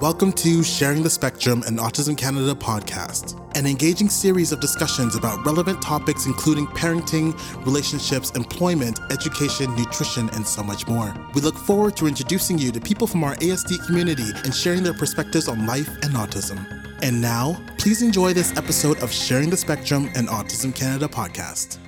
Welcome 0.00 0.32
to 0.32 0.62
Sharing 0.62 1.02
the 1.02 1.08
Spectrum 1.08 1.62
and 1.66 1.78
Autism 1.78 2.18
Canada 2.18 2.54
podcast, 2.54 3.40
an 3.56 3.66
engaging 3.66 4.10
series 4.10 4.52
of 4.52 4.60
discussions 4.60 5.16
about 5.16 5.42
relevant 5.46 5.80
topics 5.80 6.26
including 6.26 6.66
parenting, 6.66 7.32
relationships, 7.64 8.30
employment, 8.32 9.00
education, 9.10 9.74
nutrition, 9.74 10.28
and 10.34 10.46
so 10.46 10.62
much 10.62 10.86
more. 10.86 11.14
We 11.32 11.40
look 11.40 11.56
forward 11.56 11.96
to 11.96 12.06
introducing 12.06 12.58
you 12.58 12.70
to 12.72 12.78
people 12.78 13.06
from 13.06 13.24
our 13.24 13.36
ASD 13.36 13.86
community 13.86 14.26
and 14.44 14.54
sharing 14.54 14.82
their 14.82 14.92
perspectives 14.92 15.48
on 15.48 15.64
life 15.64 15.88
and 15.88 16.12
autism. 16.12 16.62
And 17.00 17.22
now, 17.22 17.58
please 17.78 18.02
enjoy 18.02 18.34
this 18.34 18.54
episode 18.58 19.02
of 19.02 19.10
Sharing 19.10 19.48
the 19.48 19.56
Spectrum 19.56 20.10
and 20.14 20.28
Autism 20.28 20.74
Canada 20.74 21.08
podcast. 21.08 21.78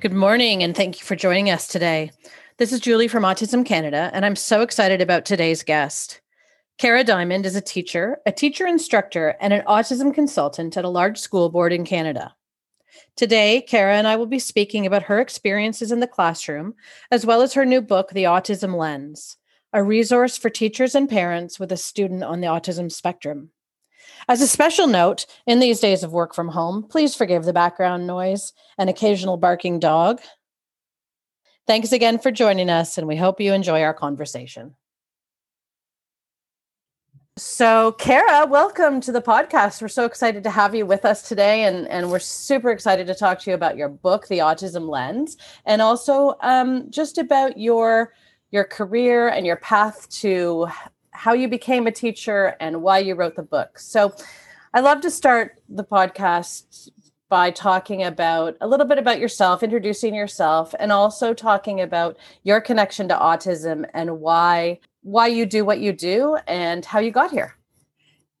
Good 0.00 0.14
morning, 0.14 0.62
and 0.62 0.74
thank 0.74 0.98
you 0.98 1.04
for 1.04 1.14
joining 1.14 1.50
us 1.50 1.68
today. 1.68 2.10
This 2.56 2.72
is 2.72 2.80
Julie 2.80 3.08
from 3.08 3.24
Autism 3.24 3.66
Canada, 3.66 4.10
and 4.14 4.24
I'm 4.24 4.34
so 4.34 4.62
excited 4.62 5.02
about 5.02 5.26
today's 5.26 5.62
guest. 5.62 6.22
Kara 6.80 7.04
Dymond 7.04 7.44
is 7.44 7.56
a 7.56 7.60
teacher, 7.60 8.22
a 8.24 8.32
teacher 8.32 8.66
instructor, 8.66 9.36
and 9.38 9.52
an 9.52 9.62
autism 9.66 10.14
consultant 10.14 10.78
at 10.78 10.84
a 10.86 10.88
large 10.88 11.18
school 11.18 11.50
board 11.50 11.74
in 11.74 11.84
Canada. 11.84 12.34
Today, 13.16 13.60
Kara 13.60 13.96
and 13.96 14.08
I 14.08 14.16
will 14.16 14.24
be 14.24 14.38
speaking 14.38 14.86
about 14.86 15.02
her 15.02 15.20
experiences 15.20 15.92
in 15.92 16.00
the 16.00 16.06
classroom, 16.06 16.72
as 17.10 17.26
well 17.26 17.42
as 17.42 17.52
her 17.52 17.66
new 17.66 17.82
book, 17.82 18.12
The 18.12 18.24
Autism 18.24 18.74
Lens, 18.76 19.36
a 19.74 19.84
resource 19.84 20.38
for 20.38 20.48
teachers 20.48 20.94
and 20.94 21.06
parents 21.06 21.60
with 21.60 21.70
a 21.70 21.76
student 21.76 22.24
on 22.24 22.40
the 22.40 22.46
autism 22.46 22.90
spectrum. 22.90 23.50
As 24.26 24.40
a 24.40 24.46
special 24.46 24.86
note, 24.86 25.26
in 25.46 25.60
these 25.60 25.80
days 25.80 26.02
of 26.02 26.14
work 26.14 26.34
from 26.34 26.48
home, 26.48 26.84
please 26.88 27.14
forgive 27.14 27.44
the 27.44 27.52
background 27.52 28.06
noise 28.06 28.54
and 28.78 28.88
occasional 28.88 29.36
barking 29.36 29.80
dog. 29.80 30.22
Thanks 31.66 31.92
again 31.92 32.18
for 32.18 32.30
joining 32.30 32.70
us, 32.70 32.96
and 32.96 33.06
we 33.06 33.16
hope 33.16 33.38
you 33.38 33.52
enjoy 33.52 33.82
our 33.82 33.92
conversation. 33.92 34.76
So, 37.40 37.92
Kara, 37.92 38.44
welcome 38.44 39.00
to 39.00 39.12
the 39.12 39.22
podcast. 39.22 39.80
We're 39.80 39.88
so 39.88 40.04
excited 40.04 40.42
to 40.42 40.50
have 40.50 40.74
you 40.74 40.84
with 40.84 41.06
us 41.06 41.26
today, 41.26 41.64
and, 41.64 41.88
and 41.88 42.10
we're 42.10 42.18
super 42.18 42.70
excited 42.70 43.06
to 43.06 43.14
talk 43.14 43.40
to 43.40 43.50
you 43.50 43.54
about 43.54 43.78
your 43.78 43.88
book, 43.88 44.28
The 44.28 44.40
Autism 44.40 44.90
Lens, 44.90 45.38
and 45.64 45.80
also 45.80 46.36
um, 46.42 46.90
just 46.90 47.16
about 47.16 47.56
your 47.56 48.12
your 48.50 48.64
career 48.64 49.28
and 49.28 49.46
your 49.46 49.56
path 49.56 50.06
to 50.20 50.68
how 51.12 51.32
you 51.32 51.48
became 51.48 51.86
a 51.86 51.92
teacher 51.92 52.56
and 52.60 52.82
why 52.82 52.98
you 52.98 53.14
wrote 53.14 53.36
the 53.36 53.42
book. 53.42 53.78
So, 53.78 54.14
I 54.74 54.80
love 54.80 55.00
to 55.00 55.10
start 55.10 55.62
the 55.70 55.84
podcast 55.84 56.90
by 57.30 57.52
talking 57.52 58.02
about 58.02 58.54
a 58.60 58.68
little 58.68 58.86
bit 58.86 58.98
about 58.98 59.18
yourself, 59.18 59.62
introducing 59.62 60.14
yourself, 60.14 60.74
and 60.78 60.92
also 60.92 61.32
talking 61.32 61.80
about 61.80 62.18
your 62.42 62.60
connection 62.60 63.08
to 63.08 63.14
autism 63.14 63.88
and 63.94 64.20
why 64.20 64.78
why 65.02 65.26
you 65.26 65.46
do 65.46 65.64
what 65.64 65.80
you 65.80 65.92
do 65.92 66.36
and 66.46 66.84
how 66.84 66.98
you 66.98 67.10
got 67.10 67.30
here. 67.30 67.56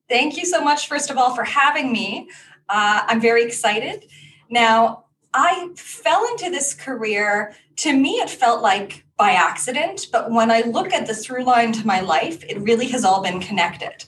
Thank 0.08 0.36
you 0.36 0.44
so 0.44 0.60
much, 0.60 0.88
first 0.88 1.10
of 1.10 1.16
all, 1.16 1.34
for 1.34 1.44
having 1.44 1.92
me. 1.92 2.28
Uh, 2.68 3.02
I'm 3.06 3.20
very 3.20 3.44
excited. 3.44 4.04
Now, 4.50 5.04
I 5.32 5.70
fell 5.76 6.26
into 6.30 6.50
this 6.50 6.74
career. 6.74 7.54
To 7.76 7.92
me, 7.92 8.14
it 8.14 8.28
felt 8.28 8.62
like 8.62 9.04
by 9.16 9.32
accident, 9.32 10.08
but 10.10 10.30
when 10.30 10.50
I 10.50 10.62
look 10.62 10.92
at 10.92 11.06
the 11.06 11.14
through 11.14 11.44
line 11.44 11.72
to 11.72 11.86
my 11.86 12.00
life, 12.00 12.42
it 12.44 12.58
really 12.58 12.86
has 12.88 13.04
all 13.04 13.22
been 13.22 13.40
connected. 13.40 14.04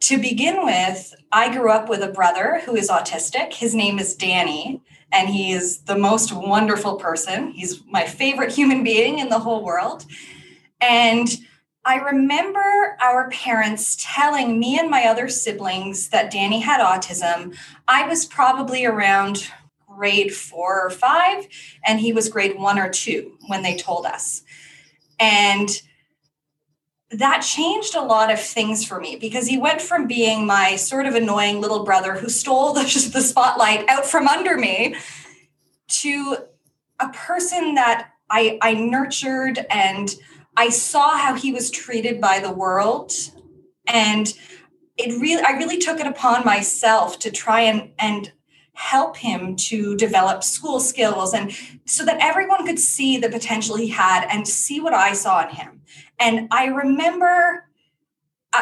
To 0.00 0.18
begin 0.18 0.64
with, 0.64 1.14
I 1.30 1.56
grew 1.56 1.70
up 1.70 1.88
with 1.88 2.02
a 2.02 2.08
brother 2.08 2.60
who 2.64 2.74
is 2.74 2.90
autistic. 2.90 3.54
His 3.54 3.74
name 3.74 4.00
is 4.00 4.16
Danny, 4.16 4.82
and 5.12 5.28
he 5.28 5.52
is 5.52 5.82
the 5.82 5.96
most 5.96 6.32
wonderful 6.32 6.96
person. 6.96 7.52
He's 7.52 7.80
my 7.86 8.04
favorite 8.04 8.52
human 8.52 8.82
being 8.82 9.20
in 9.20 9.28
the 9.28 9.38
whole 9.38 9.64
world. 9.64 10.04
And 10.82 11.28
I 11.84 11.96
remember 11.96 12.96
our 13.00 13.30
parents 13.30 13.96
telling 14.00 14.58
me 14.58 14.78
and 14.78 14.90
my 14.90 15.04
other 15.04 15.28
siblings 15.28 16.08
that 16.08 16.30
Danny 16.30 16.60
had 16.60 16.80
autism. 16.80 17.56
I 17.86 18.06
was 18.06 18.26
probably 18.26 18.84
around 18.84 19.48
grade 19.88 20.34
four 20.34 20.84
or 20.84 20.90
five, 20.90 21.46
and 21.84 22.00
he 22.00 22.12
was 22.12 22.28
grade 22.28 22.58
one 22.58 22.78
or 22.78 22.88
two 22.88 23.38
when 23.46 23.62
they 23.62 23.76
told 23.76 24.06
us. 24.06 24.42
And 25.20 25.68
that 27.10 27.40
changed 27.40 27.94
a 27.94 28.02
lot 28.02 28.32
of 28.32 28.40
things 28.40 28.84
for 28.84 28.98
me 28.98 29.16
because 29.16 29.46
he 29.46 29.58
went 29.58 29.82
from 29.82 30.06
being 30.06 30.46
my 30.46 30.76
sort 30.76 31.06
of 31.06 31.14
annoying 31.14 31.60
little 31.60 31.84
brother 31.84 32.14
who 32.14 32.28
stole 32.28 32.72
the, 32.74 32.82
the 33.12 33.20
spotlight 33.20 33.88
out 33.88 34.06
from 34.06 34.26
under 34.26 34.56
me 34.56 34.96
to 35.88 36.36
a 36.98 37.08
person 37.10 37.74
that 37.74 38.10
I, 38.30 38.58
I 38.62 38.74
nurtured 38.74 39.66
and 39.68 40.14
I 40.56 40.68
saw 40.68 41.16
how 41.16 41.34
he 41.34 41.52
was 41.52 41.70
treated 41.70 42.20
by 42.20 42.40
the 42.40 42.52
world 42.52 43.12
and 43.86 44.32
it 44.96 45.20
really 45.20 45.42
I 45.42 45.52
really 45.52 45.78
took 45.78 45.98
it 46.00 46.06
upon 46.06 46.44
myself 46.44 47.18
to 47.20 47.30
try 47.30 47.62
and 47.62 47.92
and 47.98 48.32
help 48.74 49.16
him 49.16 49.54
to 49.54 49.96
develop 49.96 50.42
school 50.42 50.80
skills 50.80 51.34
and 51.34 51.52
so 51.86 52.04
that 52.04 52.18
everyone 52.20 52.66
could 52.66 52.78
see 52.78 53.18
the 53.18 53.28
potential 53.28 53.76
he 53.76 53.88
had 53.88 54.26
and 54.30 54.48
see 54.48 54.80
what 54.80 54.94
I 54.94 55.12
saw 55.12 55.42
in 55.46 55.54
him. 55.54 55.82
And 56.18 56.48
I 56.50 56.66
remember 56.66 57.68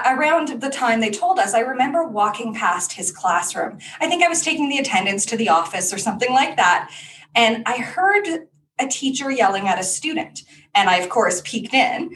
around 0.06 0.60
the 0.60 0.70
time 0.70 1.00
they 1.00 1.10
told 1.10 1.38
us, 1.38 1.54
I 1.54 1.60
remember 1.60 2.04
walking 2.04 2.54
past 2.54 2.92
his 2.92 3.10
classroom. 3.10 3.78
I 4.00 4.08
think 4.08 4.22
I 4.22 4.28
was 4.28 4.42
taking 4.42 4.68
the 4.68 4.78
attendance 4.78 5.26
to 5.26 5.36
the 5.36 5.48
office 5.48 5.92
or 5.92 5.98
something 5.98 6.32
like 6.32 6.56
that. 6.56 6.90
And 7.34 7.62
I 7.66 7.78
heard 7.78 8.48
a 8.80 8.88
teacher 8.88 9.30
yelling 9.30 9.68
at 9.68 9.78
a 9.78 9.84
student. 9.84 10.42
And 10.74 10.88
I, 10.88 10.96
of 10.96 11.08
course, 11.08 11.42
peeked 11.44 11.74
in. 11.74 12.14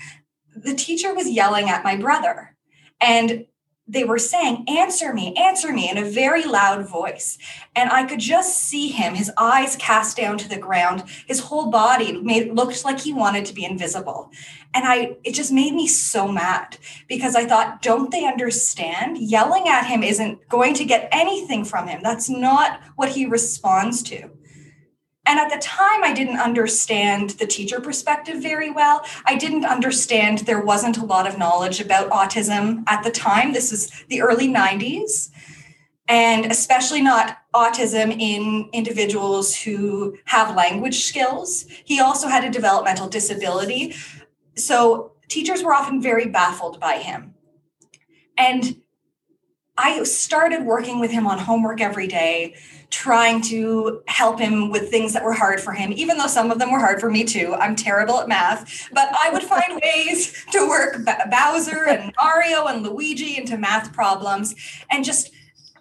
The 0.57 0.75
teacher 0.75 1.15
was 1.15 1.29
yelling 1.29 1.69
at 1.69 1.85
my 1.85 1.97
brother. 1.97 2.57
And 3.01 3.47
they 3.87 4.05
were 4.05 4.19
saying, 4.19 4.65
Answer 4.67 5.13
me, 5.13 5.35
answer 5.35 5.73
me, 5.73 5.91
in 5.91 5.99
a 5.99 6.09
very 6.09 6.45
loud 6.45 6.89
voice. 6.89 7.37
And 7.77 7.91
I 7.91 8.05
could 8.05 8.19
just 8.19 8.57
see 8.57 8.89
him, 8.89 9.15
his 9.15 9.31
eyes 9.37 9.77
cast 9.77 10.17
down 10.17 10.39
to 10.39 10.49
the 10.49 10.59
ground, 10.59 11.05
his 11.27 11.41
whole 11.41 11.71
body 11.71 12.19
made 12.21 12.55
looked 12.55 12.85
like 12.85 13.01
he 13.01 13.13
wanted 13.13 13.45
to 13.47 13.55
be 13.55 13.65
invisible. 13.65 14.31
And 14.73 14.85
I 14.87 15.17
it 15.23 15.35
just 15.35 15.53
made 15.53 15.75
me 15.75 15.87
so 15.87 16.29
mad 16.29 16.79
because 17.09 17.37
I 17.37 17.45
thought, 17.45 17.83
don't 17.83 18.11
they 18.11 18.25
understand? 18.25 19.19
Yelling 19.19 19.69
at 19.69 19.87
him 19.87 20.03
isn't 20.03 20.49
going 20.49 20.75
to 20.75 20.85
get 20.85 21.09
anything 21.13 21.65
from 21.65 21.87
him. 21.87 22.01
That's 22.03 22.31
not 22.31 22.81
what 22.97 23.11
he 23.11 23.27
responds 23.27 24.03
to. 24.05 24.31
And 25.27 25.39
at 25.39 25.51
the 25.51 25.59
time, 25.59 26.05
I 26.05 26.13
didn't 26.13 26.39
understand 26.39 27.31
the 27.31 27.47
teacher 27.47 27.81
perspective 27.81 28.43
very 28.43 28.71
well. 28.71 29.05
I 29.25 29.37
didn't 29.37 29.65
understand 29.65 30.41
there 30.41 30.61
wasn't 30.63 30.99
a 30.99 31.05
lot 31.05 31.27
of 31.27 31.39
knowledge 31.39 31.81
about 31.81 32.11
autism 32.11 32.85
at 32.87 33.03
the 33.03 33.11
time. 33.11 33.53
This 33.53 33.73
is 33.73 33.91
the 34.09 34.21
early 34.21 34.49
90s, 34.49 35.31
and 36.09 36.45
especially 36.47 37.01
not 37.01 37.39
autism 37.55 38.15
in 38.21 38.69
individuals 38.73 39.57
who 39.57 40.19
have 40.27 40.55
language 40.55 41.05
skills. 41.05 41.65
He 41.85 42.01
also 42.01 42.29
had 42.29 42.45
a 42.45 42.51
developmental 42.51 43.09
disability. 43.09 43.95
So 44.57 45.13
teachers 45.29 45.63
were 45.63 45.73
often 45.73 46.03
very 46.03 46.29
baffled 46.29 46.79
by 46.79 46.99
him. 46.99 47.35
And 48.37 48.83
I 49.77 50.03
started 50.05 50.65
working 50.65 51.01
with 51.01 51.11
him 51.11 51.27
on 51.27 51.39
homework 51.39 51.81
every 51.81 52.07
day 52.07 52.55
trying 52.91 53.41
to 53.43 54.03
help 54.07 54.39
him 54.39 54.71
with 54.71 54.89
things 54.89 55.13
that 55.13 55.25
were 55.25 55.33
hard 55.33 55.61
for 55.61 55.73
him, 55.73 55.93
even 55.93 56.17
though 56.17 56.29
some 56.29 56.53
of 56.53 56.61
them 56.61 56.71
were 56.71 56.79
hard 56.79 57.01
for 57.01 57.11
me 57.11 57.25
too. 57.25 57.53
I'm 57.59 57.75
terrible 57.75 58.21
at 58.21 58.29
math, 58.29 58.89
but 58.93 59.09
I 59.13 59.31
would 59.31 59.43
find 59.43 59.81
ways 59.83 60.45
to 60.53 60.69
work 60.69 61.05
Bowser 61.29 61.87
and 61.89 62.13
Mario 62.23 62.67
and 62.67 62.85
Luigi 62.85 63.37
into 63.37 63.59
math 63.59 63.93
problems 63.93 64.55
and 64.91 65.05
just 65.05 65.33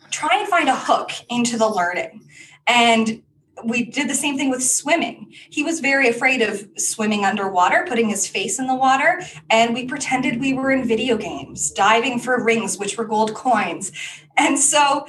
try 0.10 0.40
and 0.40 0.48
find 0.48 0.70
a 0.70 0.76
hook 0.76 1.12
into 1.30 1.56
the 1.56 1.68
learning. 1.68 2.24
And 2.66 3.22
we 3.64 3.86
did 3.86 4.10
the 4.10 4.16
same 4.16 4.38
thing 4.38 4.50
with 4.50 4.64
swimming. 4.64 5.32
He 5.50 5.64
was 5.64 5.80
very 5.80 6.10
afraid 6.10 6.42
of 6.42 6.68
swimming 6.78 7.24
underwater, 7.24 7.86
putting 7.88 8.10
his 8.10 8.28
face 8.28 8.60
in 8.60 8.68
the 8.68 8.76
water, 8.76 9.22
and 9.50 9.74
we 9.74 9.86
pretended 9.86 10.40
we 10.40 10.54
were 10.54 10.72
in 10.72 10.88
video 10.88 11.18
games, 11.18 11.72
diving 11.72 12.20
for 12.20 12.44
rings, 12.44 12.78
which 12.78 12.98
were 12.98 13.06
gold 13.06 13.34
coins. 13.34 13.92
And 14.38 14.58
so 14.60 15.08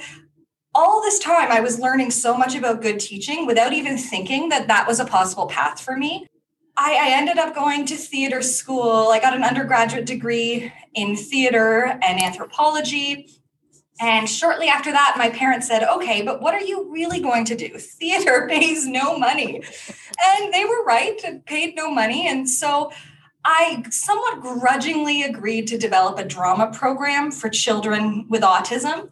all 0.73 1.01
this 1.01 1.19
time 1.19 1.51
I 1.51 1.61
was 1.61 1.79
learning 1.79 2.11
so 2.11 2.37
much 2.37 2.55
about 2.55 2.81
good 2.81 2.99
teaching 2.99 3.45
without 3.45 3.73
even 3.73 3.97
thinking 3.97 4.49
that 4.49 4.67
that 4.67 4.87
was 4.87 4.99
a 4.99 5.05
possible 5.05 5.47
path 5.47 5.79
for 5.79 5.95
me. 5.95 6.27
I, 6.77 6.95
I, 7.01 7.17
ended 7.17 7.37
up 7.37 7.55
going 7.55 7.85
to 7.85 7.95
theater 7.95 8.41
school. 8.41 9.07
I 9.09 9.21
got 9.21 9.33
an 9.33 9.45
undergraduate 9.45 10.05
degree 10.05 10.73
in 10.93 11.15
theater 11.15 11.97
and 12.01 12.21
anthropology. 12.21 13.29
And 13.99 14.29
shortly 14.29 14.67
after 14.67 14.91
that, 14.91 15.15
my 15.17 15.29
parents 15.29 15.67
said, 15.67 15.83
okay, 15.83 16.21
but 16.21 16.41
what 16.41 16.53
are 16.53 16.61
you 16.61 16.91
really 16.91 17.21
going 17.21 17.45
to 17.45 17.55
do? 17.55 17.69
Theater 17.79 18.47
pays 18.49 18.85
no 18.85 19.17
money. 19.17 19.63
And 20.23 20.53
they 20.53 20.65
were 20.65 20.83
right, 20.83 21.19
it 21.23 21.45
paid 21.45 21.75
no 21.75 21.89
money. 21.89 22.27
And 22.27 22.49
so 22.49 22.91
I 23.45 23.83
somewhat 23.91 24.41
grudgingly 24.41 25.23
agreed 25.23 25.67
to 25.67 25.77
develop 25.77 26.19
a 26.19 26.25
drama 26.25 26.71
program 26.71 27.31
for 27.31 27.47
children 27.49 28.25
with 28.27 28.41
autism 28.41 29.09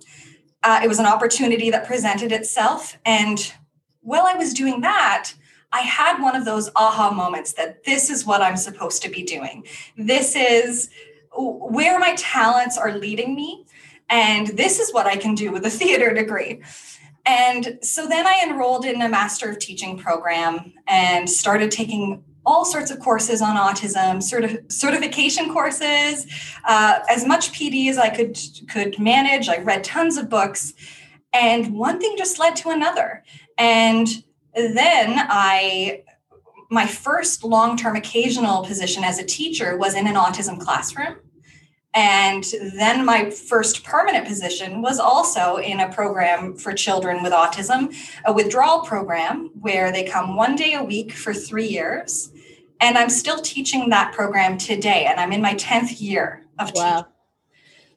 uh, 0.63 0.80
it 0.83 0.88
was 0.88 1.00
an 1.00 1.06
opportunity 1.06 1.69
that 1.69 1.86
presented 1.86 2.31
itself. 2.31 2.97
And 3.06 3.53
while 4.01 4.25
I 4.25 4.36
was 4.36 4.53
doing 4.53 4.81
that, 4.81 5.33
I 5.71 5.81
had 5.81 6.21
one 6.21 6.36
of 6.36 6.45
those 6.45 6.69
aha 6.75 7.12
moments 7.12 7.53
that 7.53 7.83
this 7.83 8.09
is 8.09 8.25
what 8.25 8.41
I'm 8.41 8.57
supposed 8.57 9.01
to 9.03 9.09
be 9.09 9.24
doing. 9.24 9.65
This 9.97 10.36
is 10.36 10.89
where 11.36 12.00
my 12.00 12.13
talents 12.15 12.77
are 12.77 12.97
leading 12.97 13.36
me. 13.36 13.65
And 14.13 14.50
this 14.50 14.80
is 14.80 14.94
what 14.94 15.07
I 15.07 15.18
can 15.18 15.33
do 15.33 15.51
with 15.51 15.65
a 15.65 15.69
theater 15.81 16.13
degree. 16.13 16.62
And 17.25 17.80
so 17.81 18.07
then 18.07 18.27
I 18.27 18.44
enrolled 18.45 18.86
in 18.86 19.01
a 19.01 19.10
Master 19.10 19.50
of 19.50 19.57
Teaching 19.57 19.98
program 19.98 20.74
and 20.88 21.27
started 21.27 21.71
taking 21.71 22.24
all 22.45 22.65
sorts 22.65 22.92
of 22.92 23.00
courses 23.00 23.42
on 23.42 23.56
autism, 23.56 24.18
certif- 24.18 24.71
certification 24.71 25.51
courses, 25.51 26.27
uh, 26.65 27.00
as 27.10 27.25
much 27.25 27.54
PD 27.54 27.89
as 27.89 27.98
I 27.98 28.10
could 28.10 28.38
could 28.69 29.00
manage. 29.00 29.48
I 29.48 29.60
read 29.60 29.83
tons 29.83 30.18
of 30.18 30.30
books, 30.30 30.74
and 31.31 31.74
one 31.74 32.00
thing 32.00 32.15
just 32.18 32.38
led 32.39 32.57
to 32.57 32.69
another. 32.69 33.24
And 33.57 34.10
then 34.54 35.15
I, 35.30 36.04
my 36.69 36.86
first 36.86 37.45
long 37.45 37.77
term 37.77 37.95
occasional 37.95 38.65
position 38.65 39.06
as 39.06 39.18
a 39.18 39.24
teacher 39.24 39.77
was 39.77 39.95
in 39.95 40.06
an 40.06 40.15
autism 40.15 40.60
classroom. 40.60 41.15
And 41.95 42.44
then 42.75 43.06
my 43.06 43.30
first 43.30 43.84
permanent 43.84 44.25
position 44.28 44.81
was 44.81 45.00
also 45.00 45.57
in 45.57 45.80
a 45.80 45.92
program 45.94 46.56
for 46.56 46.74
children 46.74 47.22
with 47.22 47.34
autism, 47.34 47.95
a 48.25 48.34
withdrawal 48.34 48.81
program 48.81 49.51
where 49.60 49.92
they 49.92 50.04
come 50.04 50.36
one 50.36 50.56
day 50.56 50.74
a 50.74 50.84
week 50.84 51.12
for 51.12 51.34
three 51.34 51.68
years. 51.68 52.31
And 52.81 52.98
I'm 52.98 53.10
still 53.10 53.40
teaching 53.40 53.90
that 53.90 54.12
program 54.13 54.57
today, 54.57 55.06
and 55.06 55.19
I'm 55.19 55.31
in 55.31 55.42
my 55.42 55.54
10th 55.54 56.01
year 56.01 56.45
of 56.57 56.72
wow. 56.74 56.95
teaching. 56.98 57.12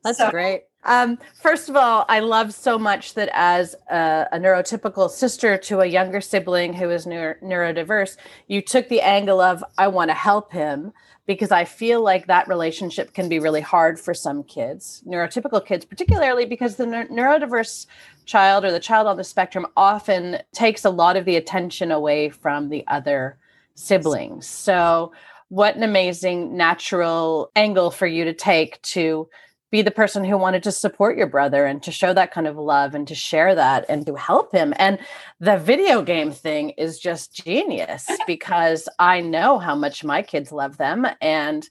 That's 0.04 0.18
so, 0.18 0.30
great. 0.30 0.64
Um, 0.84 1.18
first 1.42 1.68
of 1.68 1.74
all, 1.74 2.04
I 2.08 2.20
love 2.20 2.54
so 2.54 2.78
much 2.78 3.14
that 3.14 3.28
as 3.32 3.74
a, 3.90 4.28
a, 4.30 4.38
neurotypical 4.38 5.10
sister 5.10 5.58
to 5.58 5.80
a 5.80 5.86
younger 5.86 6.20
sibling 6.20 6.74
who 6.74 6.90
is 6.90 7.08
neuro- 7.08 7.34
neurodiverse, 7.42 8.16
you 8.46 8.62
took 8.62 8.88
the 8.88 9.00
angle 9.00 9.40
of, 9.40 9.64
I 9.76 9.88
want 9.88 10.10
to 10.10 10.14
help 10.14 10.52
him 10.52 10.92
because 11.26 11.50
I 11.50 11.64
feel 11.64 12.02
like 12.02 12.26
that 12.26 12.48
relationship 12.48 13.12
can 13.12 13.28
be 13.28 13.38
really 13.38 13.60
hard 13.60 13.98
for 13.98 14.14
some 14.14 14.44
kids, 14.44 15.02
neurotypical 15.06 15.64
kids, 15.64 15.84
particularly 15.84 16.46
because 16.46 16.76
the 16.76 16.84
neurodiverse 16.84 17.86
child 18.26 18.64
or 18.64 18.70
the 18.70 18.80
child 18.80 19.06
on 19.06 19.16
the 19.16 19.24
spectrum 19.24 19.66
often 19.76 20.38
takes 20.52 20.84
a 20.84 20.90
lot 20.90 21.16
of 21.16 21.24
the 21.24 21.36
attention 21.36 21.90
away 21.90 22.28
from 22.28 22.68
the 22.68 22.84
other 22.86 23.36
siblings. 23.74 24.46
So, 24.46 25.12
what 25.48 25.76
an 25.76 25.84
amazing 25.84 26.56
natural 26.56 27.52
angle 27.54 27.92
for 27.92 28.06
you 28.06 28.24
to 28.24 28.32
take 28.32 28.82
to 28.82 29.28
be 29.76 29.82
the 29.82 29.90
person 29.90 30.24
who 30.24 30.38
wanted 30.38 30.62
to 30.62 30.72
support 30.72 31.18
your 31.18 31.26
brother 31.26 31.66
and 31.66 31.82
to 31.82 31.92
show 31.92 32.14
that 32.14 32.32
kind 32.32 32.46
of 32.46 32.56
love 32.56 32.94
and 32.94 33.06
to 33.06 33.14
share 33.14 33.54
that 33.54 33.84
and 33.90 34.06
to 34.06 34.14
help 34.14 34.50
him. 34.50 34.72
And 34.78 34.98
the 35.38 35.58
video 35.58 36.00
game 36.00 36.32
thing 36.32 36.70
is 36.70 36.98
just 36.98 37.34
genius 37.34 38.08
because 38.26 38.88
I 38.98 39.20
know 39.20 39.58
how 39.58 39.74
much 39.74 40.02
my 40.02 40.22
kids 40.22 40.50
love 40.50 40.78
them. 40.78 41.06
And 41.20 41.68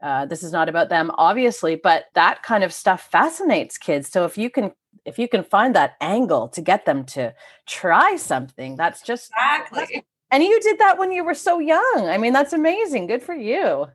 uh, 0.00 0.26
this 0.26 0.44
is 0.44 0.52
not 0.52 0.68
about 0.68 0.90
them, 0.90 1.10
obviously, 1.18 1.74
but 1.74 2.04
that 2.14 2.44
kind 2.44 2.62
of 2.62 2.72
stuff 2.72 3.08
fascinates 3.10 3.78
kids. 3.78 4.08
So 4.08 4.24
if 4.24 4.38
you 4.38 4.48
can 4.48 4.70
if 5.04 5.18
you 5.18 5.26
can 5.26 5.42
find 5.42 5.74
that 5.74 5.96
angle 6.00 6.46
to 6.50 6.60
get 6.60 6.84
them 6.84 7.04
to 7.04 7.34
try 7.66 8.14
something, 8.14 8.76
that's 8.76 9.02
just 9.02 9.32
exactly. 9.32 10.04
And 10.30 10.44
you 10.44 10.60
did 10.60 10.78
that 10.78 10.98
when 10.98 11.10
you 11.10 11.24
were 11.24 11.34
so 11.34 11.58
young. 11.58 12.06
I 12.06 12.16
mean, 12.16 12.32
that's 12.32 12.52
amazing. 12.52 13.08
Good 13.08 13.24
for 13.24 13.34
you. 13.34 13.88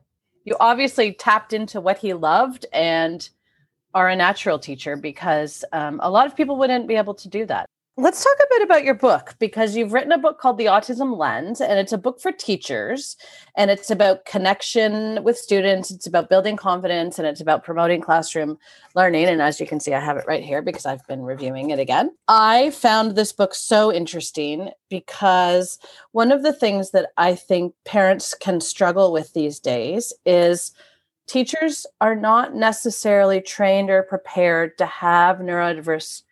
You 0.44 0.56
obviously 0.60 1.14
tapped 1.14 1.54
into 1.54 1.80
what 1.80 1.96
he 1.98 2.12
loved 2.12 2.66
and 2.70 3.26
are 3.96 4.10
a 4.10 4.14
natural 4.14 4.58
teacher 4.58 4.94
because 4.94 5.64
um, 5.72 5.98
a 6.02 6.10
lot 6.10 6.26
of 6.26 6.36
people 6.36 6.58
wouldn't 6.58 6.86
be 6.86 6.96
able 6.96 7.14
to 7.14 7.28
do 7.30 7.46
that. 7.46 7.64
Let's 7.96 8.22
talk 8.22 8.36
a 8.38 8.46
bit 8.50 8.62
about 8.62 8.84
your 8.84 8.92
book 8.92 9.34
because 9.38 9.74
you've 9.74 9.94
written 9.94 10.12
a 10.12 10.18
book 10.18 10.38
called 10.38 10.58
The 10.58 10.66
Autism 10.66 11.16
Lens, 11.16 11.62
and 11.62 11.78
it's 11.78 11.94
a 11.94 11.98
book 11.98 12.20
for 12.20 12.30
teachers. 12.30 13.16
And 13.56 13.70
it's 13.70 13.90
about 13.90 14.26
connection 14.26 15.24
with 15.24 15.38
students, 15.38 15.90
it's 15.90 16.06
about 16.06 16.28
building 16.28 16.58
confidence, 16.58 17.18
and 17.18 17.26
it's 17.26 17.40
about 17.40 17.64
promoting 17.64 18.02
classroom 18.02 18.58
learning. 18.94 19.28
And 19.28 19.40
as 19.40 19.58
you 19.60 19.66
can 19.66 19.80
see, 19.80 19.94
I 19.94 20.00
have 20.00 20.18
it 20.18 20.26
right 20.28 20.44
here 20.44 20.60
because 20.60 20.84
I've 20.84 21.06
been 21.06 21.22
reviewing 21.22 21.70
it 21.70 21.78
again. 21.78 22.14
I 22.28 22.68
found 22.72 23.16
this 23.16 23.32
book 23.32 23.54
so 23.54 23.90
interesting 23.90 24.72
because 24.90 25.78
one 26.12 26.32
of 26.32 26.42
the 26.42 26.52
things 26.52 26.90
that 26.90 27.12
I 27.16 27.34
think 27.34 27.72
parents 27.86 28.34
can 28.34 28.60
struggle 28.60 29.10
with 29.10 29.32
these 29.32 29.58
days 29.58 30.12
is 30.26 30.74
teachers 31.26 31.86
are 32.00 32.14
not 32.14 32.54
necessarily 32.54 33.40
trained 33.40 33.90
or 33.90 34.02
prepared 34.02 34.78
to 34.78 34.86
have 34.86 35.38
neurodiverse 35.38 36.22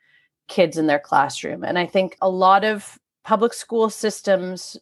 kids 0.49 0.76
in 0.76 0.87
their 0.87 0.99
classroom. 0.99 1.64
And 1.64 1.79
I 1.79 1.87
think 1.87 2.17
a 2.20 2.29
lot 2.29 2.64
of 2.64 2.99
public 3.25 3.55
school 3.55 3.91
systems 3.91 4.76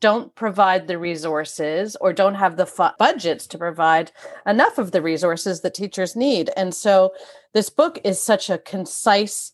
don't 0.00 0.34
provide 0.34 0.86
the 0.86 0.98
resources 0.98 1.96
or 2.00 2.12
don't 2.12 2.34
have 2.34 2.56
the 2.56 2.66
fu- 2.66 2.88
budgets 2.98 3.46
to 3.46 3.58
provide 3.58 4.12
enough 4.46 4.76
of 4.78 4.90
the 4.92 5.00
resources 5.00 5.62
that 5.62 5.74
teachers 5.74 6.14
need. 6.14 6.50
And 6.56 6.74
so 6.74 7.14
this 7.54 7.70
book 7.70 7.98
is 8.04 8.20
such 8.20 8.50
a 8.50 8.58
concise 8.58 9.52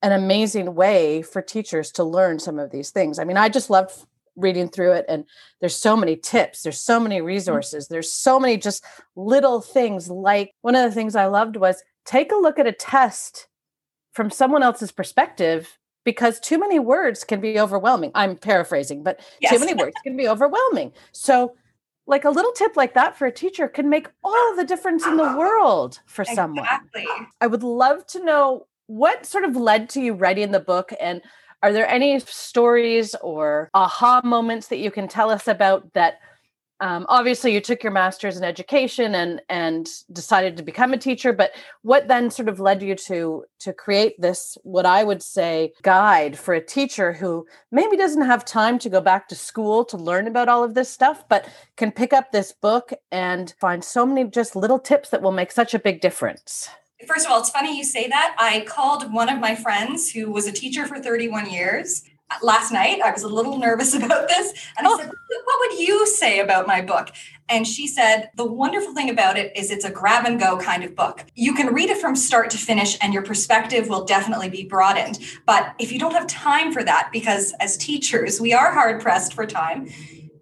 and 0.00 0.14
amazing 0.14 0.74
way 0.74 1.22
for 1.22 1.42
teachers 1.42 1.92
to 1.92 2.04
learn 2.04 2.38
some 2.38 2.58
of 2.58 2.70
these 2.70 2.90
things. 2.90 3.18
I 3.18 3.24
mean, 3.24 3.36
I 3.36 3.48
just 3.48 3.70
love 3.70 4.06
reading 4.36 4.68
through 4.68 4.92
it 4.92 5.04
and 5.08 5.24
there's 5.60 5.76
so 5.76 5.96
many 5.96 6.16
tips 6.16 6.62
there's 6.62 6.78
so 6.78 6.98
many 6.98 7.20
mm. 7.20 7.24
resources 7.24 7.88
there's 7.88 8.12
so 8.12 8.40
many 8.40 8.56
just 8.56 8.84
little 9.14 9.60
things 9.60 10.08
like 10.08 10.52
one 10.62 10.74
of 10.74 10.82
the 10.82 10.94
things 10.94 11.14
i 11.14 11.26
loved 11.26 11.56
was 11.56 11.82
take 12.04 12.32
a 12.32 12.36
look 12.36 12.58
at 12.58 12.66
a 12.66 12.72
test 12.72 13.48
from 14.12 14.30
someone 14.30 14.62
else's 14.62 14.92
perspective 14.92 15.78
because 16.04 16.40
too 16.40 16.58
many 16.58 16.78
words 16.78 17.24
can 17.24 17.40
be 17.40 17.60
overwhelming 17.60 18.10
i'm 18.14 18.36
paraphrasing 18.36 19.02
but 19.02 19.20
yes. 19.40 19.52
too 19.52 19.58
many 19.58 19.74
words 19.74 19.94
can 20.04 20.16
be 20.16 20.28
overwhelming 20.28 20.92
so 21.12 21.54
like 22.06 22.24
a 22.24 22.30
little 22.30 22.52
tip 22.52 22.76
like 22.76 22.94
that 22.94 23.16
for 23.16 23.26
a 23.26 23.32
teacher 23.32 23.68
can 23.68 23.88
make 23.88 24.08
all 24.24 24.56
the 24.56 24.64
difference 24.64 25.06
in 25.06 25.16
the 25.16 25.36
world 25.36 26.00
for 26.06 26.22
exactly. 26.22 26.36
someone 26.36 26.66
i 27.40 27.46
would 27.46 27.62
love 27.62 28.06
to 28.06 28.24
know 28.24 28.66
what 28.86 29.24
sort 29.24 29.44
of 29.44 29.56
led 29.56 29.88
to 29.88 30.00
you 30.00 30.12
writing 30.12 30.50
the 30.50 30.60
book 30.60 30.92
and 31.00 31.22
are 31.62 31.72
there 31.72 31.88
any 31.88 32.18
stories 32.20 33.14
or 33.22 33.70
aha 33.74 34.20
moments 34.24 34.68
that 34.68 34.78
you 34.78 34.90
can 34.90 35.08
tell 35.08 35.30
us 35.30 35.46
about 35.46 35.92
that? 35.94 36.18
Um, 36.80 37.06
obviously, 37.08 37.54
you 37.54 37.60
took 37.60 37.84
your 37.84 37.92
master's 37.92 38.36
in 38.36 38.42
education 38.42 39.14
and 39.14 39.40
and 39.48 39.88
decided 40.12 40.56
to 40.56 40.64
become 40.64 40.92
a 40.92 40.98
teacher. 40.98 41.32
But 41.32 41.52
what 41.82 42.08
then 42.08 42.28
sort 42.28 42.48
of 42.48 42.58
led 42.58 42.82
you 42.82 42.96
to 42.96 43.44
to 43.60 43.72
create 43.72 44.20
this, 44.20 44.58
what 44.64 44.84
I 44.84 45.04
would 45.04 45.22
say, 45.22 45.72
guide 45.82 46.36
for 46.36 46.54
a 46.54 46.64
teacher 46.64 47.12
who 47.12 47.46
maybe 47.70 47.96
doesn't 47.96 48.26
have 48.26 48.44
time 48.44 48.80
to 48.80 48.88
go 48.88 49.00
back 49.00 49.28
to 49.28 49.36
school 49.36 49.84
to 49.84 49.96
learn 49.96 50.26
about 50.26 50.48
all 50.48 50.64
of 50.64 50.74
this 50.74 50.88
stuff, 50.88 51.28
but 51.28 51.48
can 51.76 51.92
pick 51.92 52.12
up 52.12 52.32
this 52.32 52.50
book 52.50 52.92
and 53.12 53.54
find 53.60 53.84
so 53.84 54.04
many 54.04 54.28
just 54.28 54.56
little 54.56 54.80
tips 54.80 55.10
that 55.10 55.22
will 55.22 55.30
make 55.30 55.52
such 55.52 55.74
a 55.74 55.78
big 55.78 56.00
difference? 56.00 56.68
First 57.06 57.26
of 57.26 57.32
all, 57.32 57.40
it's 57.40 57.50
funny 57.50 57.76
you 57.76 57.84
say 57.84 58.08
that. 58.08 58.34
I 58.38 58.64
called 58.66 59.12
one 59.12 59.28
of 59.28 59.40
my 59.40 59.54
friends 59.54 60.10
who 60.10 60.30
was 60.30 60.46
a 60.46 60.52
teacher 60.52 60.86
for 60.86 61.00
31 61.00 61.50
years 61.50 62.02
uh, 62.30 62.36
last 62.42 62.72
night. 62.72 63.00
I 63.00 63.10
was 63.10 63.22
a 63.22 63.28
little 63.28 63.58
nervous 63.58 63.94
about 64.02 64.28
this. 64.28 64.52
And 64.78 64.86
I 64.86 64.96
said, 64.96 65.10
oh. 65.10 65.16
What 65.44 65.70
would 65.70 65.78
you 65.80 66.06
say 66.06 66.40
about 66.40 66.66
my 66.66 66.80
book? 66.80 67.10
And 67.48 67.66
she 67.66 67.86
said, 67.86 68.30
The 68.36 68.46
wonderful 68.46 68.94
thing 68.94 69.10
about 69.10 69.36
it 69.36 69.54
is 69.56 69.70
it's 69.70 69.84
a 69.84 69.90
grab 69.90 70.24
and 70.24 70.40
go 70.40 70.56
kind 70.56 70.84
of 70.84 70.94
book. 70.94 71.24
You 71.34 71.54
can 71.54 71.74
read 71.74 71.90
it 71.90 71.98
from 71.98 72.16
start 72.16 72.50
to 72.50 72.58
finish, 72.58 72.96
and 73.02 73.12
your 73.12 73.22
perspective 73.22 73.88
will 73.88 74.04
definitely 74.04 74.48
be 74.48 74.64
broadened. 74.64 75.18
But 75.46 75.74
if 75.78 75.92
you 75.92 75.98
don't 75.98 76.14
have 76.14 76.26
time 76.26 76.72
for 76.72 76.82
that, 76.84 77.10
because 77.12 77.52
as 77.60 77.76
teachers, 77.76 78.40
we 78.40 78.52
are 78.52 78.72
hard 78.72 79.02
pressed 79.02 79.34
for 79.34 79.46
time, 79.46 79.88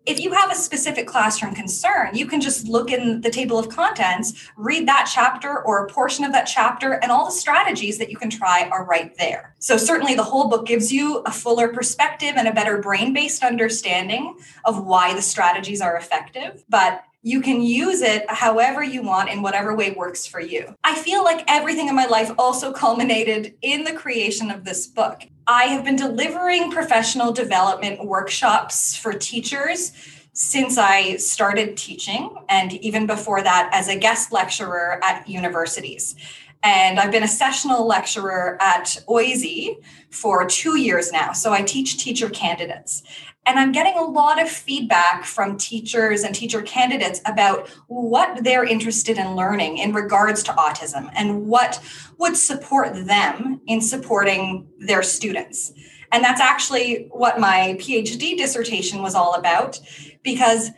if 0.06 0.18
you 0.18 0.32
have 0.32 0.50
a 0.50 0.54
specific 0.54 1.06
classroom 1.06 1.54
concern, 1.54 2.14
you 2.14 2.26
can 2.26 2.40
just 2.40 2.66
look 2.66 2.90
in 2.90 3.20
the 3.20 3.30
table 3.30 3.58
of 3.58 3.68
contents, 3.68 4.48
read 4.56 4.88
that 4.88 5.10
chapter 5.12 5.62
or 5.62 5.84
a 5.84 5.88
portion 5.88 6.24
of 6.24 6.32
that 6.32 6.44
chapter, 6.44 6.92
and 6.94 7.12
all 7.12 7.26
the 7.26 7.32
strategies 7.32 7.98
that 7.98 8.10
you 8.10 8.16
can 8.16 8.30
try 8.30 8.68
are 8.72 8.84
right 8.84 9.16
there. 9.18 9.54
So, 9.58 9.76
certainly, 9.76 10.14
the 10.14 10.24
whole 10.24 10.48
book 10.48 10.66
gives 10.66 10.92
you 10.92 11.18
a 11.26 11.30
fuller 11.30 11.68
perspective 11.68 12.34
and 12.36 12.48
a 12.48 12.52
better 12.52 12.78
brain 12.78 13.12
based 13.12 13.44
understanding 13.44 14.36
of 14.64 14.84
why 14.84 15.14
the 15.14 15.22
strategies 15.22 15.80
are 15.80 15.96
effective. 15.96 16.64
But 16.68 17.04
you 17.22 17.42
can 17.42 17.60
use 17.60 18.00
it 18.00 18.24
however 18.30 18.82
you 18.82 19.02
want 19.02 19.28
in 19.28 19.42
whatever 19.42 19.76
way 19.76 19.90
works 19.90 20.26
for 20.26 20.40
you. 20.40 20.74
I 20.84 20.94
feel 20.94 21.22
like 21.22 21.44
everything 21.48 21.88
in 21.88 21.94
my 21.94 22.06
life 22.06 22.30
also 22.38 22.72
culminated 22.72 23.54
in 23.60 23.84
the 23.84 23.92
creation 23.92 24.50
of 24.50 24.64
this 24.64 24.86
book. 24.86 25.24
I 25.50 25.64
have 25.64 25.84
been 25.84 25.96
delivering 25.96 26.70
professional 26.70 27.32
development 27.32 28.04
workshops 28.04 28.94
for 28.94 29.12
teachers 29.12 29.90
since 30.32 30.78
I 30.78 31.16
started 31.16 31.76
teaching, 31.76 32.36
and 32.48 32.72
even 32.74 33.04
before 33.04 33.42
that, 33.42 33.68
as 33.72 33.88
a 33.88 33.98
guest 33.98 34.30
lecturer 34.30 35.00
at 35.02 35.28
universities. 35.28 36.14
And 36.62 37.00
I've 37.00 37.10
been 37.10 37.24
a 37.24 37.28
sessional 37.28 37.84
lecturer 37.84 38.58
at 38.60 38.96
OISE 39.08 39.76
for 40.10 40.46
two 40.46 40.78
years 40.78 41.10
now. 41.10 41.32
So 41.32 41.52
I 41.52 41.62
teach 41.62 41.98
teacher 41.98 42.30
candidates. 42.30 43.02
And 43.46 43.58
I'm 43.58 43.72
getting 43.72 43.96
a 43.96 44.04
lot 44.04 44.40
of 44.40 44.48
feedback 44.48 45.24
from 45.24 45.56
teachers 45.56 46.22
and 46.22 46.34
teacher 46.34 46.62
candidates 46.62 47.20
about 47.24 47.68
what 47.88 48.44
they're 48.44 48.64
interested 48.64 49.18
in 49.18 49.34
learning 49.34 49.78
in 49.78 49.92
regards 49.92 50.42
to 50.44 50.52
autism 50.52 51.10
and 51.14 51.46
what 51.46 51.80
would 52.18 52.36
support 52.36 52.94
them 53.06 53.60
in 53.66 53.80
supporting 53.80 54.68
their 54.78 55.02
students. 55.02 55.72
And 56.12 56.22
that's 56.22 56.40
actually 56.40 57.08
what 57.10 57.40
my 57.40 57.76
PhD 57.78 58.36
dissertation 58.36 59.00
was 59.00 59.14
all 59.14 59.34
about, 59.34 59.80
because 60.22 60.70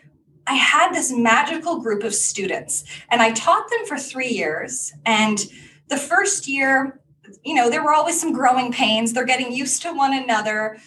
I 0.47 0.54
had 0.54 0.92
this 0.92 1.12
magical 1.12 1.81
group 1.81 2.02
of 2.04 2.14
students, 2.14 2.85
and 3.11 3.23
I 3.23 3.33
taught 3.33 3.69
them 3.71 3.87
for 3.87 3.97
three 3.97 4.28
years. 4.28 4.92
And 5.07 5.38
the 5.88 5.97
first 5.97 6.49
year, 6.49 7.00
you 7.45 7.54
know, 7.54 7.71
there 7.71 7.83
were 7.83 7.95
always 7.95 8.21
some 8.21 8.33
growing 8.33 8.73
pains. 8.73 9.12
They're 9.12 9.25
getting 9.25 9.52
used 9.52 9.83
to 9.83 9.92
one 9.92 10.12
another. 10.12 10.78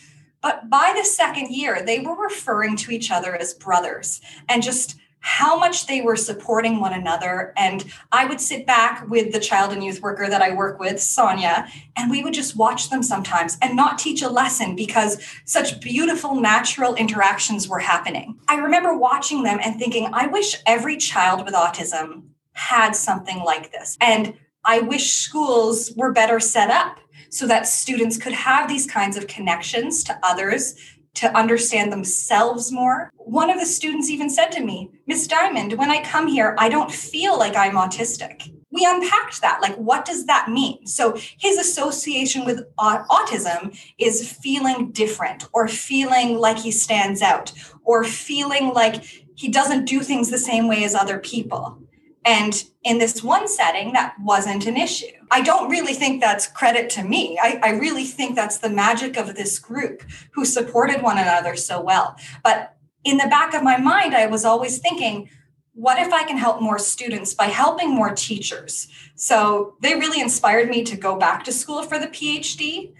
But 0.46 0.70
by 0.70 0.94
the 0.96 1.04
second 1.04 1.50
year, 1.50 1.82
they 1.84 2.02
were 2.02 2.16
referring 2.16 2.78
to 2.78 2.92
each 2.92 3.10
other 3.10 3.36
as 3.36 3.56
brothers 3.56 4.22
and 4.48 4.62
just 4.62 4.96
how 5.18 5.58
much 5.58 5.88
they 5.88 6.02
were 6.02 6.16
supporting 6.16 6.80
one 6.80 6.94
another. 6.94 7.52
And 7.58 7.84
I 8.12 8.28
would 8.28 8.40
sit 8.40 8.68
back 8.68 9.10
with 9.10 9.34
the 9.34 9.40
child 9.40 9.74
and 9.74 9.84
youth 9.84 10.04
worker 10.04 10.30
that 10.30 10.44
I 10.44 10.54
work 10.54 10.80
with, 10.80 11.02
Sonia, 11.02 11.68
and 11.96 12.12
we 12.12 12.22
would 12.22 12.36
just 12.36 12.56
watch 12.56 12.92
them 12.92 13.02
sometimes 13.02 13.58
and 13.60 13.75
not 13.75 13.98
teach 13.98 14.22
a 14.22 14.30
lesson 14.30 14.75
because 14.75 15.18
such 15.46 15.82
beautiful 15.82 16.40
natural 16.40 16.94
interactions 16.94 17.68
were 17.68 17.80
happening. 17.80 18.38
I 18.48 18.58
remember 18.58 18.96
watching 18.96 19.42
them 19.42 19.58
and 19.64 19.80
thinking, 19.80 20.10
I 20.14 20.28
wish 20.28 20.62
every 20.68 20.98
child 20.98 21.44
with 21.44 21.56
autism 21.56 22.25
had 22.54 22.92
something 22.92 23.40
like 23.40 23.72
this. 23.72 23.98
And 24.00 24.36
I 24.64 24.82
wish 24.82 25.12
schools 25.12 25.92
were 25.96 26.12
better 26.12 26.40
set 26.40 26.70
up 26.70 27.00
so 27.36 27.46
that 27.46 27.68
students 27.68 28.15
could 28.15 28.32
have 28.32 28.70
these 28.70 28.88
kinds 28.88 29.18
of 29.18 29.27
connections 29.27 30.06
to 30.06 30.18
others 30.24 30.75
to 31.15 31.38
understand 31.38 31.92
themselves 31.92 32.72
more. 32.72 33.12
One 33.18 33.50
of 33.50 33.60
the 33.60 33.65
students 33.65 34.10
even 34.10 34.30
said 34.30 34.51
to 34.54 34.63
me, 34.63 34.92
Miss 35.06 35.27
Dymond, 35.27 35.77
when 35.77 35.92
I 35.92 36.01
come 36.04 36.27
here, 36.27 36.56
I 36.58 36.70
don't 36.70 36.92
feel 36.92 37.38
like 37.38 37.58
I'm 37.58 37.75
autistic. 37.75 38.54
We 38.72 38.86
unpacked 38.86 39.42
that. 39.42 39.62
Like, 39.62 39.75
what 39.75 40.06
does 40.06 40.25
that 40.27 40.50
mean? 40.50 40.86
So, 40.88 41.18
his 41.38 41.58
association 41.58 42.46
with 42.46 42.65
autism 42.77 43.77
is 43.98 44.32
feeling 44.32 44.92
different 44.92 45.48
or 45.54 45.68
feeling 45.68 46.38
like 46.38 46.58
he 46.58 46.72
stands 46.72 47.22
out 47.22 47.51
or 47.84 48.04
feeling 48.04 48.74
like 48.74 49.04
he 49.36 49.50
doesn't 49.50 49.86
do 49.86 50.01
things 50.01 50.30
the 50.30 50.38
same 50.38 50.68
way 50.68 50.84
as 50.84 50.96
other 50.96 51.20
people. 51.20 51.85
And 52.25 52.63
in 52.84 52.98
this 52.98 53.24
one 53.24 53.48
setting, 53.48 53.94
that 53.94 54.15
wasn't 54.20 54.65
an 54.65 54.77
issue. 54.77 55.05
I 55.29 55.41
don't 55.41 55.70
really 55.70 55.94
think 55.94 56.22
that's 56.22 56.48
credit 56.48 56.89
to 56.91 57.03
me. 57.03 57.38
I, 57.41 57.60
I, 57.62 57.70
really 57.70 58.03
think 58.03 58.36
that's 58.36 58.58
the 58.58 58.70
magic 58.70 59.15
of 59.15 59.36
this 59.36 59.60
group 59.60 60.03
who 60.32 60.44
supported 60.44 61.03
one 61.03 61.20
another 61.20 61.55
so 61.55 61.79
well. 61.79 62.15
But 62.44 62.75
in 63.03 63.17
the 63.17 63.27
back 63.27 63.53
of 63.53 63.62
my 63.62 63.77
mind, 63.77 64.15
I 64.15 64.25
was 64.25 64.44
always 64.44 64.79
thinking, 64.79 65.29
what 65.74 66.00
if 66.00 66.12
I 66.12 66.24
can 66.24 66.38
help 66.38 66.62
more 66.62 66.79
students 66.79 67.34
by 67.34 67.46
helping 67.46 67.94
more 67.94 68.15
teachers? 68.15 68.88
So 69.15 69.75
they 69.82 69.94
really 69.94 70.20
inspired 70.20 70.70
me 70.70 70.84
to 70.84 70.98
go 70.98 71.17
back 71.17 71.44
to 71.44 71.51
school 71.51 71.84
for 71.84 72.00
the 72.00 72.08
PhD. 72.08 72.94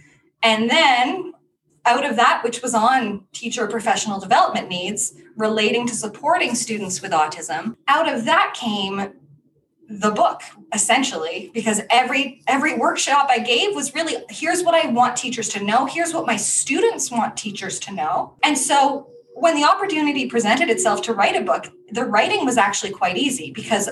And 0.44 0.70
then 0.70 1.34
out 1.86 2.06
of 2.06 2.16
that, 2.16 2.42
which 2.44 2.62
was 2.62 2.74
on 2.74 3.26
teacher 3.34 3.68
professional 3.68 4.20
development 4.20 4.70
needs, 4.70 5.14
relating 5.36 5.86
to 5.88 5.96
supporting 5.96 6.56
students 6.56 7.02
with 7.02 7.12
autism 7.12 7.76
out 7.88 8.12
of 8.12 8.26
that 8.26 8.56
came 8.60 9.14
the 9.88 10.12
book 10.12 10.42
essentially 10.74 11.52
because 11.54 11.82
every 11.92 12.42
every 12.48 12.76
workshop 12.76 13.28
i 13.30 13.38
gave 13.38 13.76
was 13.76 13.94
really 13.94 14.16
here's 14.30 14.64
what 14.64 14.74
i 14.74 14.90
want 14.90 15.16
teachers 15.16 15.48
to 15.48 15.64
know 15.64 15.86
here's 15.86 16.14
what 16.14 16.26
my 16.26 16.36
students 16.36 17.12
want 17.12 17.38
teachers 17.38 17.80
to 17.80 17.94
know. 17.94 18.36
And 18.44 18.58
so 18.58 19.10
when 19.36 19.56
the 19.56 19.64
opportunity 19.64 20.28
presented 20.28 20.70
itself 20.70 21.02
to 21.04 21.14
write 21.14 21.36
a 21.36 21.42
book 21.42 21.68
the 21.92 22.06
writing 22.06 22.46
was 22.46 22.58
actually 22.58 22.92
quite 22.92 23.18
easy 23.18 23.52
because 23.52 23.90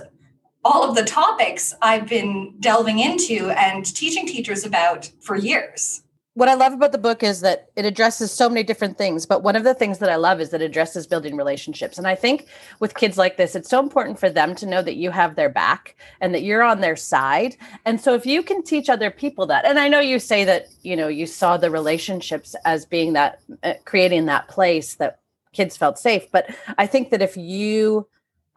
all 0.66 0.84
of 0.84 0.96
the 0.96 1.04
topics 1.04 1.74
i've 1.82 2.08
been 2.08 2.56
delving 2.60 3.00
into 3.00 3.52
and 3.52 3.86
teaching 3.86 4.26
teachers 4.26 4.66
about 4.66 5.12
for 5.22 5.36
years 5.36 6.03
what 6.36 6.50
I 6.50 6.56
love 6.56 6.74
about 6.74 6.92
the 6.92 6.98
book 6.98 7.22
is 7.22 7.42
that 7.42 7.70
it 7.76 7.86
addresses 7.86 8.32
so 8.32 8.50
many 8.50 8.64
different 8.64 8.98
things. 8.98 9.26
But 9.26 9.44
one 9.44 9.56
of 9.56 9.64
the 9.64 9.76
things 9.76 10.00
that 10.00 10.10
I 10.10 10.16
love 10.16 10.42
is 10.42 10.50
that 10.50 10.62
it 10.62 10.66
addresses 10.66 11.06
building 11.06 11.38
relationships. 11.38 11.98
And 11.98 12.08
I 12.08 12.16
think 12.16 12.48
with 12.80 12.96
kids 12.96 13.18
like 13.20 13.38
this, 13.38 13.56
it's 13.56 13.70
so 13.70 13.80
important 13.80 14.20
for 14.20 14.32
them 14.32 14.56
to 14.56 14.66
know 14.66 14.82
that 14.82 14.96
you 14.96 15.12
have 15.12 15.36
their 15.36 15.50
back 15.50 15.96
and 16.22 16.34
that 16.34 16.42
you're 16.42 16.64
on 16.64 16.82
their 16.82 16.96
side. 16.96 17.56
And 17.86 18.02
so 18.02 18.16
if 18.16 18.26
you 18.26 18.42
can 18.42 18.64
teach 18.64 18.90
other 18.90 19.12
people 19.12 19.46
that, 19.48 19.66
and 19.66 19.78
I 19.78 19.88
know 19.88 20.00
you 20.00 20.18
say 20.18 20.44
that, 20.46 20.68
you 20.82 20.96
know, 20.96 21.08
you 21.08 21.28
saw 21.28 21.58
the 21.58 21.70
relationships 21.70 22.56
as 22.66 22.86
being 22.86 23.14
that, 23.14 23.40
uh, 23.62 23.74
creating 23.86 24.26
that 24.26 24.48
place 24.48 24.96
that 24.96 25.20
kids 25.54 25.78
felt 25.78 26.00
safe. 26.00 26.32
But 26.32 26.50
I 26.80 26.88
think 26.88 27.12
that 27.12 27.22
if 27.22 27.38
you, 27.38 28.08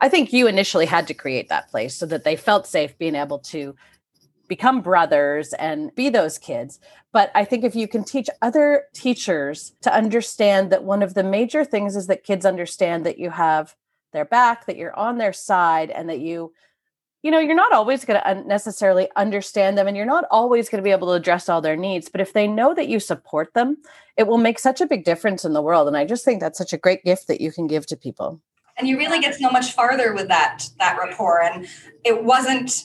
I 0.00 0.08
think 0.08 0.32
you 0.32 0.46
initially 0.46 0.86
had 0.86 1.06
to 1.08 1.14
create 1.14 1.50
that 1.50 1.70
place 1.70 1.94
so 1.94 2.06
that 2.06 2.24
they 2.24 2.36
felt 2.36 2.66
safe 2.66 2.96
being 2.96 3.14
able 3.16 3.38
to 3.40 3.74
become 4.48 4.80
brothers 4.80 5.52
and 5.54 5.94
be 5.94 6.08
those 6.08 6.38
kids. 6.38 6.78
But 7.12 7.30
I 7.34 7.44
think 7.44 7.64
if 7.64 7.74
you 7.74 7.88
can 7.88 8.04
teach 8.04 8.28
other 8.42 8.84
teachers 8.94 9.74
to 9.82 9.94
understand 9.94 10.70
that 10.70 10.84
one 10.84 11.02
of 11.02 11.14
the 11.14 11.22
major 11.22 11.64
things 11.64 11.96
is 11.96 12.06
that 12.06 12.24
kids 12.24 12.44
understand 12.44 13.06
that 13.06 13.18
you 13.18 13.30
have 13.30 13.74
their 14.12 14.24
back, 14.24 14.66
that 14.66 14.76
you're 14.76 14.96
on 14.96 15.18
their 15.18 15.32
side, 15.32 15.90
and 15.90 16.08
that 16.08 16.20
you, 16.20 16.52
you 17.22 17.30
know, 17.30 17.38
you're 17.38 17.54
not 17.54 17.72
always 17.72 18.04
going 18.04 18.20
to 18.20 18.48
necessarily 18.48 19.08
understand 19.16 19.76
them 19.76 19.88
and 19.88 19.96
you're 19.96 20.06
not 20.06 20.24
always 20.30 20.68
going 20.68 20.82
to 20.82 20.86
be 20.86 20.92
able 20.92 21.08
to 21.08 21.14
address 21.14 21.48
all 21.48 21.60
their 21.60 21.76
needs. 21.76 22.08
But 22.08 22.20
if 22.20 22.32
they 22.32 22.46
know 22.46 22.74
that 22.74 22.88
you 22.88 23.00
support 23.00 23.54
them, 23.54 23.78
it 24.16 24.26
will 24.26 24.38
make 24.38 24.58
such 24.58 24.80
a 24.80 24.86
big 24.86 25.04
difference 25.04 25.44
in 25.44 25.52
the 25.52 25.62
world. 25.62 25.88
And 25.88 25.96
I 25.96 26.04
just 26.04 26.24
think 26.24 26.40
that's 26.40 26.58
such 26.58 26.72
a 26.72 26.78
great 26.78 27.04
gift 27.04 27.28
that 27.28 27.40
you 27.40 27.50
can 27.52 27.66
give 27.66 27.86
to 27.86 27.96
people 27.96 28.40
and 28.76 28.86
you 28.86 28.98
really 28.98 29.20
get 29.20 29.34
so 29.34 29.50
much 29.50 29.72
farther 29.72 30.14
with 30.14 30.28
that 30.28 30.68
that 30.78 30.98
rapport 30.98 31.42
and 31.42 31.66
it 32.04 32.24
wasn't 32.24 32.84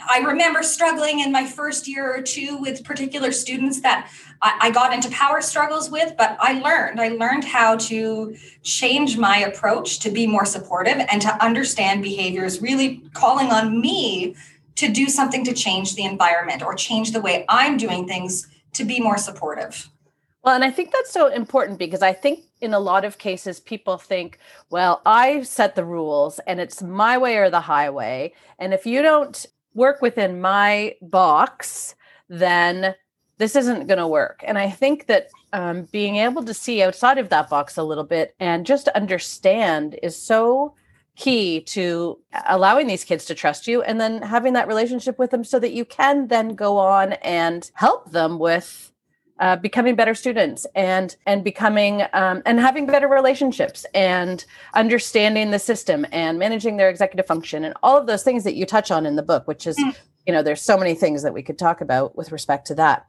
I 0.00 0.18
remember 0.18 0.62
struggling 0.62 1.20
in 1.20 1.32
my 1.32 1.46
first 1.46 1.86
year 1.88 2.12
or 2.14 2.20
two 2.20 2.56
with 2.58 2.84
particular 2.84 3.32
students 3.32 3.80
that 3.82 4.10
I, 4.42 4.70
got 4.70 4.92
into 4.92 5.08
power 5.10 5.40
struggles 5.40 5.90
with, 5.90 6.14
but 6.18 6.36
I 6.40 6.60
learned. 6.60 7.00
I 7.00 7.08
learned 7.08 7.44
how 7.44 7.76
to 7.76 8.36
change 8.62 9.16
my 9.16 9.38
approach 9.38 10.00
to 10.00 10.10
be 10.10 10.26
more 10.26 10.44
supportive 10.44 10.98
and 11.10 11.22
to 11.22 11.42
understand 11.42 12.02
behaviors, 12.02 12.60
really 12.60 13.02
calling 13.14 13.50
on 13.50 13.80
me 13.80 14.36
to 14.76 14.88
do 14.88 15.06
something 15.06 15.44
to 15.44 15.54
change 15.54 15.94
the 15.94 16.04
environment 16.04 16.62
or 16.62 16.74
change 16.74 17.12
the 17.12 17.20
way 17.20 17.44
I'm 17.48 17.76
doing 17.76 18.06
things 18.06 18.48
to 18.74 18.84
be 18.84 19.00
more 19.00 19.16
supportive. 19.16 19.88
Well, 20.42 20.54
and 20.54 20.64
I 20.64 20.70
think 20.70 20.92
that's 20.92 21.10
so 21.10 21.28
important 21.28 21.78
because 21.78 22.02
I 22.02 22.12
think 22.12 22.40
in 22.60 22.74
a 22.74 22.78
lot 22.78 23.06
of 23.06 23.16
cases 23.16 23.60
people 23.60 23.96
think, 23.96 24.38
well, 24.68 25.00
I 25.06 25.42
set 25.42 25.74
the 25.74 25.84
rules 25.84 26.38
and 26.40 26.60
it's 26.60 26.82
my 26.82 27.16
way 27.16 27.38
or 27.38 27.48
the 27.48 27.60
highway. 27.60 28.34
And 28.58 28.74
if 28.74 28.84
you 28.84 29.00
don't 29.00 29.46
work 29.74 30.00
within 30.00 30.40
my 30.40 30.94
box, 31.02 31.94
then 32.28 32.94
this 33.38 33.56
isn't 33.56 33.86
going 33.86 33.98
to 33.98 34.06
work. 34.06 34.42
And 34.46 34.56
I 34.56 34.70
think 34.70 35.06
that 35.06 35.28
um, 35.52 35.82
being 35.92 36.16
able 36.16 36.44
to 36.44 36.54
see 36.54 36.82
outside 36.82 37.18
of 37.18 37.28
that 37.30 37.50
box 37.50 37.76
a 37.76 37.82
little 37.82 38.04
bit 38.04 38.34
and 38.38 38.66
just 38.66 38.88
understand 38.88 39.98
is 40.02 40.16
so 40.16 40.74
key 41.16 41.60
to 41.60 42.18
allowing 42.46 42.86
these 42.86 43.04
kids 43.04 43.24
to 43.24 43.34
trust 43.34 43.68
you 43.68 43.82
and 43.82 44.00
then 44.00 44.20
having 44.22 44.52
that 44.54 44.66
relationship 44.66 45.18
with 45.18 45.30
them 45.30 45.44
so 45.44 45.58
that 45.58 45.72
you 45.72 45.84
can 45.84 46.26
then 46.26 46.54
go 46.54 46.76
on 46.76 47.12
and 47.14 47.70
help 47.74 48.10
them 48.10 48.38
with 48.38 48.92
uh, 49.40 49.56
becoming 49.56 49.96
better 49.96 50.14
students 50.14 50.66
and 50.74 51.16
and 51.26 51.42
becoming 51.42 52.02
um, 52.12 52.42
and 52.46 52.60
having 52.60 52.86
better 52.86 53.08
relationships 53.08 53.84
and 53.94 54.44
understanding 54.74 55.50
the 55.50 55.58
system 55.58 56.06
and 56.12 56.38
managing 56.38 56.76
their 56.76 56.88
executive 56.88 57.26
function 57.26 57.64
and 57.64 57.74
all 57.82 57.96
of 57.96 58.06
those 58.06 58.22
things 58.22 58.44
that 58.44 58.54
you 58.54 58.64
touch 58.64 58.90
on 58.90 59.06
in 59.06 59.16
the 59.16 59.22
book 59.22 59.46
which 59.48 59.66
is 59.66 59.76
mm. 59.76 59.96
you 60.26 60.32
know 60.32 60.42
there's 60.42 60.62
so 60.62 60.76
many 60.76 60.94
things 60.94 61.22
that 61.22 61.34
we 61.34 61.42
could 61.42 61.58
talk 61.58 61.80
about 61.80 62.16
with 62.16 62.30
respect 62.30 62.66
to 62.66 62.74
that 62.76 63.06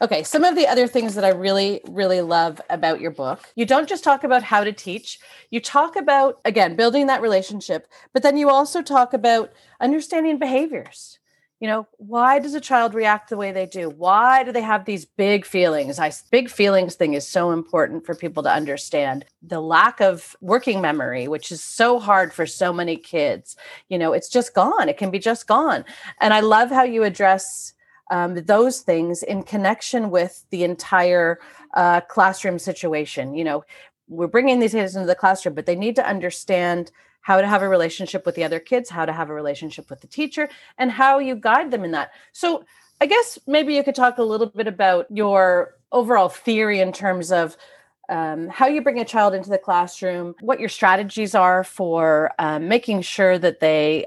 okay 0.00 0.22
some 0.22 0.42
of 0.42 0.56
the 0.56 0.66
other 0.66 0.86
things 0.86 1.14
that 1.14 1.24
i 1.24 1.28
really 1.28 1.82
really 1.86 2.22
love 2.22 2.60
about 2.70 2.98
your 3.00 3.10
book 3.10 3.52
you 3.54 3.66
don't 3.66 3.88
just 3.88 4.02
talk 4.02 4.24
about 4.24 4.42
how 4.42 4.64
to 4.64 4.72
teach 4.72 5.20
you 5.50 5.60
talk 5.60 5.96
about 5.96 6.40
again 6.46 6.76
building 6.76 7.06
that 7.08 7.20
relationship 7.20 7.86
but 8.14 8.22
then 8.22 8.38
you 8.38 8.48
also 8.48 8.80
talk 8.80 9.12
about 9.12 9.52
understanding 9.80 10.38
behaviors 10.38 11.18
you 11.60 11.66
know 11.66 11.88
why 11.96 12.38
does 12.38 12.54
a 12.54 12.60
child 12.60 12.94
react 12.94 13.30
the 13.30 13.36
way 13.36 13.50
they 13.50 13.66
do? 13.66 13.90
Why 13.90 14.44
do 14.44 14.52
they 14.52 14.62
have 14.62 14.84
these 14.84 15.04
big 15.04 15.44
feelings? 15.44 15.98
I 15.98 16.12
big 16.30 16.48
feelings 16.48 16.94
thing 16.94 17.14
is 17.14 17.26
so 17.26 17.50
important 17.50 18.06
for 18.06 18.14
people 18.14 18.42
to 18.44 18.52
understand. 18.52 19.24
The 19.42 19.60
lack 19.60 20.00
of 20.00 20.36
working 20.40 20.80
memory 20.80 21.26
which 21.26 21.50
is 21.50 21.62
so 21.62 21.98
hard 21.98 22.32
for 22.32 22.46
so 22.46 22.72
many 22.72 22.96
kids 22.96 23.56
you 23.88 23.98
know 23.98 24.12
it's 24.12 24.28
just 24.28 24.54
gone. 24.54 24.88
It 24.88 24.98
can 24.98 25.10
be 25.10 25.18
just 25.18 25.46
gone. 25.46 25.84
And 26.20 26.32
i 26.32 26.40
love 26.40 26.70
how 26.70 26.84
you 26.84 27.02
address 27.02 27.72
um, 28.10 28.36
those 28.36 28.80
things 28.80 29.22
in 29.22 29.42
connection 29.42 30.10
with 30.10 30.46
the 30.50 30.64
entire 30.64 31.40
uh, 31.74 32.00
classroom 32.02 32.58
situation. 32.58 33.34
You 33.34 33.44
know 33.44 33.64
we're 34.08 34.26
bringing 34.26 34.58
these 34.58 34.72
kids 34.72 34.96
into 34.96 35.06
the 35.06 35.14
classroom 35.14 35.54
but 35.54 35.66
they 35.66 35.76
need 35.76 35.96
to 35.96 36.06
understand 36.06 36.90
how 37.20 37.40
to 37.40 37.46
have 37.46 37.62
a 37.62 37.68
relationship 37.68 38.24
with 38.24 38.34
the 38.34 38.44
other 38.44 38.60
kids, 38.60 38.90
how 38.90 39.04
to 39.04 39.12
have 39.12 39.30
a 39.30 39.34
relationship 39.34 39.90
with 39.90 40.00
the 40.00 40.06
teacher, 40.06 40.48
and 40.78 40.90
how 40.90 41.18
you 41.18 41.34
guide 41.34 41.70
them 41.70 41.84
in 41.84 41.92
that. 41.92 42.10
So, 42.32 42.64
I 43.00 43.06
guess 43.06 43.38
maybe 43.46 43.74
you 43.74 43.84
could 43.84 43.94
talk 43.94 44.18
a 44.18 44.24
little 44.24 44.48
bit 44.48 44.66
about 44.66 45.06
your 45.08 45.76
overall 45.92 46.28
theory 46.28 46.80
in 46.80 46.92
terms 46.92 47.30
of 47.30 47.56
um, 48.08 48.48
how 48.48 48.66
you 48.66 48.82
bring 48.82 48.98
a 48.98 49.04
child 49.04 49.34
into 49.34 49.50
the 49.50 49.58
classroom, 49.58 50.34
what 50.40 50.60
your 50.60 50.68
strategies 50.68 51.34
are 51.34 51.62
for 51.62 52.32
um, 52.38 52.66
making 52.66 53.02
sure 53.02 53.38
that 53.38 53.60
they 53.60 54.06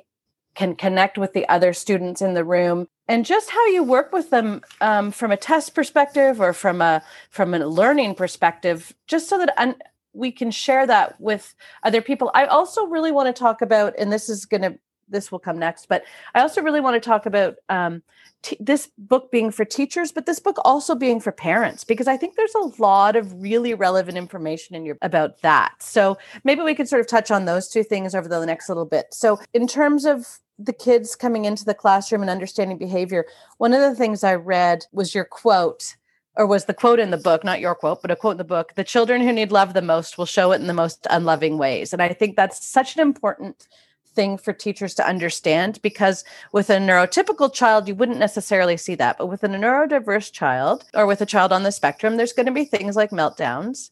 can 0.56 0.76
connect 0.76 1.18
with 1.18 1.34
the 1.34 1.48
other 1.48 1.74
students 1.74 2.22
in 2.22 2.34
the 2.34 2.44
room 2.44 2.88
and 3.08 3.26
just 3.26 3.50
how 3.50 3.66
you 3.68 3.84
work 3.84 4.12
with 4.12 4.30
them 4.30 4.62
um, 4.82 5.12
from 5.12 5.32
a 5.32 5.38
test 5.38 5.74
perspective 5.74 6.42
or 6.42 6.54
from 6.54 6.82
a 6.82 7.02
from 7.30 7.54
a 7.54 7.60
learning 7.66 8.16
perspective 8.16 8.94
just 9.08 9.30
so 9.30 9.38
that 9.38 9.54
un- 9.58 9.76
we 10.14 10.32
can 10.32 10.52
share 10.52 10.86
that 10.88 11.20
with 11.20 11.56
other 11.84 12.02
people. 12.02 12.32
I 12.34 12.46
also 12.46 12.86
really 12.86 13.12
want 13.12 13.34
to 13.34 13.40
talk 13.40 13.62
about, 13.62 13.94
and 13.98 14.12
this 14.12 14.30
is 14.30 14.46
going 14.46 14.62
to 14.64 14.78
this 15.12 15.32
will 15.32 15.40
come 15.40 15.60
next, 15.60 15.88
but 15.88 16.04
I 16.34 16.42
also 16.42 16.62
really 16.62 16.80
want 16.80 17.02
to 17.02 17.06
talk 17.06 17.26
about 17.26 17.58
um, 17.70 18.02
t- 18.42 18.58
this 18.60 18.90
book 18.98 19.30
being 19.30 19.52
for 19.52 19.66
teachers, 19.66 20.12
but 20.12 20.26
this 20.26 20.40
book 20.40 20.58
also 20.64 20.96
being 20.96 21.20
for 21.20 21.32
parents, 21.32 21.84
because 21.84 22.08
I 22.08 22.18
think 22.18 22.36
there's 22.36 22.56
a 22.56 22.82
lot 22.82 23.16
of 23.16 23.42
really 23.42 23.74
relevant 23.74 24.18
information 24.18 24.76
in 24.76 24.86
your 24.86 24.98
about 25.02 25.42
that. 25.42 25.74
So 25.80 26.18
maybe 26.44 26.62
we 26.62 26.76
could 26.76 26.88
sort 26.88 27.02
of 27.02 27.08
touch 27.08 27.30
on 27.30 27.46
those 27.46 27.68
two 27.68 27.84
things 27.84 28.16
over 28.16 28.28
the 28.28 28.46
next 28.46 28.70
little 28.70 28.86
bit. 28.86 29.14
So 29.14 29.40
in 29.54 29.68
terms 29.68 30.06
of 30.06 30.40
the 30.58 30.74
kids 30.74 31.16
coming 31.16 31.46
into 31.46 31.66
the 31.66 31.74
classroom 31.74 32.22
and 32.22 32.30
understanding 32.30 32.78
behavior, 32.78 33.26
one 33.58 33.74
of 33.74 33.82
the 33.82 33.96
things 33.96 34.24
I 34.24 34.36
read 34.36 34.86
was 34.92 35.14
your 35.14 35.26
quote 35.26 35.96
or 36.36 36.48
was 36.48 36.66
the 36.66 36.74
quote 36.74 37.00
in 37.00 37.12
the 37.12 37.18
book, 37.18 37.44
not 37.44 37.60
your 37.60 37.76
quote, 37.76 38.02
but 38.02 38.12
a 38.12 38.16
quote 38.16 38.34
in 38.34 38.38
the 38.38 38.44
book 38.44 38.74
the 38.76 38.84
children 38.84 39.22
who 39.22 39.34
need 39.34 39.52
love 39.52 39.74
the 39.74 39.82
most 39.82 40.18
will 40.18 40.26
show 40.26 40.52
it 40.52 40.62
in 40.62 40.68
the 40.68 40.74
most 40.74 41.06
unloving 41.10 41.58
ways. 41.58 41.94
And 41.94 42.02
I 42.02 42.10
think 42.14 42.36
that's 42.36 42.66
such 42.66 42.96
an 42.96 43.02
important 43.02 43.68
thing 44.14 44.38
for 44.38 44.54
teachers 44.54 44.94
to 44.96 45.08
understand 45.08 45.82
because 45.82 46.24
with 46.52 46.70
a 46.70 46.78
neurotypical 46.78 47.54
child, 47.54 47.88
you 47.88 47.96
wouldn't 47.96 48.20
necessarily 48.20 48.78
see 48.78 48.96
that. 48.96 49.18
But 49.18 49.28
with 49.28 49.44
a 49.44 49.48
neurodiverse 49.48 50.32
child 50.32 50.86
or 50.94 51.06
with 51.06 51.22
a 51.22 51.26
child 51.26 51.52
on 51.52 51.64
the 51.64 51.72
spectrum, 51.72 52.18
there's 52.18 52.34
going 52.34 52.46
to 52.46 52.52
be 52.52 52.66
things 52.66 52.96
like 52.96 53.12
meltdowns 53.12 53.92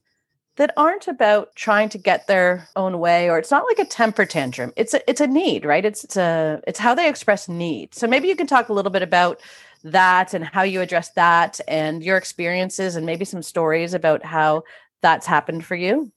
that 0.60 0.74
aren't 0.76 1.08
about 1.08 1.56
trying 1.56 1.88
to 1.88 1.98
get 1.98 2.28
their 2.28 2.68
own 2.76 3.00
way 3.00 3.30
or 3.30 3.40
it's 3.40 3.50
not 3.50 3.64
like 3.64 3.80
a 3.80 3.90
temper 3.90 4.26
tantrum 4.26 4.74
it's 4.76 4.94
a 4.94 5.10
it's 5.10 5.22
a 5.22 5.28
need 5.28 5.64
right 5.64 5.86
it's, 5.86 6.04
it's 6.04 6.18
a 6.18 6.62
it's 6.68 6.80
how 6.80 6.94
they 6.94 7.08
express 7.08 7.48
need 7.48 7.96
so 7.96 8.06
maybe 8.06 8.28
you 8.28 8.36
can 8.36 8.46
talk 8.46 8.68
a 8.68 8.74
little 8.74 8.92
bit 8.92 9.02
about 9.02 9.40
that 9.84 10.34
and 10.34 10.46
how 10.46 10.64
you 10.64 10.82
address 10.82 11.12
that 11.14 11.60
and 11.68 12.04
your 12.04 12.18
experiences 12.18 12.96
and 12.96 13.06
maybe 13.06 13.26
some 13.26 13.42
stories 13.42 13.94
about 13.94 14.26
how 14.26 14.64
that's 15.02 15.26
happened 15.26 15.66
for 15.66 15.76
you 15.76 16.12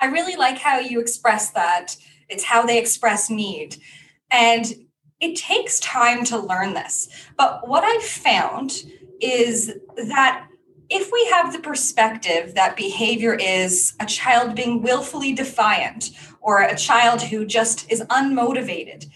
i 0.00 0.06
really 0.06 0.36
like 0.36 0.58
how 0.58 0.78
you 0.78 1.00
express 1.00 1.50
that 1.50 1.96
it's 2.32 2.44
how 2.44 2.64
they 2.64 2.78
express 2.78 3.30
need. 3.30 3.76
And 4.30 4.66
it 5.20 5.36
takes 5.36 5.78
time 5.80 6.24
to 6.24 6.38
learn 6.38 6.74
this. 6.74 7.08
But 7.36 7.68
what 7.68 7.84
I've 7.84 8.02
found 8.02 8.82
is 9.20 9.72
that 10.08 10.46
if 10.88 11.10
we 11.12 11.26
have 11.26 11.52
the 11.52 11.60
perspective 11.60 12.54
that 12.54 12.76
behavior 12.76 13.34
is 13.34 13.94
a 14.00 14.06
child 14.06 14.56
being 14.56 14.82
willfully 14.82 15.32
defiant 15.32 16.10
or 16.40 16.62
a 16.62 16.76
child 16.76 17.22
who 17.22 17.46
just 17.46 17.90
is 17.90 18.00
unmotivated, 18.10 19.06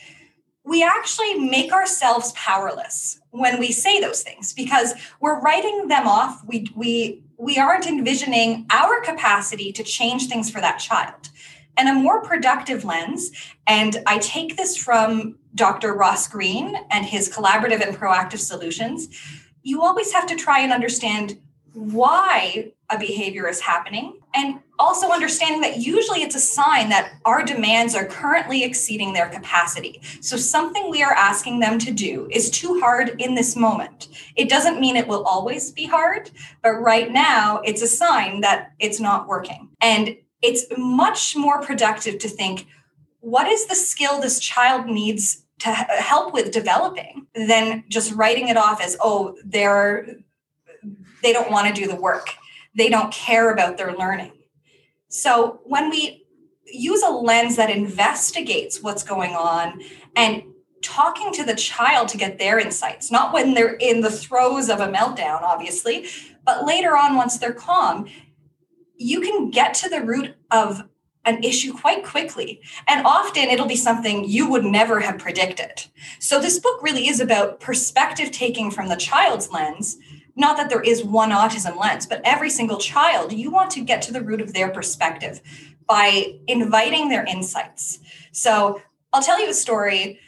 we 0.66 0.82
actually 0.82 1.34
make 1.34 1.72
ourselves 1.72 2.32
powerless 2.32 3.20
when 3.30 3.60
we 3.60 3.70
say 3.70 4.00
those 4.00 4.22
things 4.22 4.52
because 4.52 4.94
we're 5.20 5.40
writing 5.40 5.86
them 5.86 6.08
off. 6.08 6.42
We, 6.44 6.68
we, 6.74 7.22
we 7.38 7.56
aren't 7.56 7.86
envisioning 7.86 8.66
our 8.70 9.00
capacity 9.00 9.72
to 9.72 9.84
change 9.84 10.28
things 10.28 10.50
for 10.50 10.60
that 10.60 10.78
child 10.78 11.30
and 11.76 11.88
a 11.88 11.94
more 11.94 12.20
productive 12.22 12.84
lens. 12.84 13.30
And 13.68 13.98
I 14.06 14.18
take 14.18 14.56
this 14.56 14.76
from 14.76 15.38
Dr. 15.54 15.94
Ross 15.94 16.26
Greene 16.26 16.76
and 16.90 17.06
his 17.06 17.32
collaborative 17.32 17.86
and 17.86 17.96
proactive 17.96 18.40
solutions. 18.40 19.08
You 19.62 19.82
always 19.82 20.12
have 20.12 20.26
to 20.26 20.36
try 20.36 20.60
and 20.60 20.72
understand 20.72 21.38
why 21.76 22.72
a 22.88 22.98
behavior 22.98 23.46
is 23.46 23.60
happening 23.60 24.18
and 24.34 24.60
also 24.78 25.10
understanding 25.10 25.60
that 25.60 25.76
usually 25.76 26.22
it's 26.22 26.34
a 26.34 26.40
sign 26.40 26.88
that 26.88 27.12
our 27.26 27.44
demands 27.44 27.94
are 27.94 28.06
currently 28.06 28.64
exceeding 28.64 29.12
their 29.12 29.28
capacity. 29.28 30.00
So 30.22 30.38
something 30.38 30.90
we 30.90 31.02
are 31.02 31.12
asking 31.12 31.60
them 31.60 31.78
to 31.80 31.90
do 31.90 32.28
is 32.30 32.48
too 32.48 32.80
hard 32.80 33.20
in 33.20 33.34
this 33.34 33.56
moment. 33.56 34.08
It 34.36 34.48
doesn't 34.48 34.80
mean 34.80 34.96
it 34.96 35.06
will 35.06 35.24
always 35.24 35.70
be 35.70 35.84
hard, 35.84 36.30
but 36.62 36.80
right 36.80 37.12
now 37.12 37.60
it's 37.62 37.82
a 37.82 37.86
sign 37.86 38.40
that 38.40 38.72
it's 38.78 38.98
not 38.98 39.28
working. 39.28 39.68
And 39.82 40.16
it's 40.40 40.64
much 40.78 41.36
more 41.36 41.60
productive 41.60 42.18
to 42.20 42.28
think 42.28 42.68
what 43.20 43.48
is 43.48 43.66
the 43.66 43.74
skill 43.74 44.18
this 44.18 44.40
child 44.40 44.86
needs 44.86 45.42
to 45.58 45.68
help 45.68 46.32
with 46.32 46.52
developing 46.52 47.26
than 47.34 47.84
just 47.88 48.12
writing 48.14 48.48
it 48.48 48.56
off 48.56 48.80
as 48.80 48.96
oh 49.02 49.36
they're 49.44 50.16
they 51.22 51.32
don't 51.32 51.50
want 51.50 51.66
to 51.66 51.80
do 51.80 51.86
the 51.86 51.96
work 51.96 52.30
they 52.74 52.88
don't 52.88 53.12
care 53.12 53.52
about 53.52 53.76
their 53.76 53.94
learning 53.96 54.32
so 55.08 55.60
when 55.64 55.90
we 55.90 56.26
use 56.64 57.02
a 57.02 57.10
lens 57.10 57.56
that 57.56 57.70
investigates 57.70 58.82
what's 58.82 59.02
going 59.02 59.32
on 59.32 59.80
and 60.16 60.42
talking 60.82 61.32
to 61.32 61.44
the 61.44 61.54
child 61.54 62.08
to 62.08 62.18
get 62.18 62.38
their 62.38 62.58
insights 62.58 63.10
not 63.10 63.32
when 63.32 63.54
they're 63.54 63.74
in 63.74 64.00
the 64.00 64.10
throes 64.10 64.68
of 64.68 64.80
a 64.80 64.88
meltdown 64.88 65.42
obviously 65.42 66.06
but 66.44 66.64
later 66.64 66.96
on 66.96 67.16
once 67.16 67.38
they're 67.38 67.52
calm 67.52 68.06
you 68.96 69.20
can 69.20 69.50
get 69.50 69.74
to 69.74 69.88
the 69.88 70.02
root 70.02 70.34
of 70.50 70.82
an 71.26 71.42
issue 71.42 71.72
quite 71.72 72.04
quickly. 72.04 72.60
And 72.86 73.04
often 73.04 73.44
it'll 73.44 73.66
be 73.66 73.76
something 73.76 74.24
you 74.24 74.48
would 74.48 74.64
never 74.64 75.00
have 75.00 75.18
predicted. 75.18 75.84
So 76.20 76.40
this 76.40 76.58
book 76.58 76.82
really 76.82 77.08
is 77.08 77.20
about 77.20 77.60
perspective 77.60 78.30
taking 78.30 78.70
from 78.70 78.88
the 78.88 78.96
child's 78.96 79.50
lens. 79.50 79.98
Not 80.36 80.58
that 80.58 80.68
there 80.68 80.82
is 80.82 81.02
one 81.02 81.30
autism 81.30 81.78
lens, 81.78 82.06
but 82.06 82.20
every 82.24 82.50
single 82.50 82.78
child, 82.78 83.32
you 83.32 83.50
want 83.50 83.70
to 83.72 83.80
get 83.80 84.02
to 84.02 84.12
the 84.12 84.20
root 84.20 84.42
of 84.42 84.52
their 84.52 84.68
perspective 84.68 85.40
by 85.86 86.38
inviting 86.46 87.08
their 87.08 87.24
insights. 87.24 88.00
So 88.32 88.82
I'll 89.12 89.22
tell 89.22 89.40
you 89.40 89.48
a 89.48 89.54
story. 89.54 90.20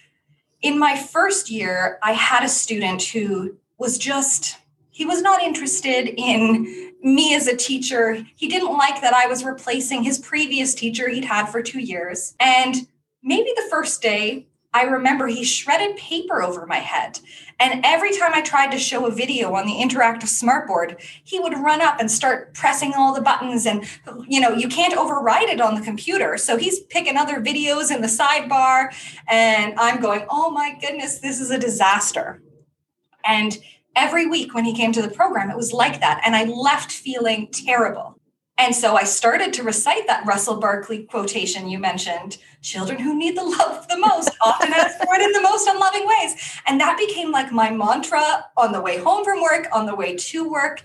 In 0.63 0.79
my 0.79 0.97
first 0.97 1.51
year, 1.51 1.99
I 2.03 2.13
had 2.13 2.43
a 2.43 2.49
student 2.49 3.03
who 3.03 3.57
was 3.77 3.99
just, 3.99 4.57
he 4.91 5.05
was 5.05 5.21
not 5.21 5.43
interested 5.43 6.09
in 6.17 6.95
me 7.03 7.35
as 7.35 7.47
a 7.47 7.57
teacher. 7.57 8.25
He 8.35 8.49
didn't 8.49 8.77
like 8.77 9.01
that 9.03 9.15
I 9.15 9.27
was 9.27 9.45
replacing 9.45 10.03
his 10.03 10.19
previous 10.19 10.75
teacher 10.75 11.09
he'd 11.09 11.25
had 11.25 11.47
for 11.47 11.63
two 11.63 11.81
years. 11.81 12.35
And 12.41 12.75
maybe 13.23 13.53
the 13.55 13.69
first 13.71 14.01
day, 14.01 14.47
I 14.73 14.83
remember 14.83 15.27
he 15.27 15.45
shredded 15.45 15.97
paper 15.97 16.43
over 16.43 16.67
my 16.67 16.79
head. 16.79 17.21
And 17.61 17.85
every 17.85 18.17
time 18.17 18.33
I 18.35 18.41
tried 18.41 18.71
to 18.71 18.79
show 18.79 19.07
a 19.07 19.11
video 19.11 19.55
on 19.55 19.67
the 19.67 19.73
interactive 19.73 20.25
smartboard, 20.25 21.01
he 21.25 21.41
would 21.41 21.55
run 21.55 21.81
up 21.81 21.99
and 21.99 22.11
start 22.11 22.55
pressing 22.55 22.95
all 22.95 23.13
the 23.13 23.21
buttons. 23.21 23.67
And, 23.67 23.85
you 24.29 24.41
know, 24.41 24.53
you 24.53 24.69
can't 24.69 24.97
override 24.97 25.49
it 25.49 25.61
on 25.61 25.75
the 25.75 25.81
computer. 25.81 26.39
So 26.39 26.57
he's 26.57 26.81
picking 26.81 27.17
other 27.17 27.41
videos 27.41 27.95
in 27.95 28.01
the 28.01 28.07
sidebar. 28.07 28.95
And 29.27 29.75
I'm 29.79 30.01
going, 30.01 30.25
oh 30.31 30.51
my 30.51 30.79
goodness, 30.81 31.19
this 31.19 31.41
is 31.41 31.51
a 31.51 31.59
disaster. 31.59 32.41
And 33.25 33.59
every 33.97 34.27
week 34.27 34.55
when 34.55 34.65
he 34.65 34.73
came 34.73 34.93
to 34.93 35.03
the 35.03 35.11
program, 35.11 35.51
it 35.51 35.57
was 35.57 35.73
like 35.73 36.01
that. 36.01 36.23
And 36.25 36.37
I 36.37 36.45
left 36.45 36.93
feeling 36.93 37.49
terrible. 37.51 38.18
And 38.59 38.75
so 38.75 38.97
I 38.97 39.05
started 39.05 39.53
to 39.55 39.63
recite 39.63 40.07
that 40.09 40.27
Russell 40.27 40.59
Barkley 40.59 41.05
quotation 41.05 41.69
you 41.69 41.79
mentioned 41.79 42.39
children 42.61 42.99
who 42.99 43.17
need 43.17 43.37
the 43.37 43.45
love 43.45 43.87
the 43.89 43.97
most 43.97 44.31
often 44.43 44.73
ask 44.73 44.99
for 44.99 45.15
it 45.15 45.23
in 45.23 45.33
the 45.33 45.41
most 45.41 45.69
unloving 45.69 46.07
ways. 46.07 46.61
And 46.67 46.81
that 46.81 46.99
became 46.99 47.31
like 47.31 47.53
my 47.53 47.71
mantra 47.71 48.47
on 48.57 48.73
the 48.73 48.81
way 48.81 48.99
home 48.99 49.25
from 49.25 49.41
work, 49.41 49.69
on 49.73 49.87
the 49.87 49.95
way 49.95 50.17
to 50.17 50.51
work. 50.51 50.83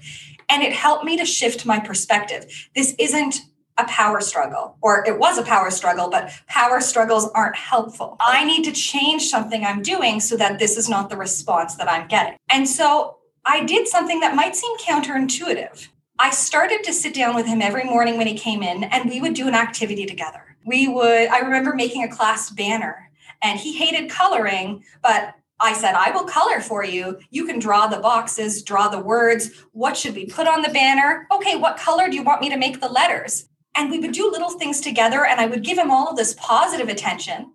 And 0.49 0.61
it 0.61 0.71
helped 0.71 1.03
me 1.03 1.17
to 1.17 1.25
shift 1.25 1.65
my 1.65 1.79
perspective. 1.79 2.69
This 2.75 2.93
isn't 2.99 3.41
a 3.79 3.85
power 3.85 4.21
struggle, 4.21 4.77
or 4.81 5.03
it 5.07 5.17
was 5.17 5.39
a 5.39 5.43
power 5.43 5.71
struggle, 5.71 6.07
but 6.07 6.31
power 6.47 6.79
struggles 6.79 7.27
aren't 7.33 7.55
helpful. 7.55 8.17
I 8.19 8.45
need 8.45 8.63
to 8.65 8.71
change 8.71 9.29
something 9.29 9.65
I'm 9.65 9.81
doing 9.81 10.19
so 10.19 10.37
that 10.37 10.59
this 10.59 10.77
is 10.77 10.89
not 10.89 11.09
the 11.09 11.17
response 11.17 11.73
that 11.75 11.89
I'm 11.89 12.07
getting. 12.07 12.37
And 12.49 12.69
so 12.69 13.17
I 13.45 13.63
did 13.65 13.87
something 13.87 14.19
that 14.19 14.35
might 14.35 14.55
seem 14.55 14.77
counterintuitive. 14.77 15.87
I 16.19 16.29
started 16.29 16.83
to 16.83 16.93
sit 16.93 17.13
down 17.13 17.35
with 17.35 17.47
him 17.47 17.61
every 17.61 17.83
morning 17.83 18.17
when 18.17 18.27
he 18.27 18.37
came 18.37 18.61
in, 18.61 18.83
and 18.85 19.09
we 19.09 19.19
would 19.19 19.33
do 19.33 19.47
an 19.47 19.55
activity 19.55 20.05
together. 20.05 20.55
We 20.65 20.87
would, 20.87 21.27
I 21.29 21.39
remember 21.39 21.73
making 21.73 22.03
a 22.03 22.11
class 22.11 22.49
banner, 22.51 23.09
and 23.41 23.59
he 23.59 23.77
hated 23.77 24.09
coloring, 24.09 24.83
but 25.01 25.35
I 25.59 25.73
said, 25.73 25.95
I 25.95 26.11
will 26.11 26.25
color 26.25 26.61
for 26.61 26.83
you. 26.83 27.19
You 27.29 27.45
can 27.45 27.57
draw 27.57 27.87
the 27.87 27.99
boxes, 27.99 28.63
draw 28.63 28.89
the 28.89 28.99
words. 28.99 29.51
What 29.71 29.97
should 29.97 30.15
we 30.15 30.25
put 30.25 30.47
on 30.47 30.61
the 30.61 30.69
banner? 30.69 31.27
Okay, 31.31 31.55
what 31.55 31.77
color 31.77 32.09
do 32.09 32.15
you 32.15 32.23
want 32.23 32.41
me 32.41 32.49
to 32.49 32.57
make 32.57 32.79
the 32.79 32.89
letters? 32.89 33.49
And 33.75 33.89
we 33.89 33.99
would 33.99 34.11
do 34.11 34.29
little 34.29 34.51
things 34.51 34.81
together, 34.81 35.25
and 35.25 35.39
I 35.39 35.47
would 35.47 35.63
give 35.63 35.77
him 35.77 35.89
all 35.89 36.09
of 36.09 36.15
this 36.15 36.35
positive 36.35 36.89
attention. 36.89 37.53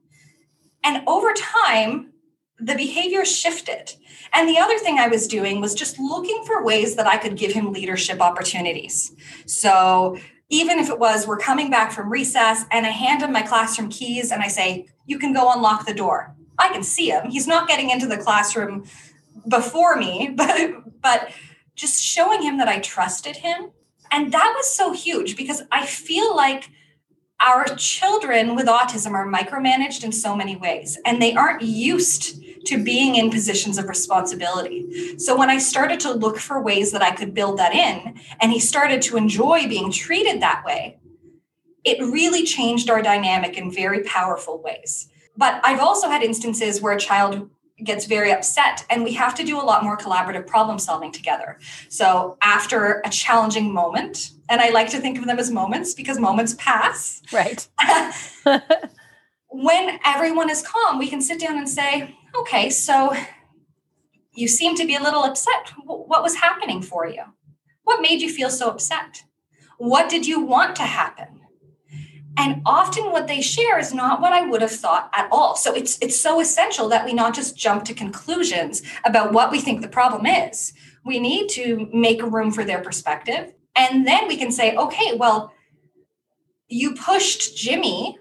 And 0.82 1.02
over 1.06 1.32
time, 1.32 2.12
the 2.60 2.74
behavior 2.74 3.24
shifted. 3.24 3.94
And 4.32 4.48
the 4.48 4.58
other 4.58 4.78
thing 4.78 4.98
I 4.98 5.08
was 5.08 5.26
doing 5.26 5.60
was 5.60 5.74
just 5.74 5.98
looking 5.98 6.44
for 6.44 6.64
ways 6.64 6.96
that 6.96 7.06
I 7.06 7.16
could 7.16 7.36
give 7.36 7.52
him 7.52 7.72
leadership 7.72 8.20
opportunities. 8.20 9.12
So 9.46 10.18
even 10.50 10.78
if 10.78 10.88
it 10.88 10.98
was 10.98 11.26
we're 11.26 11.38
coming 11.38 11.70
back 11.70 11.92
from 11.92 12.10
recess 12.10 12.64
and 12.70 12.86
I 12.86 12.90
hand 12.90 13.22
him 13.22 13.32
my 13.32 13.42
classroom 13.42 13.90
keys 13.90 14.30
and 14.30 14.42
I 14.42 14.48
say, 14.48 14.86
you 15.06 15.18
can 15.18 15.32
go 15.32 15.52
unlock 15.52 15.86
the 15.86 15.94
door. 15.94 16.34
I 16.58 16.68
can 16.68 16.82
see 16.82 17.10
him. 17.10 17.30
He's 17.30 17.46
not 17.46 17.68
getting 17.68 17.90
into 17.90 18.06
the 18.06 18.18
classroom 18.18 18.84
before 19.48 19.96
me, 19.96 20.32
but 20.34 21.00
but 21.00 21.30
just 21.76 22.02
showing 22.02 22.42
him 22.42 22.58
that 22.58 22.68
I 22.68 22.80
trusted 22.80 23.36
him 23.36 23.70
and 24.10 24.32
that 24.32 24.52
was 24.56 24.68
so 24.68 24.92
huge 24.92 25.36
because 25.36 25.62
I 25.70 25.86
feel 25.86 26.34
like 26.34 26.70
our 27.40 27.64
children 27.76 28.56
with 28.56 28.66
autism 28.66 29.12
are 29.12 29.26
micromanaged 29.26 30.02
in 30.02 30.12
so 30.12 30.34
many 30.34 30.56
ways, 30.56 30.98
and 31.04 31.22
they 31.22 31.34
aren't 31.34 31.62
used 31.62 32.42
to 32.68 32.82
being 32.82 33.16
in 33.16 33.30
positions 33.30 33.78
of 33.78 33.88
responsibility. 33.88 35.16
So 35.18 35.36
when 35.36 35.48
I 35.48 35.56
started 35.56 36.00
to 36.00 36.12
look 36.12 36.38
for 36.38 36.62
ways 36.62 36.92
that 36.92 37.00
I 37.00 37.12
could 37.12 37.32
build 37.32 37.58
that 37.58 37.74
in, 37.74 38.20
and 38.40 38.52
he 38.52 38.60
started 38.60 39.00
to 39.02 39.16
enjoy 39.16 39.66
being 39.68 39.90
treated 39.90 40.42
that 40.42 40.64
way, 40.66 40.98
it 41.84 41.98
really 42.00 42.44
changed 42.44 42.90
our 42.90 43.00
dynamic 43.00 43.56
in 43.56 43.72
very 43.72 44.02
powerful 44.02 44.62
ways. 44.62 45.08
But 45.34 45.62
I've 45.64 45.80
also 45.80 46.10
had 46.10 46.22
instances 46.22 46.82
where 46.82 46.92
a 46.92 47.00
child 47.00 47.48
gets 47.82 48.04
very 48.04 48.32
upset 48.32 48.84
and 48.90 49.02
we 49.02 49.14
have 49.14 49.34
to 49.36 49.44
do 49.44 49.58
a 49.58 49.62
lot 49.62 49.84
more 49.84 49.96
collaborative 49.96 50.46
problem 50.46 50.78
solving 50.78 51.12
together. 51.12 51.58
So 51.88 52.36
after 52.42 53.00
a 53.04 53.08
challenging 53.08 53.72
moment, 53.72 54.32
and 54.50 54.60
I 54.60 54.70
like 54.70 54.90
to 54.90 54.98
think 54.98 55.16
of 55.16 55.26
them 55.26 55.38
as 55.38 55.50
moments 55.50 55.94
because 55.94 56.18
moments 56.18 56.54
pass. 56.58 57.22
Right. 57.32 57.66
when 59.48 59.98
everyone 60.04 60.50
is 60.50 60.62
calm, 60.62 60.98
we 60.98 61.08
can 61.08 61.22
sit 61.22 61.40
down 61.40 61.56
and 61.56 61.68
say, 61.68 62.16
okay, 62.40 62.70
so 62.70 63.14
you 64.32 64.48
seem 64.48 64.76
to 64.76 64.86
be 64.86 64.94
a 64.94 65.02
little 65.02 65.24
upset. 65.24 65.72
What 65.84 66.22
was 66.22 66.36
happening 66.36 66.82
for 66.82 67.06
you? 67.06 67.22
What 67.84 68.02
made 68.02 68.20
you 68.20 68.32
feel 68.32 68.50
so 68.50 68.70
upset? 68.70 69.24
What 69.78 70.08
did 70.08 70.26
you 70.26 70.40
want 70.40 70.76
to 70.76 70.82
happen? 70.82 71.40
And 72.36 72.62
often 72.64 73.10
what 73.10 73.26
they 73.26 73.40
share 73.40 73.80
is 73.80 73.92
not 73.92 74.20
what 74.20 74.32
I 74.32 74.46
would 74.46 74.62
have 74.62 74.70
thought 74.70 75.10
at 75.12 75.28
all. 75.32 75.56
So 75.56 75.74
it's 75.74 75.98
it's 76.00 76.20
so 76.20 76.40
essential 76.40 76.88
that 76.88 77.04
we 77.04 77.12
not 77.12 77.34
just 77.34 77.56
jump 77.56 77.84
to 77.86 77.94
conclusions 77.94 78.82
about 79.04 79.32
what 79.32 79.50
we 79.50 79.60
think 79.60 79.82
the 79.82 79.88
problem 79.88 80.24
is. 80.24 80.72
We 81.04 81.18
need 81.18 81.48
to 81.50 81.88
make 81.92 82.22
room 82.22 82.52
for 82.52 82.62
their 82.62 82.80
perspective. 82.80 83.54
And 83.74 84.06
then 84.06 84.28
we 84.28 84.36
can 84.36 84.52
say, 84.52 84.76
okay, 84.76 85.16
well, 85.16 85.52
you 86.68 86.94
pushed 86.94 87.56
Jimmy 87.56 88.18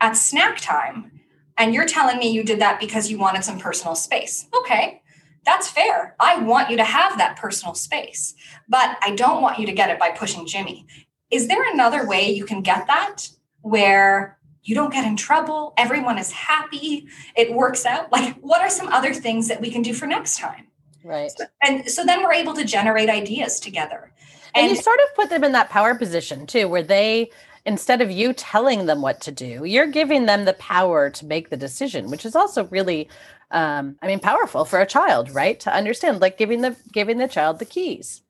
at 0.00 0.16
snack 0.16 0.58
time, 0.60 1.17
and 1.58 1.74
you're 1.74 1.86
telling 1.86 2.18
me 2.18 2.30
you 2.30 2.44
did 2.44 2.60
that 2.60 2.80
because 2.80 3.10
you 3.10 3.18
wanted 3.18 3.44
some 3.44 3.58
personal 3.58 3.94
space. 3.94 4.46
Okay, 4.60 5.02
that's 5.44 5.68
fair. 5.68 6.14
I 6.20 6.38
want 6.38 6.70
you 6.70 6.76
to 6.76 6.84
have 6.84 7.18
that 7.18 7.36
personal 7.36 7.74
space, 7.74 8.34
but 8.68 8.96
I 9.02 9.14
don't 9.14 9.42
want 9.42 9.58
you 9.58 9.66
to 9.66 9.72
get 9.72 9.90
it 9.90 9.98
by 9.98 10.10
pushing 10.10 10.46
Jimmy. 10.46 10.86
Is 11.30 11.48
there 11.48 11.70
another 11.72 12.06
way 12.06 12.30
you 12.30 12.44
can 12.44 12.62
get 12.62 12.86
that 12.86 13.28
where 13.62 14.38
you 14.62 14.74
don't 14.74 14.92
get 14.92 15.06
in 15.06 15.16
trouble? 15.16 15.74
Everyone 15.76 16.18
is 16.18 16.30
happy. 16.30 17.06
It 17.34 17.52
works 17.52 17.84
out. 17.84 18.10
Like, 18.12 18.36
what 18.36 18.60
are 18.60 18.70
some 18.70 18.88
other 18.88 19.12
things 19.12 19.48
that 19.48 19.60
we 19.60 19.70
can 19.70 19.82
do 19.82 19.92
for 19.92 20.06
next 20.06 20.38
time? 20.38 20.66
Right. 21.04 21.32
And 21.62 21.88
so 21.88 22.04
then 22.04 22.22
we're 22.22 22.34
able 22.34 22.54
to 22.54 22.64
generate 22.64 23.08
ideas 23.08 23.60
together. 23.60 24.12
And, 24.54 24.66
and 24.66 24.76
you 24.76 24.82
sort 24.82 24.98
of 25.00 25.14
put 25.14 25.30
them 25.30 25.44
in 25.44 25.52
that 25.52 25.70
power 25.70 25.94
position 25.94 26.46
too, 26.46 26.68
where 26.68 26.82
they 26.82 27.30
instead 27.68 28.00
of 28.00 28.10
you 28.10 28.32
telling 28.32 28.86
them 28.86 29.02
what 29.02 29.20
to 29.20 29.30
do, 29.30 29.64
you're 29.64 29.86
giving 29.86 30.24
them 30.24 30.46
the 30.46 30.54
power 30.54 31.10
to 31.10 31.26
make 31.26 31.50
the 31.50 31.56
decision, 31.56 32.10
which 32.10 32.24
is 32.24 32.34
also 32.34 32.64
really 32.64 33.08
um, 33.50 33.96
I 34.02 34.06
mean, 34.06 34.20
powerful 34.20 34.64
for 34.64 34.80
a 34.80 34.86
child, 34.86 35.30
right? 35.30 35.58
To 35.60 35.72
understand, 35.72 36.20
like 36.20 36.36
giving 36.36 36.60
the 36.60 36.76
giving 36.92 37.18
the 37.18 37.28
child 37.28 37.58
the 37.58 37.64
keys. 37.64 38.22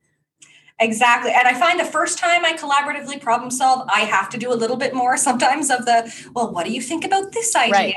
Exactly. 0.81 1.33
And 1.33 1.49
I 1.49 1.55
find 1.55 1.81
the 1.81 1.85
first 1.85 2.19
time 2.19 2.45
I 2.45 2.53
collaboratively 2.53 3.21
problem 3.21 3.51
solve, 3.51 3.89
I 3.93 4.01
have 4.01 4.29
to 4.31 4.39
do 4.39 4.53
a 4.53 4.55
little 4.55 4.77
bit 4.77 4.95
more 4.95 5.17
sometimes 5.29 5.71
of 5.71 5.87
the, 5.87 6.31
well, 6.35 6.53
what 6.53 6.67
do 6.67 6.73
you 6.73 6.81
think 6.81 7.05
about 7.05 7.33
this 7.33 7.57
idea? 7.57 7.73
Right. 7.73 7.95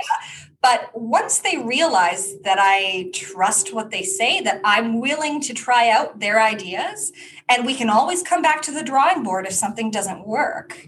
But 0.63 0.89
once 0.93 1.39
they 1.39 1.57
realize 1.57 2.35
that 2.43 2.57
I 2.59 3.09
trust 3.13 3.73
what 3.73 3.91
they 3.91 4.03
say, 4.03 4.41
that 4.41 4.61
I'm 4.63 4.99
willing 4.99 5.41
to 5.41 5.53
try 5.53 5.89
out 5.89 6.19
their 6.19 6.39
ideas, 6.39 7.11
and 7.49 7.65
we 7.65 7.75
can 7.75 7.89
always 7.89 8.21
come 8.21 8.41
back 8.41 8.61
to 8.63 8.71
the 8.71 8.83
drawing 8.83 9.23
board 9.23 9.47
if 9.47 9.53
something 9.53 9.89
doesn't 9.89 10.27
work, 10.27 10.87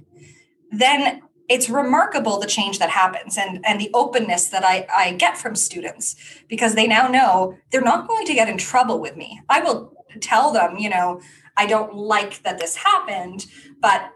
then 0.73 1.21
it's 1.49 1.69
remarkable 1.69 2.39
the 2.39 2.47
change 2.47 2.79
that 2.79 2.89
happens 2.89 3.37
and, 3.37 3.63
and 3.65 3.79
the 3.79 3.91
openness 3.93 4.47
that 4.47 4.63
I, 4.63 4.87
I 4.93 5.13
get 5.13 5.37
from 5.37 5.55
students 5.55 6.15
because 6.47 6.73
they 6.73 6.87
now 6.87 7.07
know 7.07 7.57
they're 7.71 7.81
not 7.81 8.07
going 8.07 8.25
to 8.25 8.33
get 8.33 8.49
in 8.49 8.57
trouble 8.57 8.99
with 8.99 9.15
me. 9.15 9.41
I 9.49 9.61
will 9.61 9.93
tell 10.21 10.51
them, 10.51 10.77
you 10.77 10.89
know, 10.89 11.21
I 11.57 11.65
don't 11.65 11.93
like 11.93 12.41
that 12.43 12.59
this 12.59 12.75
happened, 12.75 13.45
but 13.81 14.11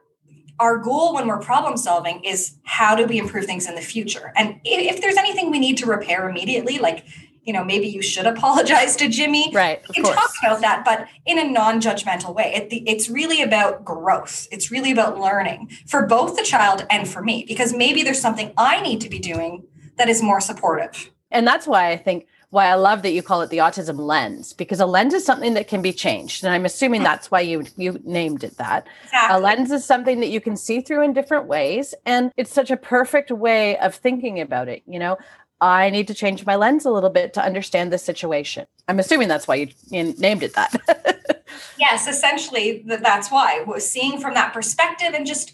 our 0.59 0.77
goal 0.77 1.13
when 1.13 1.27
we're 1.27 1.39
problem 1.39 1.77
solving 1.77 2.23
is 2.23 2.57
how 2.63 2.95
do 2.95 3.05
we 3.05 3.19
improve 3.19 3.45
things 3.45 3.67
in 3.67 3.75
the 3.75 3.81
future? 3.81 4.33
And 4.35 4.59
if 4.63 5.01
there's 5.01 5.17
anything 5.17 5.51
we 5.51 5.59
need 5.59 5.77
to 5.77 5.85
repair 5.85 6.27
immediately, 6.27 6.79
like 6.79 7.05
you 7.47 7.53
know, 7.53 7.63
maybe 7.63 7.87
you 7.87 8.01
should 8.01 8.27
apologize 8.27 8.95
to 8.97 9.07
Jimmy. 9.07 9.49
Right. 9.53 9.81
We 9.87 9.95
can 9.95 10.03
course. 10.03 10.17
talk 10.17 10.31
about 10.43 10.61
that, 10.61 10.83
but 10.85 11.07
in 11.25 11.39
a 11.39 11.45
non-judgmental 11.49 12.35
way. 12.35 12.53
It, 12.53 12.83
it's 12.85 13.09
really 13.09 13.41
about 13.41 13.85
growth. 13.85 14.47
It's 14.51 14.69
really 14.69 14.91
about 14.91 15.17
learning 15.17 15.71
for 15.87 16.05
both 16.05 16.35
the 16.35 16.43
child 16.43 16.85
and 16.89 17.07
for 17.07 17.23
me, 17.23 17.45
because 17.47 17.73
maybe 17.73 18.03
there's 18.03 18.21
something 18.21 18.51
I 18.57 18.81
need 18.81 18.99
to 19.01 19.09
be 19.09 19.17
doing 19.17 19.65
that 19.97 20.09
is 20.09 20.21
more 20.21 20.41
supportive. 20.41 21.09
And 21.31 21.47
that's 21.47 21.65
why 21.65 21.89
I 21.89 21.97
think 21.97 22.27
why 22.49 22.67
I 22.67 22.75
love 22.75 23.01
that 23.01 23.11
you 23.11 23.21
call 23.21 23.41
it 23.41 23.49
the 23.49 23.57
autism 23.57 23.97
lens, 23.97 24.53
because 24.53 24.79
a 24.79 24.85
lens 24.85 25.13
is 25.13 25.25
something 25.25 25.53
that 25.55 25.67
can 25.67 25.81
be 25.81 25.91
changed. 25.91 26.45
And 26.45 26.53
I'm 26.53 26.65
assuming 26.65 26.99
mm-hmm. 26.99 27.05
that's 27.05 27.29
why 27.29 27.41
you 27.41 27.65
you 27.75 27.99
named 28.05 28.43
it 28.43 28.57
that. 28.57 28.87
Exactly. 29.03 29.37
A 29.37 29.39
lens 29.39 29.71
is 29.71 29.83
something 29.83 30.21
that 30.21 30.29
you 30.29 30.39
can 30.39 30.55
see 30.55 30.79
through 30.81 31.03
in 31.03 31.13
different 31.13 31.47
ways. 31.47 31.93
And 32.05 32.31
it's 32.37 32.53
such 32.53 32.71
a 32.71 32.77
perfect 32.77 33.31
way 33.31 33.77
of 33.79 33.95
thinking 33.95 34.39
about 34.39 34.69
it. 34.69 34.81
You 34.87 34.99
know, 34.99 35.17
I 35.59 35.89
need 35.89 36.07
to 36.07 36.13
change 36.13 36.45
my 36.45 36.55
lens 36.55 36.85
a 36.85 36.91
little 36.91 37.09
bit 37.09 37.33
to 37.33 37.43
understand 37.43 37.91
the 37.91 37.97
situation. 37.97 38.67
I'm 38.87 38.99
assuming 38.99 39.27
that's 39.27 39.47
why 39.47 39.55
you, 39.55 39.67
you 39.89 40.13
named 40.17 40.43
it 40.43 40.53
that. 40.53 41.45
yes, 41.79 42.07
essentially, 42.07 42.83
that's 42.85 43.31
why. 43.31 43.65
Seeing 43.79 44.19
from 44.19 44.35
that 44.35 44.53
perspective, 44.53 45.13
and 45.13 45.25
just, 45.25 45.51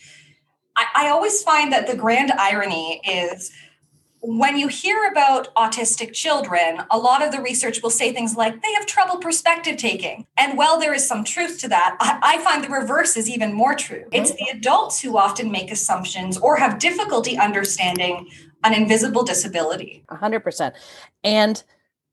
I, 0.76 0.86
I 0.96 1.10
always 1.10 1.42
find 1.42 1.72
that 1.72 1.88
the 1.88 1.96
grand 1.96 2.32
irony 2.34 3.02
is 3.08 3.52
when 4.26 4.58
you 4.58 4.70
hear 4.70 5.06
about 5.12 5.54
autistic 5.56 6.14
children, 6.14 6.82
a 6.90 6.98
lot 6.98 7.22
of 7.22 7.34
the 7.34 7.42
research 7.42 7.84
will 7.84 7.90
say 7.90 8.14
things 8.14 8.38
like 8.38 8.62
they 8.62 8.74
have 8.74 8.86
trouble 8.86 9.18
perspective 9.18 9.76
taking. 9.76 10.26
And 10.38 10.58
while 10.58 10.80
there 10.80 10.94
is 10.94 11.06
some 11.06 11.26
truth 11.26 11.60
to 11.60 11.68
that, 11.68 11.98
I, 12.00 12.20
I, 12.24 12.38
find 12.42 12.64
the 12.64 12.70
reverse 12.70 13.18
is 13.18 13.30
even 13.30 13.52
more 13.52 13.76
true. 13.76 14.06
It's 14.14 14.32
mm-hmm. 14.32 14.46
the 14.46 14.58
adults 14.58 15.02
who 15.02 15.18
often 15.18 15.52
make 15.52 15.72
assumptions 15.72 16.38
or 16.38 16.56
have 16.56 16.80
difficulty 16.80 17.38
understanding 17.38 18.30
an 18.64 18.74
invisible 18.74 19.24
disability. 19.24 20.04
100%. 20.10 20.74
And 21.24 21.64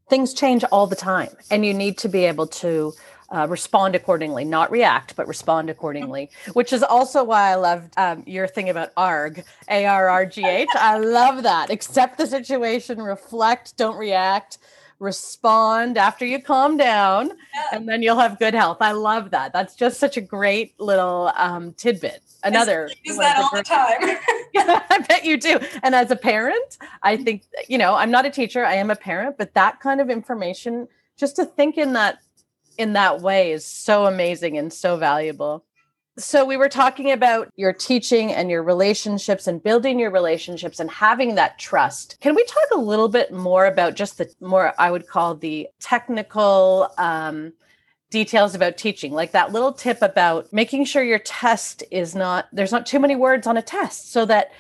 things 0.09 0.35
change 0.35 0.65
all 0.65 0.87
the 0.87 0.97
time, 0.97 1.31
and 1.51 1.65
you 1.65 1.73
need 1.73 1.97
to 1.99 2.09
be 2.09 2.25
able 2.25 2.47
to. 2.47 2.93
Uh, 3.33 3.47
respond 3.49 3.95
accordingly, 3.95 4.45
not 4.45 4.73
react, 4.73 5.15
but 5.15 5.29
respond 5.29 5.71
accordingly, 5.71 6.29
which 6.55 6.73
is 6.73 6.83
also 6.83 7.23
why 7.23 7.53
I 7.53 7.55
loved 7.55 7.95
um, 7.97 8.25
your 8.27 8.49
thing 8.49 8.69
about 8.69 8.91
ARG, 8.97 9.45
A 9.69 9.87
R 9.87 10.09
R 10.09 10.27
G 10.27 10.45
H. 10.45 10.69
I 10.75 10.99
love 10.99 11.45
that. 11.45 11.71
Accept 11.71 12.19
the 12.19 12.27
situation, 12.27 13.01
reflect, 13.01 13.77
don't 13.77 13.97
react, 13.97 14.59
respond 14.99 15.97
after 15.97 16.27
you 16.27 16.43
calm 16.43 16.77
down, 16.77 17.31
and 17.73 17.89
then 17.89 18.03
you'll 18.03 18.19
have 18.19 18.37
good 18.41 18.53
health. 18.53 18.79
I 18.81 18.91
love 18.91 19.31
that. 19.31 19.53
That's 19.53 19.77
just 19.77 20.01
such 20.01 20.17
a 20.17 20.21
great 20.21 20.75
little 20.81 21.31
um, 21.37 21.73
tidbit 21.75 22.25
another 22.45 22.91
use 23.05 23.17
that 23.17 23.39
all 23.39 23.51
the 23.53 23.63
time? 23.63 24.19
I 24.91 25.05
bet 25.09 25.25
you 25.25 25.37
do. 25.37 25.59
And 25.83 25.95
as 25.95 26.11
a 26.11 26.17
parent 26.17 26.79
i 27.03 27.17
think 27.17 27.45
you 27.69 27.79
know 27.79 27.95
i'm 27.95 28.11
not 28.11 28.27
a 28.27 28.31
teacher 28.31 28.65
i 28.65 28.75
am 28.75 28.91
a 28.91 28.97
parent 28.97 29.37
but 29.39 29.55
that 29.55 29.81
kind 29.81 30.01
of 30.01 30.11
information 30.11 30.89
just 31.17 31.37
to 31.37 31.45
think 31.45 31.77
in 31.77 31.93
that 31.93 32.19
in 32.79 32.95
that 32.95 33.21
way 33.21 33.53
is 33.53 33.65
so 33.65 34.07
amazing 34.07 34.57
and 34.57 34.73
so 34.73 34.97
valuable. 34.97 35.65
So 36.17 36.45
we 36.45 36.57
were 36.57 36.69
talking 36.69 37.13
about 37.13 37.51
your 37.57 37.73
teaching 37.73 38.33
and 38.33 38.51
your 38.51 38.63
relationships 38.63 39.47
and 39.47 39.63
building 39.63 39.99
your 39.99 40.11
relationships 40.11 40.81
and 40.81 40.91
having 40.91 41.35
that 41.35 41.59
trust. 41.59 42.17
Can 42.21 42.35
we 42.35 42.45
talk 42.45 42.65
a 42.75 42.79
little 42.79 43.09
bit 43.09 43.33
more 43.33 43.67
about 43.67 43.95
just 43.95 44.19
the 44.19 44.33
more 44.41 44.73
i 44.79 44.91
would 44.91 45.07
call 45.07 45.35
the 45.35 45.69
technical 45.79 46.91
um, 46.99 47.53
details 48.11 48.55
about 48.55 48.77
teaching, 48.77 49.13
like 49.13 49.33
that 49.33 49.53
little 49.53 49.73
tip 49.73 50.03
about 50.03 50.53
making 50.53 50.85
sure 50.85 51.03
your 51.03 51.21
test 51.21 51.85
is 51.91 52.15
not, 52.15 52.49
there's 52.53 52.73
not 52.73 52.85
too 52.85 52.99
many 52.99 53.17
words 53.17 53.47
on 53.47 53.57
a 53.57 53.63
test 53.63 54.13
so 54.13 54.27
that, 54.27 54.51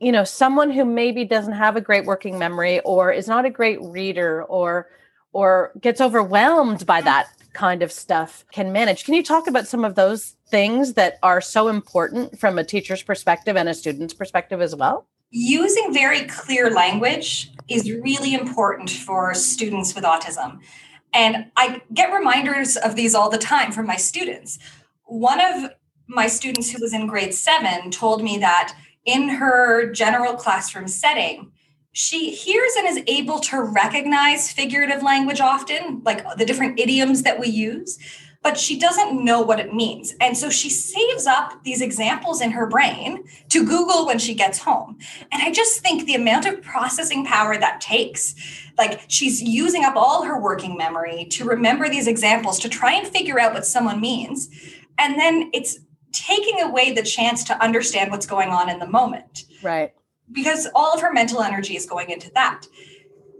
you 0.00 0.10
know, 0.10 0.24
someone 0.24 0.70
who 0.70 0.84
maybe 0.84 1.24
doesn't 1.24 1.52
have 1.52 1.76
a 1.76 1.80
great 1.80 2.04
working 2.04 2.38
memory 2.38 2.80
or 2.80 3.12
is 3.12 3.28
not 3.28 3.44
a 3.44 3.50
great 3.50 3.80
reader 3.80 4.42
or, 4.44 4.88
or 5.32 5.72
gets 5.80 6.00
overwhelmed 6.00 6.84
by 6.84 7.00
that 7.00 7.28
kind 7.52 7.82
of 7.82 7.92
stuff 7.92 8.44
can 8.52 8.72
manage. 8.72 9.04
Can 9.04 9.14
you 9.14 9.22
talk 9.22 9.46
about 9.46 9.66
some 9.66 9.84
of 9.84 9.94
those 9.94 10.36
things 10.48 10.94
that 10.94 11.18
are 11.22 11.40
so 11.40 11.68
important 11.68 12.38
from 12.38 12.58
a 12.58 12.64
teacher's 12.64 13.02
perspective 13.02 13.56
and 13.56 13.68
a 13.68 13.74
student's 13.74 14.14
perspective 14.14 14.60
as 14.60 14.74
well? 14.74 15.06
Using 15.30 15.94
very 15.94 16.22
clear 16.22 16.70
language 16.70 17.52
is 17.68 17.90
really 17.90 18.34
important 18.34 18.90
for 18.90 19.32
students 19.34 19.94
with 19.94 20.02
autism. 20.02 20.58
And 21.12 21.50
I 21.56 21.82
get 21.92 22.12
reminders 22.12 22.76
of 22.76 22.96
these 22.96 23.14
all 23.14 23.30
the 23.30 23.38
time 23.38 23.72
from 23.72 23.86
my 23.86 23.96
students. 23.96 24.58
One 25.04 25.40
of 25.40 25.70
my 26.06 26.26
students 26.26 26.70
who 26.70 26.80
was 26.80 26.92
in 26.92 27.06
grade 27.06 27.34
seven 27.34 27.90
told 27.90 28.22
me 28.22 28.38
that 28.38 28.74
in 29.04 29.28
her 29.28 29.90
general 29.92 30.34
classroom 30.34 30.88
setting, 30.88 31.50
she 31.92 32.30
hears 32.30 32.72
and 32.76 32.86
is 32.86 33.02
able 33.06 33.40
to 33.40 33.62
recognize 33.62 34.52
figurative 34.52 35.02
language 35.02 35.40
often, 35.40 36.02
like 36.04 36.24
the 36.36 36.44
different 36.44 36.78
idioms 36.78 37.22
that 37.22 37.40
we 37.40 37.48
use, 37.48 37.98
but 38.42 38.56
she 38.58 38.78
doesn't 38.78 39.22
know 39.22 39.42
what 39.42 39.60
it 39.60 39.74
means. 39.74 40.14
And 40.20 40.36
so 40.36 40.48
she 40.48 40.70
saves 40.70 41.26
up 41.26 41.62
these 41.62 41.82
examples 41.82 42.40
in 42.40 42.50
her 42.52 42.66
brain 42.66 43.24
to 43.50 43.66
Google 43.66 44.06
when 44.06 44.18
she 44.18 44.34
gets 44.34 44.58
home. 44.58 44.98
And 45.30 45.42
I 45.42 45.52
just 45.52 45.80
think 45.80 46.06
the 46.06 46.14
amount 46.14 46.46
of 46.46 46.62
processing 46.62 47.24
power 47.26 47.58
that 47.58 47.80
takes, 47.80 48.34
like 48.78 49.02
she's 49.08 49.42
using 49.42 49.84
up 49.84 49.94
all 49.94 50.24
her 50.24 50.40
working 50.40 50.76
memory 50.76 51.26
to 51.26 51.44
remember 51.44 51.88
these 51.88 52.06
examples 52.06 52.58
to 52.60 52.68
try 52.68 52.94
and 52.94 53.06
figure 53.06 53.38
out 53.38 53.52
what 53.52 53.66
someone 53.66 54.00
means. 54.00 54.48
And 54.98 55.18
then 55.18 55.50
it's 55.52 55.78
taking 56.12 56.62
away 56.62 56.92
the 56.92 57.02
chance 57.02 57.44
to 57.44 57.62
understand 57.62 58.10
what's 58.10 58.26
going 58.26 58.48
on 58.48 58.70
in 58.70 58.78
the 58.78 58.86
moment. 58.86 59.44
Right. 59.62 59.92
Because 60.32 60.66
all 60.74 60.94
of 60.94 61.02
her 61.02 61.12
mental 61.12 61.42
energy 61.42 61.76
is 61.76 61.84
going 61.84 62.08
into 62.10 62.30
that. 62.32 62.66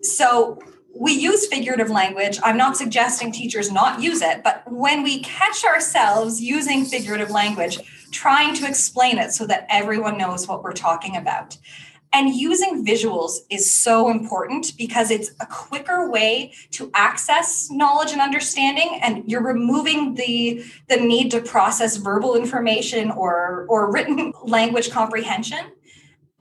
So 0.03 0.59
we 0.95 1.13
use 1.13 1.47
figurative 1.47 1.91
language. 1.91 2.39
I'm 2.43 2.57
not 2.57 2.77
suggesting 2.77 3.33
teachers 3.33 3.71
not 3.71 4.03
use 4.03 4.23
it, 4.23 4.43
but 4.43 4.63
when 4.71 5.03
we 5.03 5.21
catch 5.21 5.65
ourselves 5.65 6.41
using 6.41 6.85
figurative 6.85 7.31
language, 7.31 7.79
trying 8.11 8.55
to 8.57 8.67
explain 8.67 9.19
it 9.19 9.33
so 9.33 9.47
that 9.47 9.67
everyone 9.71 10.19
knows 10.19 10.49
what 10.49 10.63
we're 10.63 10.73
talking 10.73 11.17
about. 11.17 11.57
And 12.13 12.35
using 12.35 12.85
visuals 12.85 13.39
is 13.51 13.73
so 13.73 14.11
important 14.11 14.77
because 14.77 15.13
it's 15.13 15.31
a 15.41 15.47
quicker 15.47 16.11
way 16.11 16.53
to 16.73 16.91
access 16.93 17.71
knowledge 17.71 18.11
and 18.11 18.21
understanding, 18.21 18.99
and 19.01 19.23
you're 19.31 19.45
removing 19.45 20.15
the, 20.15 20.65
the 20.89 20.97
need 20.97 21.31
to 21.31 21.41
process 21.41 21.99
verbal 21.99 22.35
information 22.35 23.13
or, 23.13 23.65
or 23.69 23.93
written 23.93 24.33
language 24.43 24.91
comprehension. 24.91 25.71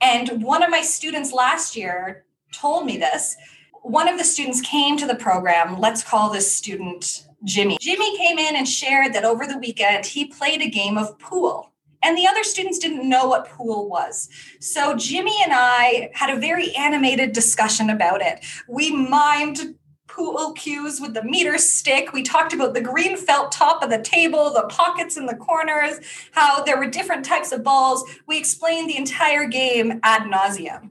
And 0.00 0.42
one 0.42 0.64
of 0.64 0.70
my 0.70 0.80
students 0.80 1.32
last 1.32 1.76
year 1.76 2.24
told 2.52 2.84
me 2.84 2.96
this. 2.96 3.36
One 3.82 4.08
of 4.08 4.18
the 4.18 4.24
students 4.24 4.60
came 4.60 4.96
to 4.98 5.06
the 5.06 5.14
program. 5.14 5.78
Let's 5.78 6.04
call 6.04 6.30
this 6.30 6.54
student 6.54 7.26
Jimmy. 7.44 7.78
Jimmy 7.80 8.16
came 8.18 8.38
in 8.38 8.56
and 8.56 8.68
shared 8.68 9.14
that 9.14 9.24
over 9.24 9.46
the 9.46 9.58
weekend 9.58 10.06
he 10.06 10.26
played 10.26 10.60
a 10.60 10.68
game 10.68 10.98
of 10.98 11.18
pool 11.18 11.72
and 12.02 12.16
the 12.16 12.26
other 12.26 12.44
students 12.44 12.78
didn't 12.78 13.08
know 13.08 13.26
what 13.26 13.48
pool 13.48 13.88
was. 13.88 14.28
So 14.60 14.96
Jimmy 14.96 15.36
and 15.42 15.52
I 15.54 16.10
had 16.14 16.30
a 16.30 16.40
very 16.40 16.74
animated 16.74 17.32
discussion 17.32 17.90
about 17.90 18.22
it. 18.22 18.44
We 18.68 18.92
mimed 18.92 19.74
pool 20.06 20.52
cues 20.52 21.00
with 21.00 21.14
the 21.14 21.22
meter 21.22 21.56
stick. 21.56 22.12
We 22.12 22.22
talked 22.22 22.52
about 22.52 22.74
the 22.74 22.80
green 22.80 23.16
felt 23.16 23.52
top 23.52 23.82
of 23.82 23.90
the 23.90 24.02
table, 24.02 24.52
the 24.52 24.66
pockets 24.68 25.16
in 25.16 25.26
the 25.26 25.36
corners, 25.36 26.00
how 26.32 26.64
there 26.64 26.78
were 26.78 26.88
different 26.88 27.24
types 27.24 27.52
of 27.52 27.62
balls. 27.62 28.04
We 28.26 28.36
explained 28.36 28.90
the 28.90 28.96
entire 28.96 29.46
game 29.46 30.00
ad 30.02 30.22
nauseum. 30.22 30.90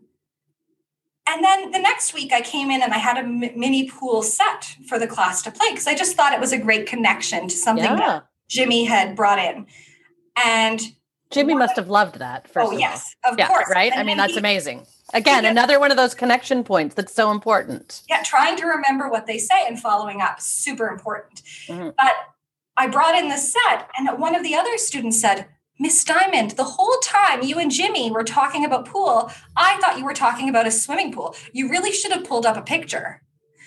And 1.31 1.43
then 1.43 1.71
the 1.71 1.79
next 1.79 2.13
week, 2.13 2.33
I 2.33 2.41
came 2.41 2.71
in 2.71 2.81
and 2.81 2.91
I 2.91 2.97
had 2.97 3.17
a 3.17 3.23
mini 3.23 3.89
pool 3.89 4.23
set 4.23 4.75
for 4.87 4.97
the 4.97 5.05
class 5.05 5.43
to 5.43 5.51
play 5.51 5.67
because 5.69 5.85
I 5.85 5.95
just 5.95 6.15
thought 6.15 6.33
it 6.33 6.39
was 6.39 6.51
a 6.51 6.57
great 6.57 6.87
connection 6.87 7.47
to 7.47 7.55
something 7.55 7.85
yeah. 7.85 7.95
that 7.95 8.27
Jimmy 8.49 8.85
had 8.85 9.15
brought 9.15 9.37
in. 9.37 9.67
And 10.43 10.81
Jimmy 11.29 11.53
must 11.53 11.75
have 11.75 11.87
loved 11.87 12.17
that. 12.17 12.47
First 12.47 12.73
oh, 12.73 12.77
yes, 12.77 13.15
of 13.23 13.37
yeah, 13.37 13.47
course. 13.47 13.69
Right? 13.69 13.91
And 13.91 14.01
I 14.01 14.03
mean, 14.03 14.17
that's 14.17 14.33
he, 14.33 14.39
amazing. 14.39 14.87
Again, 15.13 15.45
another 15.45 15.79
one 15.79 15.91
of 15.91 15.97
those 15.97 16.15
connection 16.15 16.63
points 16.63 16.95
that's 16.95 17.13
so 17.13 17.29
important. 17.29 18.01
Yeah, 18.09 18.23
trying 18.23 18.55
to 18.57 18.65
remember 18.65 19.09
what 19.09 19.27
they 19.27 19.37
say 19.37 19.67
and 19.67 19.79
following 19.79 20.21
up, 20.21 20.41
super 20.41 20.87
important. 20.87 21.43
Mm-hmm. 21.67 21.89
But 21.97 22.13
I 22.77 22.87
brought 22.87 23.15
in 23.15 23.29
the 23.29 23.37
set, 23.37 23.89
and 23.97 24.19
one 24.19 24.33
of 24.33 24.43
the 24.43 24.55
other 24.55 24.77
students 24.77 25.21
said, 25.21 25.47
Miss 25.79 26.03
Dymond, 26.03 26.55
the 26.55 26.63
whole 26.65 26.97
time 27.01 27.41
you 27.41 27.57
and 27.57 27.71
Jimmy 27.71 28.11
were 28.11 28.23
talking 28.23 28.65
about 28.65 28.85
pool, 28.85 29.31
I 29.55 29.77
thought 29.79 29.97
you 29.97 30.03
were 30.03 30.13
talking 30.13 30.49
about 30.49 30.67
a 30.67 30.71
swimming 30.71 31.13
pool. 31.13 31.35
You 31.53 31.69
really 31.69 31.93
should 31.93 32.11
have 32.11 32.25
pulled 32.25 32.45
up 32.45 32.57
a 32.57 32.61
picture. 32.61 33.21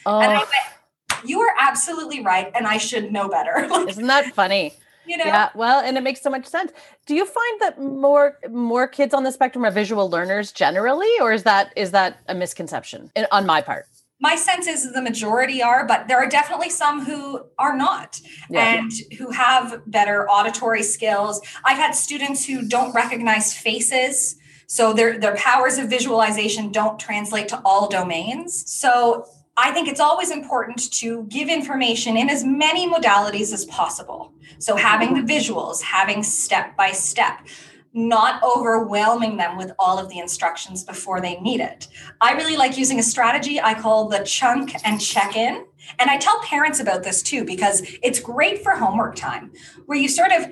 Oh. 0.05 0.21
And 0.21 0.31
I 0.31 0.39
went, 0.39 1.25
You 1.25 1.41
are 1.41 1.55
absolutely 1.59 2.23
right, 2.23 2.51
and 2.55 2.67
I 2.67 2.77
should 2.77 3.11
know 3.11 3.29
better. 3.29 3.65
Isn't 3.89 4.07
that 4.07 4.35
funny? 4.35 4.75
you 5.07 5.17
know 5.17 5.25
yeah 5.25 5.51
well 5.55 5.81
and 5.81 5.97
it 5.97 6.03
makes 6.03 6.23
so 6.23 6.31
much 6.31 6.47
sense 6.47 6.73
do 7.07 7.15
you 7.15 7.27
find 7.27 7.61
that 7.61 7.81
more 7.81 8.39
more 8.51 8.87
kids 8.87 9.13
on 9.13 9.25
the 9.25 9.33
spectrum 9.33 9.65
are 9.65 9.71
visual 9.71 10.09
learners 10.09 10.53
generally 10.53 11.11
or 11.21 11.33
is 11.33 11.43
that 11.43 11.73
is 11.77 11.91
that 11.91 12.21
a 12.29 12.35
misconception 12.35 13.11
in, 13.17 13.27
on 13.33 13.45
my 13.47 13.61
part 13.61 13.87
my 14.23 14.37
sense 14.37 14.67
is 14.67 14.91
the 14.93 15.03
majority 15.03 15.63
are 15.63 15.87
but 15.87 16.09
there 16.09 16.17
are 16.17 16.29
definitely 16.29 16.71
some 16.71 17.05
who 17.05 17.45
are 17.59 17.77
not 17.77 18.21
yeah. 18.49 18.77
and 18.77 18.93
who 19.19 19.31
have 19.31 19.83
better 19.87 20.29
auditory 20.31 20.83
skills 20.83 21.41
i've 21.65 21.77
had 21.77 21.93
students 21.93 22.47
who 22.47 22.63
don't 22.63 22.95
recognize 22.95 23.53
faces 23.53 24.37
so 24.67 24.95
their 24.95 25.19
their 25.19 25.37
powers 25.37 25.77
of 25.77 25.91
visualization 25.91 26.73
don't 26.73 26.99
translate 26.99 27.49
to 27.49 27.61
all 27.65 27.89
domains 27.89 28.71
so 28.71 29.27
I 29.57 29.71
think 29.71 29.87
it's 29.87 30.01
always 30.01 30.31
important 30.31 30.91
to 30.95 31.25
give 31.25 31.49
information 31.49 32.17
in 32.17 32.31
as 32.31 32.43
many 32.43 32.89
modalities 32.89 33.53
as 33.53 33.67
possible. 33.67 34.33
So, 34.59 34.77
having 34.77 35.11
mm-hmm. 35.11 35.27
the 35.27 35.35
visuals, 35.35 35.83
having 35.83 36.23
step 36.23 36.75
by 36.75 36.93
step, 36.93 37.47
not 37.95 38.43
overwhelming 38.43 39.37
them 39.37 39.57
with 39.57 39.73
all 39.79 39.99
of 39.99 40.09
the 40.09 40.19
instructions 40.19 40.83
before 40.83 41.21
they 41.21 41.39
need 41.41 41.61
it. 41.61 41.89
I 42.21 42.33
really 42.33 42.57
like 42.57 42.79
using 42.79 42.99
a 42.99 43.03
strategy 43.03 43.61
I 43.61 43.75
call 43.75 44.09
the 44.09 44.21
chunk 44.21 44.75
and 44.85 45.01
check 45.01 45.37
in. 45.37 45.67
And 45.99 46.09
I 46.09 46.17
tell 46.17 46.41
parents 46.43 46.81
about 46.81 47.03
this 47.03 47.23
too, 47.23 47.45
because 47.45 47.83
it's 48.03 48.21
great 48.21 48.63
for 48.63 48.73
homework 48.73 49.17
time, 49.17 49.53
where 49.87 49.99
you 49.99 50.09
sort 50.09 50.33
of 50.33 50.47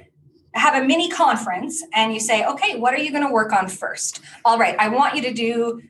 have 0.54 0.82
a 0.82 0.86
mini 0.86 1.08
conference 1.08 1.82
and 1.94 2.12
you 2.12 2.20
say, 2.20 2.44
okay, 2.44 2.78
what 2.78 2.92
are 2.92 2.98
you 2.98 3.10
going 3.10 3.26
to 3.26 3.32
work 3.32 3.52
on 3.52 3.68
first? 3.68 4.20
All 4.44 4.58
right, 4.58 4.76
I 4.78 4.88
want 4.88 5.14
you 5.14 5.22
to 5.22 5.32
do, 5.32 5.80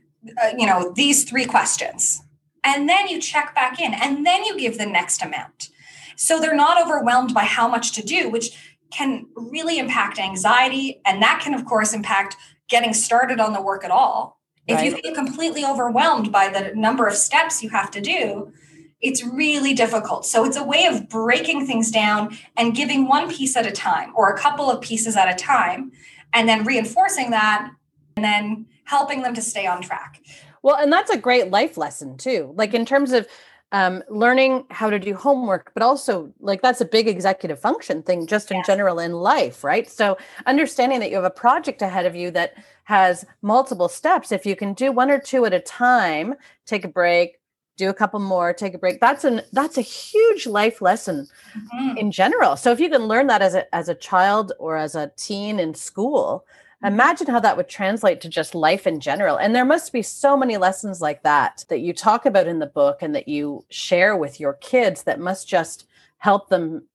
uh, 0.40 0.50
you 0.56 0.66
know, 0.66 0.92
these 0.94 1.24
three 1.24 1.46
questions 1.46 2.22
and 2.64 2.88
then 2.88 3.08
you 3.08 3.20
check 3.20 3.54
back 3.54 3.80
in 3.80 3.94
and 3.94 4.24
then 4.26 4.44
you 4.44 4.58
give 4.58 4.78
the 4.78 4.86
next 4.86 5.22
amount 5.22 5.70
so 6.16 6.38
they're 6.38 6.54
not 6.54 6.82
overwhelmed 6.82 7.32
by 7.32 7.44
how 7.44 7.66
much 7.66 7.92
to 7.92 8.02
do 8.02 8.28
which 8.28 8.69
can 8.90 9.26
really 9.34 9.78
impact 9.78 10.18
anxiety 10.18 11.00
and 11.04 11.22
that 11.22 11.40
can 11.42 11.54
of 11.54 11.64
course 11.64 11.92
impact 11.92 12.36
getting 12.68 12.92
started 12.92 13.40
on 13.40 13.52
the 13.52 13.62
work 13.62 13.84
at 13.84 13.90
all 13.90 14.40
right. 14.68 14.78
if 14.78 14.84
you 14.84 15.00
feel 15.00 15.14
completely 15.14 15.64
overwhelmed 15.64 16.30
by 16.30 16.48
the 16.48 16.74
number 16.74 17.06
of 17.06 17.14
steps 17.14 17.62
you 17.62 17.68
have 17.68 17.90
to 17.90 18.00
do 18.00 18.52
it's 19.00 19.24
really 19.24 19.74
difficult 19.74 20.26
so 20.26 20.44
it's 20.44 20.56
a 20.56 20.64
way 20.64 20.86
of 20.86 21.08
breaking 21.08 21.66
things 21.66 21.90
down 21.90 22.36
and 22.56 22.74
giving 22.74 23.06
one 23.06 23.30
piece 23.30 23.56
at 23.56 23.66
a 23.66 23.72
time 23.72 24.12
or 24.16 24.32
a 24.32 24.38
couple 24.38 24.70
of 24.70 24.80
pieces 24.80 25.16
at 25.16 25.32
a 25.32 25.36
time 25.36 25.90
and 26.32 26.48
then 26.48 26.64
reinforcing 26.64 27.30
that 27.30 27.70
and 28.16 28.24
then 28.24 28.66
helping 28.84 29.22
them 29.22 29.34
to 29.34 29.40
stay 29.40 29.66
on 29.66 29.80
track 29.80 30.20
well, 30.62 30.76
and 30.76 30.92
that's 30.92 31.10
a 31.10 31.16
great 31.16 31.50
life 31.50 31.76
lesson 31.76 32.16
too. 32.16 32.52
Like 32.56 32.74
in 32.74 32.84
terms 32.84 33.12
of 33.12 33.26
um, 33.72 34.02
learning 34.08 34.64
how 34.70 34.90
to 34.90 34.98
do 34.98 35.14
homework, 35.14 35.72
but 35.74 35.82
also 35.82 36.32
like 36.40 36.62
that's 36.62 36.80
a 36.80 36.84
big 36.84 37.06
executive 37.06 37.60
function 37.60 38.02
thing 38.02 38.26
just 38.26 38.50
in 38.50 38.58
yeah. 38.58 38.62
general 38.64 38.98
in 38.98 39.12
life, 39.12 39.62
right? 39.62 39.88
So 39.88 40.18
understanding 40.46 41.00
that 41.00 41.10
you 41.10 41.16
have 41.16 41.24
a 41.24 41.30
project 41.30 41.80
ahead 41.82 42.06
of 42.06 42.16
you 42.16 42.30
that 42.32 42.54
has 42.84 43.24
multiple 43.42 43.88
steps, 43.88 44.32
if 44.32 44.44
you 44.44 44.56
can 44.56 44.74
do 44.74 44.90
one 44.90 45.10
or 45.10 45.20
two 45.20 45.44
at 45.44 45.52
a 45.52 45.60
time, 45.60 46.34
take 46.66 46.84
a 46.84 46.88
break, 46.88 47.38
do 47.76 47.88
a 47.88 47.94
couple 47.94 48.20
more, 48.20 48.52
take 48.52 48.74
a 48.74 48.78
break. 48.78 49.00
That's 49.00 49.24
an 49.24 49.42
that's 49.52 49.78
a 49.78 49.82
huge 49.82 50.46
life 50.46 50.82
lesson 50.82 51.28
mm-hmm. 51.56 51.96
in 51.96 52.10
general. 52.10 52.56
So 52.56 52.72
if 52.72 52.80
you 52.80 52.90
can 52.90 53.04
learn 53.06 53.28
that 53.28 53.42
as 53.42 53.54
a 53.54 53.72
as 53.74 53.88
a 53.88 53.94
child 53.94 54.52
or 54.58 54.76
as 54.76 54.94
a 54.94 55.12
teen 55.16 55.60
in 55.60 55.74
school, 55.74 56.44
Imagine 56.82 57.26
how 57.26 57.40
that 57.40 57.56
would 57.56 57.68
translate 57.68 58.22
to 58.22 58.28
just 58.28 58.54
life 58.54 58.86
in 58.86 59.00
general. 59.00 59.36
And 59.36 59.54
there 59.54 59.66
must 59.66 59.92
be 59.92 60.00
so 60.00 60.36
many 60.36 60.56
lessons 60.56 61.00
like 61.00 61.22
that 61.24 61.64
that 61.68 61.80
you 61.80 61.92
talk 61.92 62.24
about 62.24 62.46
in 62.46 62.58
the 62.58 62.66
book 62.66 63.02
and 63.02 63.14
that 63.14 63.28
you 63.28 63.64
share 63.68 64.16
with 64.16 64.40
your 64.40 64.54
kids 64.54 65.02
that 65.02 65.20
must 65.20 65.46
just 65.46 65.86
help 66.18 66.48
them 66.48 66.86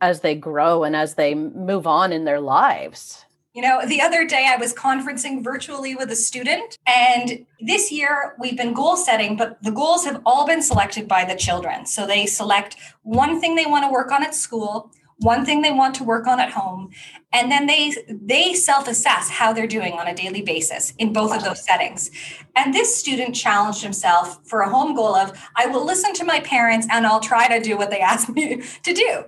as 0.00 0.20
they 0.20 0.34
grow 0.34 0.82
and 0.84 0.96
as 0.96 1.14
they 1.14 1.34
move 1.34 1.86
on 1.86 2.12
in 2.12 2.24
their 2.24 2.40
lives. 2.40 3.24
You 3.54 3.62
know, 3.62 3.86
the 3.86 4.00
other 4.00 4.26
day 4.26 4.50
I 4.52 4.56
was 4.56 4.74
conferencing 4.74 5.44
virtually 5.44 5.94
with 5.94 6.10
a 6.10 6.16
student, 6.16 6.76
and 6.88 7.46
this 7.60 7.92
year 7.92 8.34
we've 8.36 8.56
been 8.56 8.74
goal 8.74 8.96
setting, 8.96 9.36
but 9.36 9.62
the 9.62 9.70
goals 9.70 10.04
have 10.04 10.20
all 10.26 10.44
been 10.44 10.60
selected 10.60 11.06
by 11.06 11.24
the 11.24 11.36
children. 11.36 11.86
So 11.86 12.04
they 12.04 12.26
select 12.26 12.76
one 13.02 13.40
thing 13.40 13.54
they 13.54 13.66
want 13.66 13.84
to 13.84 13.92
work 13.92 14.10
on 14.10 14.24
at 14.24 14.34
school, 14.34 14.90
one 15.18 15.44
thing 15.44 15.62
they 15.62 15.72
want 15.72 15.94
to 15.94 16.04
work 16.04 16.26
on 16.26 16.40
at 16.40 16.50
home 16.50 16.90
and 17.32 17.50
then 17.50 17.66
they 17.66 17.94
they 18.08 18.52
self-assess 18.52 19.30
how 19.30 19.52
they're 19.52 19.66
doing 19.66 19.92
on 19.94 20.08
a 20.08 20.14
daily 20.14 20.42
basis 20.42 20.92
in 20.98 21.12
both 21.12 21.34
of 21.34 21.44
those 21.44 21.64
settings 21.64 22.10
and 22.56 22.74
this 22.74 22.94
student 22.94 23.34
challenged 23.34 23.82
himself 23.82 24.44
for 24.44 24.60
a 24.60 24.68
home 24.68 24.94
goal 24.94 25.14
of 25.14 25.32
i 25.56 25.66
will 25.66 25.84
listen 25.84 26.12
to 26.12 26.24
my 26.24 26.40
parents 26.40 26.86
and 26.90 27.06
i'll 27.06 27.20
try 27.20 27.46
to 27.46 27.62
do 27.62 27.76
what 27.76 27.90
they 27.90 28.00
ask 28.14 28.28
me 28.28 28.62
to 28.82 28.92
do 28.92 29.24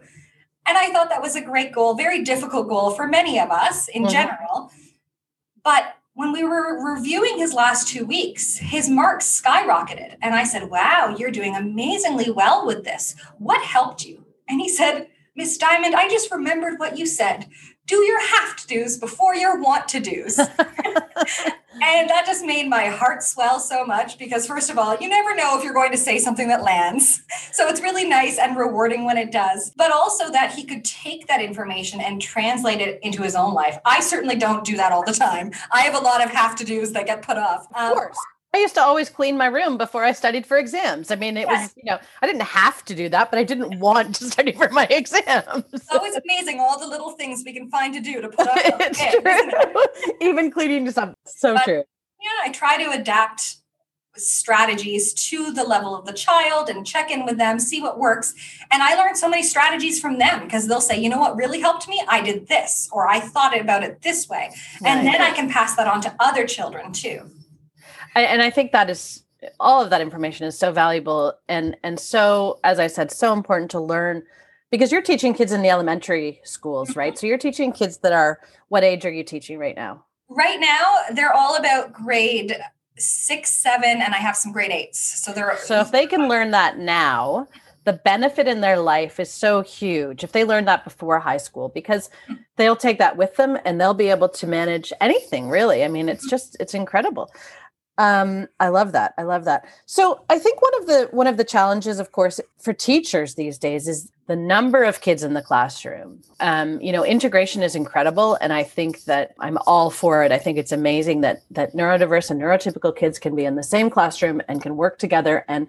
and 0.67 0.77
i 0.77 0.91
thought 0.91 1.09
that 1.09 1.23
was 1.23 1.37
a 1.37 1.41
great 1.41 1.73
goal 1.73 1.95
very 1.95 2.23
difficult 2.23 2.69
goal 2.69 2.91
for 2.91 3.07
many 3.07 3.39
of 3.39 3.51
us 3.51 3.89
in 3.89 4.03
mm-hmm. 4.03 4.13
general 4.13 4.71
but 5.63 5.95
when 6.15 6.33
we 6.33 6.43
were 6.43 6.95
reviewing 6.95 7.37
his 7.37 7.53
last 7.53 7.89
two 7.89 8.07
weeks, 8.07 8.57
his 8.57 8.89
marks 8.89 9.39
skyrocketed. 9.39 10.17
And 10.23 10.35
I 10.35 10.45
said, 10.45 10.71
Wow, 10.71 11.15
you're 11.19 11.31
doing 11.31 11.55
amazingly 11.55 12.31
well 12.31 12.67
with 12.67 12.85
this. 12.85 13.15
What 13.37 13.63
helped 13.63 14.03
you? 14.07 14.25
And 14.49 14.59
he 14.59 14.69
said, 14.71 15.09
Miss 15.37 15.59
Dymond, 15.59 15.95
I 15.95 16.09
just 16.09 16.31
remembered 16.31 16.79
what 16.79 16.97
you 16.97 17.05
said. 17.05 17.47
Do 17.87 17.97
your 17.97 18.21
have 18.21 18.57
to 18.57 18.67
do's 18.67 18.97
before 18.97 19.37
your 19.37 19.61
want 19.61 19.87
to 19.89 20.01
do's. 20.01 20.39
and 20.39 20.49
that 22.11 22.25
just 22.27 22.45
made 22.45 22.69
my 22.69 22.87
heart 22.87 23.23
swell 23.23 23.61
so 23.61 23.85
much 23.85 24.19
because, 24.19 24.47
first 24.47 24.71
of 24.71 24.79
all, 24.79 24.97
you 24.97 25.09
never 25.09 25.37
know 25.37 25.57
if 25.57 25.63
you're 25.63 25.75
going 25.75 25.93
to 25.93 25.99
say 25.99 26.19
something 26.19 26.49
that 26.49 26.63
lands. 26.63 27.23
So 27.53 27.69
it's 27.69 27.83
really 27.83 28.09
nice 28.09 28.39
and 28.39 28.57
rewarding 28.57 29.05
when 29.05 29.19
it 29.19 29.31
does. 29.31 29.73
But 29.77 29.93
also 29.93 30.33
that 30.33 30.55
he 30.55 30.65
could 30.65 30.85
take 30.85 31.29
that 31.29 31.43
information 31.43 32.01
and 32.01 32.21
translate 32.21 32.81
it 32.81 32.99
into 33.03 33.23
his 33.23 33.37
own 33.37 33.53
life. 33.53 33.79
I 33.85 34.01
certainly 34.01 34.37
don't 34.37 34.65
do 34.65 34.77
that 34.79 34.91
all 34.91 35.05
the 35.05 35.13
time. 35.13 35.53
I 35.71 35.83
have 35.83 35.95
a 35.95 35.99
lot 35.99 36.25
of 36.25 36.31
have 36.31 36.57
to 36.57 36.65
do's 36.65 36.93
that 36.93 37.07
get 37.07 37.23
put 37.23 37.37
off. 37.37 37.67
Um, 37.75 37.93
of 37.93 37.99
course 37.99 38.19
I 38.55 38.59
used 38.59 38.75
to 38.75 38.81
always 38.81 39.11
clean 39.11 39.37
my 39.37 39.47
room 39.47 39.77
before 39.77 40.03
I 40.03 40.13
studied 40.13 40.47
for 40.47 40.57
exams. 40.57 41.11
I 41.11 41.17
mean, 41.17 41.37
it 41.37 41.47
yes. 41.47 41.63
was, 41.63 41.75
you 41.77 41.91
know, 41.91 41.99
I 42.23 42.27
didn't 42.27 42.43
have 42.43 42.85
to 42.87 42.95
do 42.95 43.09
that, 43.11 43.31
but 43.31 43.39
I 43.39 43.45
didn't 43.45 43.81
want 43.81 44.15
to 44.17 44.25
study 44.31 44.53
for 44.53 44.71
my 44.71 44.87
exams. 44.89 45.65
It's 45.73 45.93
always 45.93 46.17
amazing 46.17 46.59
all 46.61 46.79
the 46.79 46.87
little 46.87 47.11
things 47.13 47.43
we 47.45 47.53
can 47.53 47.69
find 47.71 47.93
to 47.95 48.01
do 48.01 48.23
to 48.23 48.29
put 48.29 48.49
up. 48.49 48.57
it's 48.57 48.99
true. 48.99 49.21
It? 49.25 50.17
Even 50.23 50.51
cleaning 50.51 50.87
to 50.87 50.93
something. 50.93 51.17
So 51.27 51.55
but, 51.55 51.65
true. 51.65 51.85
Yeah, 52.23 52.49
I 52.49 52.51
try 52.51 52.83
to 52.83 52.91
adapt 52.93 53.57
strategies 54.17 55.13
to 55.13 55.53
the 55.53 55.63
level 55.63 55.95
of 55.95 56.07
the 56.07 56.13
child 56.13 56.71
and 56.71 56.87
check 56.87 57.11
in 57.11 57.27
with 57.27 57.37
them, 57.37 57.59
see 57.59 57.83
what 57.83 57.99
works. 57.99 58.35
And 58.71 58.83
I 58.83 58.95
learned 58.95 59.19
so 59.19 59.29
many 59.29 59.43
strategies 59.43 60.01
from 60.01 60.19
them 60.19 60.45
because 60.45 60.67
they'll 60.67 60.81
say, 60.81 60.99
you 60.99 61.11
know 61.11 61.19
what 61.19 61.37
really 61.37 61.61
helped 61.61 61.89
me? 61.89 62.03
I 62.09 62.23
did 62.23 62.49
this, 62.49 62.89
or 62.91 63.07
I 63.07 63.21
thought 63.21 63.59
about 63.59 63.83
it 63.83 64.01
this 64.01 64.29
way. 64.29 64.51
And 64.83 65.07
then 65.07 65.21
I 65.21 65.33
can 65.33 65.51
pass 65.51 65.77
that 65.77 65.87
on 65.87 66.01
to 66.03 66.15
other 66.19 66.47
children 66.47 66.93
too. 66.93 67.31
And 68.25 68.43
I 68.43 68.51
think 68.51 68.73
that 68.73 68.91
is 68.91 69.23
all 69.61 69.83
of 69.83 69.91
that 69.91 70.01
information 70.01 70.47
is 70.47 70.59
so 70.59 70.73
valuable 70.73 71.35
and 71.49 71.77
and 71.83 72.01
so 72.01 72.59
as 72.65 72.79
I 72.79 72.87
said, 72.87 73.11
so 73.11 73.33
important 73.33 73.71
to 73.73 73.81
learn 73.81 74.23
because 74.71 74.91
you're 74.91 75.03
teaching 75.03 75.35
kids 75.35 75.53
in 75.53 75.63
the 75.63 75.69
elementary 75.69 76.41
schools, 76.45 76.97
right? 76.97 77.13
Mm-hmm. 77.13 77.21
So 77.21 77.27
you're 77.27 77.39
teaching 77.39 77.73
kids 77.73 77.99
that 77.99 78.13
are 78.13 78.41
what 78.69 78.83
age 78.83 79.05
are 79.05 79.13
you 79.13 79.25
teaching 79.25 79.59
right 79.59 79.77
now? 79.77 80.05
Right 80.29 80.59
now, 80.59 81.15
they're 81.15 81.33
all 81.33 81.57
about 81.57 81.93
grade 81.93 82.57
six, 82.99 83.51
seven, 83.51 84.03
and 84.03 84.15
I 84.15 84.19
have 84.19 84.37
some 84.37 84.53
grade 84.53 84.73
eights. 84.73 85.23
So 85.23 85.33
they're 85.33 85.57
so 85.59 85.81
if 85.81 85.93
they 85.93 86.07
can 86.07 86.29
learn 86.29 86.51
that 86.51 86.79
now, 86.79 87.47
the 87.87 87.93
benefit 87.93 88.49
in 88.49 88.61
their 88.61 88.79
life 88.79 89.21
is 89.21 89.31
so 89.33 89.63
huge 89.63 90.25
if 90.25 90.33
they 90.33 90.45
learn 90.45 90.65
that 90.65 90.83
before 90.83 91.21
high 91.21 91.37
school 91.37 91.69
because 91.69 92.11
they'll 92.57 92.77
take 92.77 92.99
that 92.99 93.17
with 93.17 93.37
them 93.37 93.57
and 93.65 93.81
they'll 93.81 93.95
be 93.95 94.09
able 94.09 94.29
to 94.29 94.47
manage 94.47 94.93
anything 95.01 95.49
really 95.49 95.85
i 95.85 95.89
mean 95.89 96.09
it's 96.09 96.29
just 96.29 96.57
it's 96.59 96.75
incredible 96.75 97.31
um, 97.99 98.47
I 98.61 98.69
love 98.69 98.93
that. 98.93 99.15
I 99.17 99.23
love 99.23 99.45
that. 99.45 99.65
So 99.87 100.25
I 100.29 100.39
think 100.39 100.61
one 100.61 100.81
of 100.81 100.87
the 100.87 101.09
one 101.13 101.27
of 101.27 101.39
the 101.39 101.45
challenges, 101.45 101.99
of 101.99 102.13
course, 102.13 102.41
for 102.59 102.73
teachers 102.73 103.35
these 103.35 103.59
days 103.59 103.89
is 103.89 104.11
the 104.27 104.37
number 104.37 104.83
of 104.83 105.01
kids 105.01 105.23
in 105.23 105.35
the 105.35 105.41
classroom. 105.43 106.21
Um, 106.41 106.81
you 106.81 106.93
know, 106.93 107.05
integration 107.05 107.63
is 107.63 107.75
incredible, 107.75 108.37
and 108.41 108.53
I 108.53 108.65
think 108.65 109.05
that 109.05 109.35
I'm 109.41 109.57
all 109.67 109.91
for 109.91 110.23
it. 110.25 110.33
I 110.33 110.39
think 110.39 110.59
it's 110.59 110.73
amazing 110.73 111.23
that 111.23 111.43
that 111.51 111.75
neurodiverse 111.75 112.31
and 112.31 112.41
neurotypical 112.41 112.95
kids 112.95 113.19
can 113.19 113.35
be 113.35 113.47
in 113.47 113.55
the 113.55 113.63
same 113.63 113.89
classroom 113.89 114.43
and 114.47 114.61
can 114.61 114.77
work 114.77 114.99
together. 114.99 115.45
And 115.49 115.67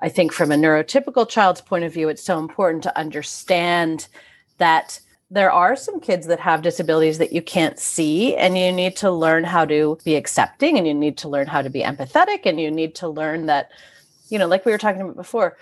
I 0.00 0.08
think 0.08 0.32
from 0.32 0.50
a 0.50 0.56
neurotypical 0.56 1.28
child's 1.28 1.60
point 1.60 1.84
of 1.84 1.92
view, 1.92 2.08
it's 2.08 2.24
so 2.24 2.38
important 2.38 2.82
to 2.84 2.98
understand 2.98 4.08
that 4.58 5.00
there 5.30 5.52
are 5.52 5.76
some 5.76 6.00
kids 6.00 6.26
that 6.26 6.40
have 6.40 6.62
disabilities 6.62 7.18
that 7.18 7.32
you 7.32 7.42
can't 7.42 7.78
see 7.78 8.34
and 8.36 8.56
you 8.56 8.72
need 8.72 8.96
to 8.96 9.10
learn 9.10 9.44
how 9.44 9.64
to 9.64 9.98
be 10.04 10.14
accepting 10.16 10.78
and 10.78 10.86
you 10.86 10.94
need 10.94 11.18
to 11.18 11.28
learn 11.28 11.46
how 11.46 11.60
to 11.60 11.68
be 11.68 11.82
empathetic 11.82 12.46
and 12.46 12.60
you 12.60 12.70
need 12.70 12.94
to 12.94 13.08
learn 13.08 13.46
that 13.46 13.70
you 14.30 14.38
know 14.38 14.46
like 14.46 14.64
we 14.64 14.72
were 14.72 14.78
talking 14.78 15.02
about 15.02 15.16
before 15.16 15.56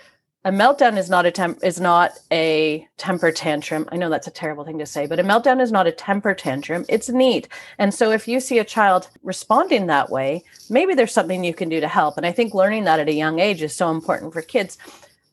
a 0.45 0.51
meltdown 0.51 0.97
is 0.97 1.09
not 1.09 1.25
a 1.25 1.31
temp 1.31 1.59
is 1.61 1.81
not 1.81 2.13
a 2.31 2.87
temper 2.95 3.33
tantrum. 3.33 3.89
I 3.91 3.97
know 3.97 4.09
that's 4.09 4.27
a 4.27 4.31
terrible 4.31 4.63
thing 4.63 4.79
to 4.79 4.85
say 4.85 5.05
but 5.05 5.19
a 5.19 5.23
meltdown 5.23 5.61
is 5.61 5.73
not 5.73 5.87
a 5.87 5.91
temper 5.91 6.33
tantrum. 6.33 6.85
It's 6.87 7.09
neat. 7.09 7.49
And 7.77 7.93
so 7.93 8.11
if 8.11 8.27
you 8.27 8.39
see 8.39 8.59
a 8.59 8.63
child 8.63 9.09
responding 9.23 9.87
that 9.87 10.09
way 10.09 10.45
maybe 10.69 10.93
there's 10.93 11.11
something 11.11 11.43
you 11.43 11.53
can 11.53 11.67
do 11.67 11.81
to 11.81 11.87
help. 11.89 12.15
And 12.15 12.25
i 12.25 12.31
think 12.31 12.53
learning 12.53 12.85
that 12.85 13.01
at 13.01 13.09
a 13.09 13.13
young 13.13 13.39
age 13.39 13.61
is 13.61 13.75
so 13.75 13.91
important 13.91 14.31
for 14.31 14.41
kids. 14.41 14.77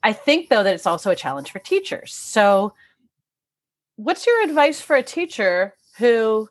I 0.03 0.13
think 0.13 0.49
though 0.49 0.65
that 0.65 0.75
it's 0.75 0.87
also 0.87 1.11
a 1.13 1.17
challenge 1.17 1.53
for 1.53 1.61
teachers. 1.61 2.13
So 2.13 2.73
what's 3.97 4.27
your 4.27 4.43
advice 4.45 4.81
for 4.81 4.97
a 4.97 5.03
teacher 5.03 5.75
who 5.99 6.49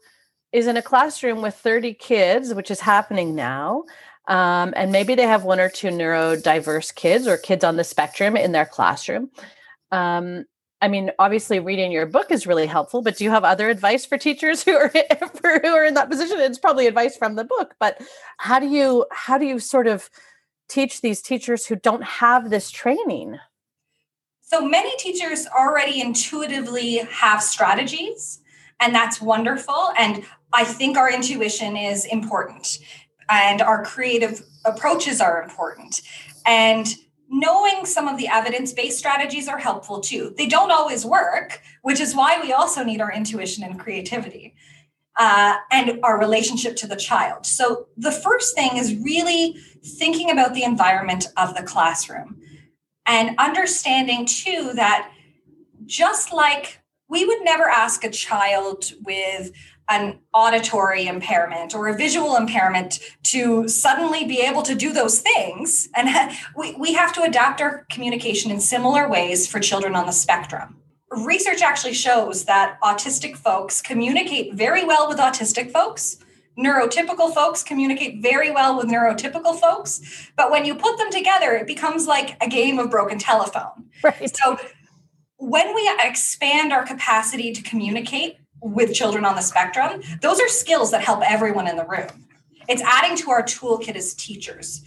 is 0.51 0.67
in 0.67 0.77
a 0.77 0.81
classroom 0.81 1.41
with 1.41 1.55
30 1.55 1.93
kids, 1.95 2.53
which 2.53 2.71
is 2.71 2.79
happening 2.79 3.35
now? 3.35 3.83
Um, 4.27 4.73
and 4.77 4.91
maybe 4.91 5.15
they 5.15 5.23
have 5.23 5.43
one 5.43 5.59
or 5.59 5.69
two 5.69 5.89
neurodiverse 5.89 6.95
kids 6.95 7.27
or 7.27 7.37
kids 7.37 7.63
on 7.63 7.75
the 7.75 7.83
spectrum 7.83 8.37
in 8.37 8.53
their 8.53 8.65
classroom. 8.65 9.29
Um, 9.91 10.45
I 10.81 10.89
mean, 10.89 11.11
obviously, 11.17 11.59
reading 11.59 11.93
your 11.93 12.05
book 12.05 12.29
is 12.29 12.45
really 12.45 12.65
helpful. 12.65 13.01
But 13.01 13.17
do 13.17 13.23
you 13.23 13.29
have 13.31 13.43
other 13.45 13.69
advice 13.69 14.05
for 14.05 14.17
teachers 14.17 14.63
who 14.65 14.75
are 14.75 14.89
who 14.89 15.69
are 15.69 15.85
in 15.85 15.93
that 15.93 16.09
position? 16.09 16.39
It's 16.39 16.59
probably 16.59 16.87
advice 16.87 17.17
from 17.17 17.35
the 17.35 17.45
book, 17.45 17.75
but 17.79 18.01
how 18.37 18.59
do 18.59 18.67
you 18.67 19.05
how 19.11 19.37
do 19.37 19.45
you 19.45 19.59
sort 19.59 19.87
of 19.87 20.09
teach 20.69 21.01
these 21.01 21.21
teachers 21.21 21.65
who 21.65 21.75
don't 21.75 22.03
have 22.03 22.49
this 22.49 22.69
training? 22.69 23.37
So 24.53 24.63
many 24.63 24.95
teachers 24.97 25.47
already 25.47 25.99
intuitively 25.99 26.97
have 27.09 27.41
strategies, 27.41 28.39
and 28.79 28.93
that's 28.93 29.19
wonderful. 29.19 29.89
And 29.97 30.23
I 30.53 30.63
think 30.63 30.95
our 30.95 31.11
intuition 31.11 31.75
is 31.75 32.05
important, 32.05 32.77
and 33.29 33.63
our 33.63 33.83
creative 33.83 34.43
approaches 34.63 35.21
are 35.21 35.41
important. 35.41 36.01
And 36.45 36.85
knowing 37.29 37.87
some 37.87 38.07
of 38.07 38.19
the 38.19 38.27
evidence 38.27 38.73
based 38.73 38.99
strategies 38.99 39.47
are 39.47 39.57
helpful 39.57 39.99
too. 39.99 40.35
They 40.37 40.45
don't 40.45 40.71
always 40.71 41.03
work, 41.03 41.59
which 41.81 41.99
is 41.99 42.13
why 42.13 42.39
we 42.39 42.53
also 42.53 42.83
need 42.83 43.01
our 43.01 43.11
intuition 43.11 43.63
and 43.63 43.79
creativity. 43.79 44.53
Uh, 45.15 45.57
and 45.71 45.99
our 46.03 46.19
relationship 46.19 46.75
to 46.75 46.87
the 46.87 46.95
child. 46.95 47.45
So, 47.45 47.87
the 47.97 48.11
first 48.11 48.55
thing 48.55 48.77
is 48.77 48.95
really 48.95 49.55
thinking 49.83 50.31
about 50.31 50.55
the 50.55 50.63
environment 50.63 51.27
of 51.37 51.55
the 51.55 51.61
classroom 51.61 52.42
and 53.05 53.35
understanding 53.37 54.25
too 54.25 54.71
that 54.75 55.11
just 55.85 56.33
like 56.33 56.79
we 57.09 57.25
would 57.25 57.43
never 57.43 57.69
ask 57.69 58.03
a 58.03 58.09
child 58.09 58.91
with 59.03 59.51
an 59.89 60.19
auditory 60.33 61.07
impairment 61.07 61.75
or 61.75 61.89
a 61.89 61.97
visual 61.97 62.35
impairment 62.35 62.99
to 63.23 63.67
suddenly 63.67 64.25
be 64.25 64.39
able 64.39 64.61
to 64.61 64.75
do 64.75 64.93
those 64.93 65.19
things. 65.19 65.89
And 65.95 66.31
we, 66.57 66.73
we 66.75 66.93
have 66.93 67.13
to 67.13 67.23
adapt 67.23 67.61
our 67.61 67.85
communication 67.91 68.49
in 68.49 68.59
similar 68.59 69.09
ways 69.09 69.47
for 69.47 69.59
children 69.59 69.95
on 69.95 70.05
the 70.05 70.11
spectrum. 70.11 70.77
Research 71.11 71.61
actually 71.61 71.93
shows 71.93 72.45
that 72.45 72.79
autistic 72.81 73.35
folks 73.35 73.81
communicate 73.81 74.55
very 74.55 74.83
well 74.83 75.07
with 75.07 75.19
autistic 75.19 75.71
folks, 75.71 76.17
neurotypical 76.57 77.33
folks 77.33 77.63
communicate 77.63 78.21
very 78.21 78.51
well 78.51 78.77
with 78.77 78.85
neurotypical 78.85 79.59
folks 79.59 80.29
but 80.35 80.51
when 80.51 80.65
you 80.65 80.75
put 80.75 80.97
them 80.97 81.09
together 81.09 81.53
it 81.53 81.65
becomes 81.65 82.05
like 82.05 82.37
a 82.43 82.47
game 82.47 82.79
of 82.79 82.91
broken 82.91 83.17
telephone. 83.17 83.89
Right. 84.03 84.35
So 84.35 84.57
when 85.37 85.73
we 85.73 85.91
expand 85.99 86.71
our 86.71 86.85
capacity 86.85 87.51
to 87.53 87.61
communicate 87.63 88.37
with 88.61 88.93
children 88.93 89.25
on 89.25 89.35
the 89.35 89.41
spectrum 89.41 90.01
those 90.21 90.39
are 90.39 90.47
skills 90.47 90.91
that 90.91 91.01
help 91.01 91.21
everyone 91.23 91.67
in 91.67 91.75
the 91.75 91.85
room. 91.85 92.27
It's 92.69 92.81
adding 92.81 93.17
to 93.17 93.31
our 93.31 93.43
toolkit 93.43 93.95
as 93.95 94.13
teachers. 94.13 94.83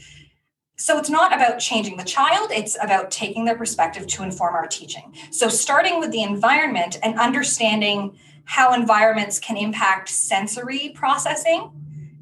So 0.79 0.99
it's 0.99 1.11
not 1.11 1.35
about 1.35 1.59
changing 1.59 1.97
the 1.97 2.05
child 2.05 2.51
it's 2.53 2.77
about 2.81 3.11
taking 3.11 3.45
their 3.45 3.57
perspective 3.57 4.07
to 4.07 4.23
inform 4.23 4.55
our 4.55 4.69
teaching. 4.69 5.15
So 5.31 5.49
starting 5.49 5.99
with 5.99 6.13
the 6.13 6.23
environment 6.23 6.99
and 7.03 7.19
understanding 7.19 8.17
how 8.47 8.73
environments 8.73 9.39
can 9.39 9.57
impact 9.57 10.09
sensory 10.09 10.93
processing 10.95 11.71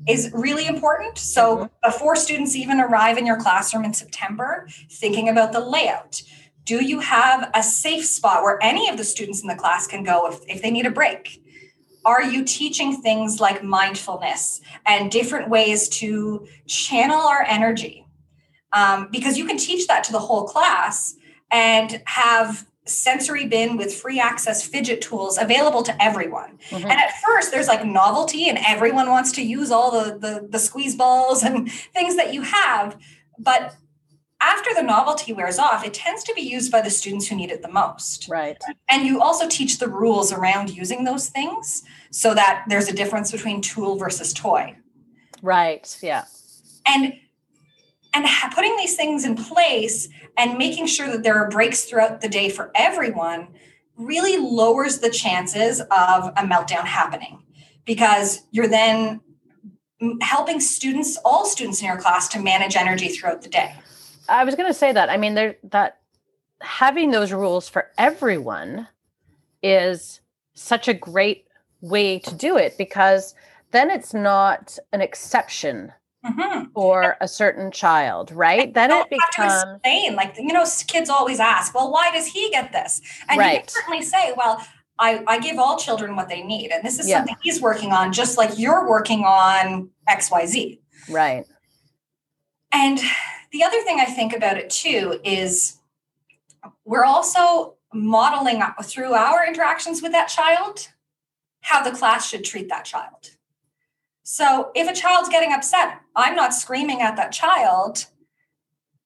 is 0.08 0.30
really 0.34 0.66
important. 0.66 1.16
So 1.18 1.56
mm-hmm. 1.56 1.66
before 1.82 2.16
students 2.16 2.56
even 2.56 2.80
arrive 2.80 3.16
in 3.16 3.26
your 3.26 3.38
classroom 3.38 3.84
in 3.84 3.94
September, 3.94 4.66
thinking 4.90 5.28
about 5.28 5.52
the 5.52 5.60
layout. 5.60 6.22
Do 6.64 6.82
you 6.82 7.00
have 7.00 7.50
a 7.54 7.62
safe 7.62 8.04
spot 8.04 8.42
where 8.42 8.58
any 8.62 8.88
of 8.88 8.96
the 8.96 9.04
students 9.04 9.42
in 9.42 9.48
the 9.48 9.54
class 9.54 9.86
can 9.86 10.02
go 10.02 10.26
if, 10.26 10.40
if 10.48 10.62
they 10.62 10.70
need 10.70 10.86
a 10.86 10.90
break? 10.90 11.42
Are 12.06 12.22
you 12.22 12.44
teaching 12.44 13.00
things 13.00 13.38
like 13.40 13.62
mindfulness 13.62 14.60
and 14.86 15.10
different 15.10 15.48
ways 15.48 15.88
to 15.90 16.46
channel 16.66 17.20
our 17.20 17.42
energy? 17.42 18.06
Um, 18.72 19.08
because 19.10 19.38
you 19.38 19.44
can 19.44 19.56
teach 19.56 19.86
that 19.86 20.04
to 20.04 20.12
the 20.12 20.18
whole 20.18 20.44
class 20.44 21.14
and 21.50 22.02
have 22.06 22.66
sensory 22.86 23.46
bin 23.46 23.76
with 23.76 23.94
free 23.94 24.20
access 24.20 24.66
fidget 24.66 25.00
tools 25.00 25.38
available 25.38 25.82
to 25.82 26.02
everyone. 26.02 26.58
Mm-hmm. 26.68 26.84
And 26.84 26.92
at 26.92 27.12
first 27.22 27.50
there's 27.50 27.68
like 27.68 27.84
novelty 27.84 28.48
and 28.48 28.58
everyone 28.66 29.08
wants 29.08 29.32
to 29.32 29.42
use 29.42 29.70
all 29.70 29.90
the, 29.90 30.18
the, 30.18 30.46
the 30.48 30.58
squeeze 30.58 30.94
balls 30.94 31.42
and 31.42 31.70
things 31.70 32.16
that 32.16 32.34
you 32.34 32.42
have. 32.42 32.98
But 33.38 33.74
after 34.40 34.70
the 34.74 34.82
novelty 34.82 35.32
wears 35.32 35.58
off, 35.58 35.84
it 35.84 35.94
tends 35.94 36.22
to 36.24 36.34
be 36.34 36.42
used 36.42 36.70
by 36.70 36.82
the 36.82 36.90
students 36.90 37.26
who 37.26 37.36
need 37.36 37.50
it 37.50 37.62
the 37.62 37.70
most. 37.70 38.28
Right. 38.28 38.62
And 38.90 39.06
you 39.06 39.22
also 39.22 39.48
teach 39.48 39.78
the 39.78 39.88
rules 39.88 40.32
around 40.32 40.68
using 40.68 41.04
those 41.04 41.28
things 41.28 41.82
so 42.10 42.34
that 42.34 42.64
there's 42.68 42.88
a 42.88 42.92
difference 42.92 43.32
between 43.32 43.62
tool 43.62 43.96
versus 43.96 44.34
toy. 44.34 44.76
Right. 45.40 45.96
Yeah. 46.02 46.24
And 46.86 47.14
and 48.14 48.26
putting 48.54 48.76
these 48.76 48.96
things 48.96 49.24
in 49.24 49.36
place 49.36 50.08
and 50.36 50.56
making 50.56 50.86
sure 50.86 51.08
that 51.08 51.22
there 51.22 51.36
are 51.36 51.50
breaks 51.50 51.84
throughout 51.84 52.20
the 52.20 52.28
day 52.28 52.48
for 52.48 52.70
everyone 52.74 53.48
really 53.96 54.36
lowers 54.38 54.98
the 54.98 55.10
chances 55.10 55.80
of 55.80 56.28
a 56.36 56.42
meltdown 56.42 56.84
happening. 56.84 57.42
Because 57.84 58.42
you're 58.50 58.68
then 58.68 59.20
helping 60.20 60.60
students 60.60 61.16
all 61.24 61.46
students 61.46 61.80
in 61.80 61.86
your 61.86 61.98
class 61.98 62.28
to 62.28 62.40
manage 62.40 62.76
energy 62.76 63.08
throughout 63.08 63.42
the 63.42 63.48
day. 63.48 63.74
I 64.28 64.44
was 64.44 64.54
going 64.54 64.68
to 64.68 64.74
say 64.74 64.92
that. 64.92 65.10
I 65.10 65.16
mean 65.16 65.34
there 65.34 65.56
that 65.64 66.00
having 66.60 67.10
those 67.10 67.32
rules 67.32 67.68
for 67.68 67.90
everyone 67.98 68.88
is 69.62 70.20
such 70.54 70.88
a 70.88 70.94
great 70.94 71.46
way 71.80 72.18
to 72.18 72.34
do 72.34 72.56
it 72.56 72.78
because 72.78 73.34
then 73.70 73.90
it's 73.90 74.14
not 74.14 74.78
an 74.92 75.00
exception 75.00 75.92
mm-hmm. 76.24 76.70
for 76.72 77.16
a 77.20 77.28
certain 77.28 77.70
child, 77.70 78.32
right? 78.32 78.72
Then 78.72 78.90
it 78.90 79.10
becomes 79.10 79.62
explain. 79.62 80.14
Like 80.16 80.36
you 80.38 80.52
know, 80.52 80.64
kids 80.86 81.10
always 81.10 81.40
ask, 81.40 81.74
"Well, 81.74 81.90
why 81.90 82.10
does 82.10 82.26
he 82.26 82.50
get 82.50 82.72
this?" 82.72 83.00
And 83.28 83.38
right. 83.38 83.52
you 83.52 83.58
can 83.60 83.68
certainly 83.68 84.02
say, 84.02 84.32
"Well." 84.36 84.64
I, 84.96 85.24
I 85.26 85.40
give 85.40 85.58
all 85.58 85.76
children 85.76 86.14
what 86.14 86.28
they 86.28 86.40
need. 86.40 86.70
And 86.70 86.84
this 86.84 87.00
is 87.00 87.08
yeah. 87.08 87.16
something 87.16 87.34
he's 87.42 87.60
working 87.60 87.90
on, 87.90 88.12
just 88.12 88.38
like 88.38 88.56
you're 88.56 88.88
working 88.88 89.24
on 89.24 89.90
XYZ. 90.08 90.78
Right. 91.10 91.44
And 92.70 93.00
the 93.50 93.64
other 93.64 93.80
thing 93.82 93.98
I 93.98 94.04
think 94.04 94.32
about 94.32 94.56
it 94.56 94.70
too 94.70 95.18
is 95.24 95.80
we're 96.84 97.04
also 97.04 97.74
modeling 97.92 98.62
through 98.82 99.14
our 99.14 99.46
interactions 99.46 100.02
with 100.02 100.12
that 100.12 100.28
child 100.28 100.88
how 101.60 101.82
the 101.82 101.96
class 101.96 102.28
should 102.28 102.44
treat 102.44 102.68
that 102.68 102.84
child. 102.84 103.30
So 104.24 104.70
if 104.74 104.88
a 104.88 104.94
child's 104.94 105.28
getting 105.28 105.52
upset, 105.52 106.00
I'm 106.16 106.34
not 106.34 106.54
screaming 106.54 107.02
at 107.02 107.14
that 107.16 107.30
child. 107.30 108.06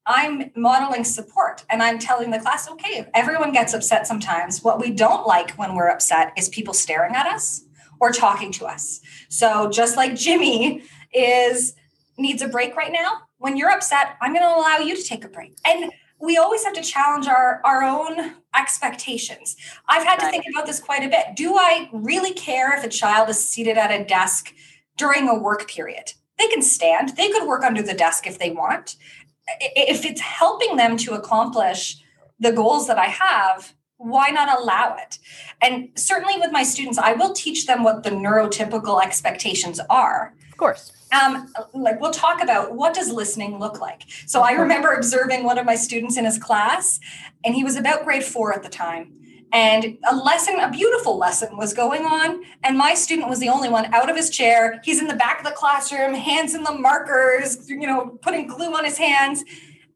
I'm 0.07 0.51
modeling 0.57 1.05
support 1.05 1.65
and 1.69 1.83
I'm 1.83 1.99
telling 1.99 2.31
the 2.31 2.39
class, 2.39 2.71
okay, 2.71 3.07
everyone 3.15 3.53
gets 3.53 3.75
upset 3.75 4.07
sometimes. 4.07 4.63
What 4.63 4.81
we 4.81 4.91
don't 4.91 5.27
like 5.27 5.51
when 5.53 5.75
we're 5.75 5.89
upset 5.89 6.33
is 6.39 6.49
people 6.49 6.73
staring 6.73 7.15
at 7.15 7.27
us 7.27 7.65
or 8.01 8.13
talking 8.13 8.53
to 8.53 8.67
us. 8.67 9.01
So 9.29 9.69
just 9.69 9.97
like 9.97 10.15
Jimmy 10.15 10.85
is 11.13 11.75
needs 12.17 12.41
a 12.41 12.49
break 12.49 12.77
right 12.77 12.93
now, 12.93 13.23
when 13.39 13.57
you're 13.57 13.71
upset, 13.71 14.17
I'm 14.23 14.33
going 14.33 14.45
to 14.45 14.49
allow 14.49 14.79
you 14.79 14.97
to 14.97 15.03
take 15.03 15.25
a 15.25 15.29
break. 15.29 15.59
And 15.67 15.93
we 16.21 16.37
always 16.37 16.65
have 16.65 16.75
to 16.75 16.83
challenge 16.83 17.27
our, 17.27 17.61
our 17.65 17.83
own 17.83 18.35
expectations. 18.57 19.57
I've 19.89 20.05
had 20.05 20.21
right. 20.21 20.27
to 20.27 20.31
think 20.31 20.45
about 20.53 20.67
this 20.67 20.81
quite 20.81 21.05
a 21.05 21.09
bit. 21.09 21.37
Do 21.37 21.57
I 21.57 21.89
really 21.93 22.33
care 22.33 22.77
if 22.77 22.85
a 22.85 22.89
child 22.89 23.29
is 23.29 23.47
seated 23.47 23.77
at 23.79 23.91
a 23.91 24.05
desk 24.05 24.53
during 24.99 25.29
a 25.29 25.39
work 25.39 25.69
period? 25.69 26.13
They 26.39 26.49
can 26.49 26.63
stand, 26.63 27.17
they 27.17 27.31
could 27.31 27.49
work 27.49 27.65
under 27.65 27.83
the 27.83 27.95
desk 27.95 28.27
if 28.27 28.39
they 28.39 28.51
want. 28.51 28.97
If 29.61 30.05
it's 30.05 30.21
helping 30.21 30.77
them 30.77 30.97
to 30.99 31.15
accomplish 31.15 32.03
the 32.39 32.53
goals 32.53 32.87
that 32.87 32.99
I 32.99 33.07
have, 33.07 33.73
why 33.97 34.29
not 34.29 34.57
allow 34.57 34.97
it? 34.97 35.19
And 35.61 35.89
certainly 35.97 36.39
with 36.39 36.53
my 36.53 36.63
students, 36.63 36.99
I 36.99 37.15
will 37.15 37.33
teach 37.33 37.67
them 37.67 37.83
what 37.83 38.05
the 38.05 38.11
neurotypical 38.11 39.03
expectations 39.03 39.81
are. 39.89 40.35
Of 40.51 40.57
course 40.59 40.93
um, 41.13 41.53
like 41.75 42.01
we'll 42.01 42.11
talk 42.11 42.43
about 42.43 42.75
what 42.75 42.95
does 42.95 43.11
listening 43.11 43.59
look 43.59 43.81
like 43.81 44.05
so 44.27 44.41
i 44.43 44.53
remember 44.53 44.93
observing 44.93 45.45
one 45.45 45.59
of 45.59 45.67
my 45.67 45.75
students 45.75 46.17
in 46.17 46.25
his 46.25 46.39
class 46.39 47.01
and 47.45 47.55
he 47.55 47.65
was 47.65 47.77
about 47.77 48.05
grade 48.05 48.25
four 48.25 48.53
at 48.53 48.63
the 48.63 48.69
time 48.69 49.13
and 49.53 49.99
a 50.11 50.15
lesson 50.15 50.59
a 50.61 50.71
beautiful 50.71 51.17
lesson 51.17 51.57
was 51.57 51.73
going 51.73 52.05
on 52.05 52.43
and 52.65 52.77
my 52.77 52.95
student 52.95 53.29
was 53.29 53.39
the 53.39 53.49
only 53.49 53.69
one 53.69 53.93
out 53.95 54.11
of 54.11 54.17
his 54.17 54.31
chair 54.31 54.81
he's 54.85 55.01
in 55.01 55.07
the 55.07 55.15
back 55.15 55.39
of 55.39 55.45
the 55.45 55.53
classroom 55.53 56.15
hands 56.15 56.55
in 56.55 56.63
the 56.63 56.73
markers 56.73 57.69
you 57.69 57.87
know 57.87 58.19
putting 58.23 58.47
glue 58.47 58.75
on 58.75 58.85
his 58.85 58.99
hands 58.99 59.45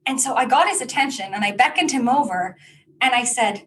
and 0.07 0.21
so 0.21 0.35
i 0.35 0.47
got 0.47 0.69
his 0.69 0.81
attention 0.81 1.35
and 1.35 1.45
i 1.45 1.51
beckoned 1.53 1.91
him 1.91 2.09
over 2.09 2.57
and 3.01 3.15
i 3.15 3.25
said 3.25 3.67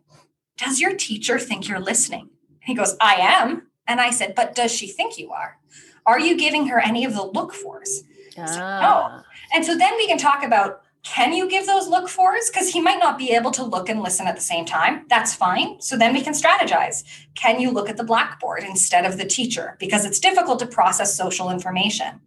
does 0.58 0.80
your 0.80 0.96
teacher 0.96 1.38
think 1.38 1.68
you're 1.68 1.80
listening 1.80 2.30
he 2.62 2.74
goes 2.74 2.96
i 3.00 3.16
am 3.16 3.68
and 3.88 4.02
i 4.02 4.10
said 4.10 4.34
but 4.36 4.56
does 4.56 4.72
she 4.72 4.88
think 4.88 5.20
you 5.20 5.32
are 5.32 5.60
are 6.06 6.20
you 6.20 6.38
giving 6.38 6.68
her 6.68 6.80
any 6.80 7.04
of 7.06 7.14
the 7.14 7.24
look 7.24 7.54
fors? 7.54 8.04
Ah. 8.38 8.46
So, 8.46 8.60
no. 8.60 9.24
And 9.54 9.66
so 9.66 9.78
then 9.78 9.96
we 9.98 10.08
can 10.08 10.18
talk 10.18 10.44
about 10.44 10.82
can 11.06 11.34
you 11.34 11.48
give 11.48 11.68
those 11.68 11.88
look 11.88 12.10
fors? 12.10 12.50
Because 12.50 12.70
he 12.70 12.82
might 12.82 12.98
not 13.00 13.18
be 13.18 13.32
able 13.32 13.52
to 13.52 13.64
look 13.64 13.90
and 13.90 14.02
listen 14.02 14.26
at 14.26 14.36
the 14.36 14.42
same 14.42 14.66
time. 14.66 15.06
That's 15.08 15.36
fine. 15.36 15.80
So 15.80 15.96
then 15.96 16.14
we 16.14 16.22
can 16.22 16.34
strategize. 16.34 17.04
Can 17.36 17.60
you 17.60 17.70
look 17.72 17.90
at 17.90 17.96
the 17.96 18.04
blackboard 18.04 18.64
instead 18.64 19.06
of 19.06 19.18
the 19.18 19.26
teacher? 19.26 19.78
Because 19.80 20.04
it's 20.04 20.20
difficult 20.20 20.60
to 20.60 20.66
process 20.66 21.16
social 21.16 21.52
information. 21.52 22.20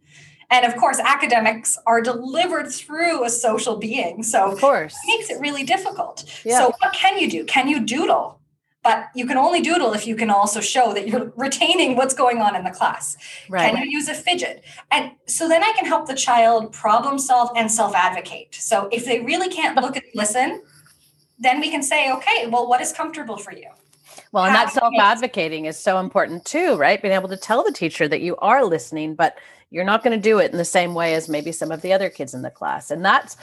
And 0.50 0.64
of 0.64 0.76
course, 0.76 0.98
academics 1.00 1.76
are 1.86 2.00
delivered 2.00 2.70
through 2.70 3.24
a 3.24 3.30
social 3.30 3.76
being. 3.76 4.22
So 4.22 4.52
of 4.52 4.60
course. 4.60 4.94
it 5.04 5.18
makes 5.18 5.28
it 5.28 5.40
really 5.40 5.64
difficult. 5.64 6.24
Yeah. 6.44 6.58
So 6.58 6.72
what 6.80 6.94
can 6.94 7.18
you 7.18 7.28
do? 7.28 7.44
Can 7.44 7.68
you 7.68 7.84
doodle? 7.84 8.37
But 8.88 9.10
you 9.14 9.26
can 9.26 9.36
only 9.36 9.60
doodle 9.60 9.92
if 9.92 10.06
you 10.06 10.16
can 10.16 10.30
also 10.30 10.62
show 10.62 10.94
that 10.94 11.06
you're 11.06 11.30
retaining 11.36 11.94
what's 11.94 12.14
going 12.14 12.38
on 12.38 12.56
in 12.56 12.64
the 12.64 12.70
class. 12.70 13.18
Right. 13.50 13.74
Can 13.74 13.84
you 13.84 13.90
use 13.90 14.08
a 14.08 14.14
fidget? 14.14 14.64
And 14.90 15.10
so 15.26 15.46
then 15.46 15.62
I 15.62 15.74
can 15.76 15.84
help 15.84 16.08
the 16.08 16.14
child 16.14 16.72
problem 16.72 17.18
solve 17.18 17.50
and 17.54 17.70
self 17.70 17.94
advocate. 17.94 18.54
So 18.54 18.88
if 18.90 19.04
they 19.04 19.20
really 19.20 19.50
can't 19.50 19.76
look 19.76 19.96
and 19.96 20.06
listen, 20.14 20.62
then 21.38 21.60
we 21.60 21.70
can 21.70 21.82
say, 21.82 22.10
okay, 22.12 22.46
well, 22.46 22.66
what 22.66 22.80
is 22.80 22.90
comfortable 22.94 23.36
for 23.36 23.52
you? 23.52 23.68
Well, 24.32 24.46
and 24.46 24.54
that 24.54 24.72
self 24.72 24.94
advocating 24.98 25.66
is 25.66 25.78
so 25.78 26.00
important 26.00 26.46
too, 26.46 26.76
right? 26.76 27.02
Being 27.02 27.12
able 27.12 27.28
to 27.28 27.36
tell 27.36 27.62
the 27.62 27.72
teacher 27.72 28.08
that 28.08 28.22
you 28.22 28.36
are 28.36 28.64
listening, 28.64 29.16
but 29.16 29.36
you're 29.68 29.84
not 29.84 30.02
going 30.02 30.18
to 30.18 30.22
do 30.30 30.38
it 30.38 30.50
in 30.50 30.56
the 30.56 30.64
same 30.64 30.94
way 30.94 31.12
as 31.12 31.28
maybe 31.28 31.52
some 31.52 31.70
of 31.70 31.82
the 31.82 31.92
other 31.92 32.08
kids 32.08 32.32
in 32.32 32.40
the 32.40 32.50
class. 32.50 32.90
And 32.90 33.04
that's 33.04 33.36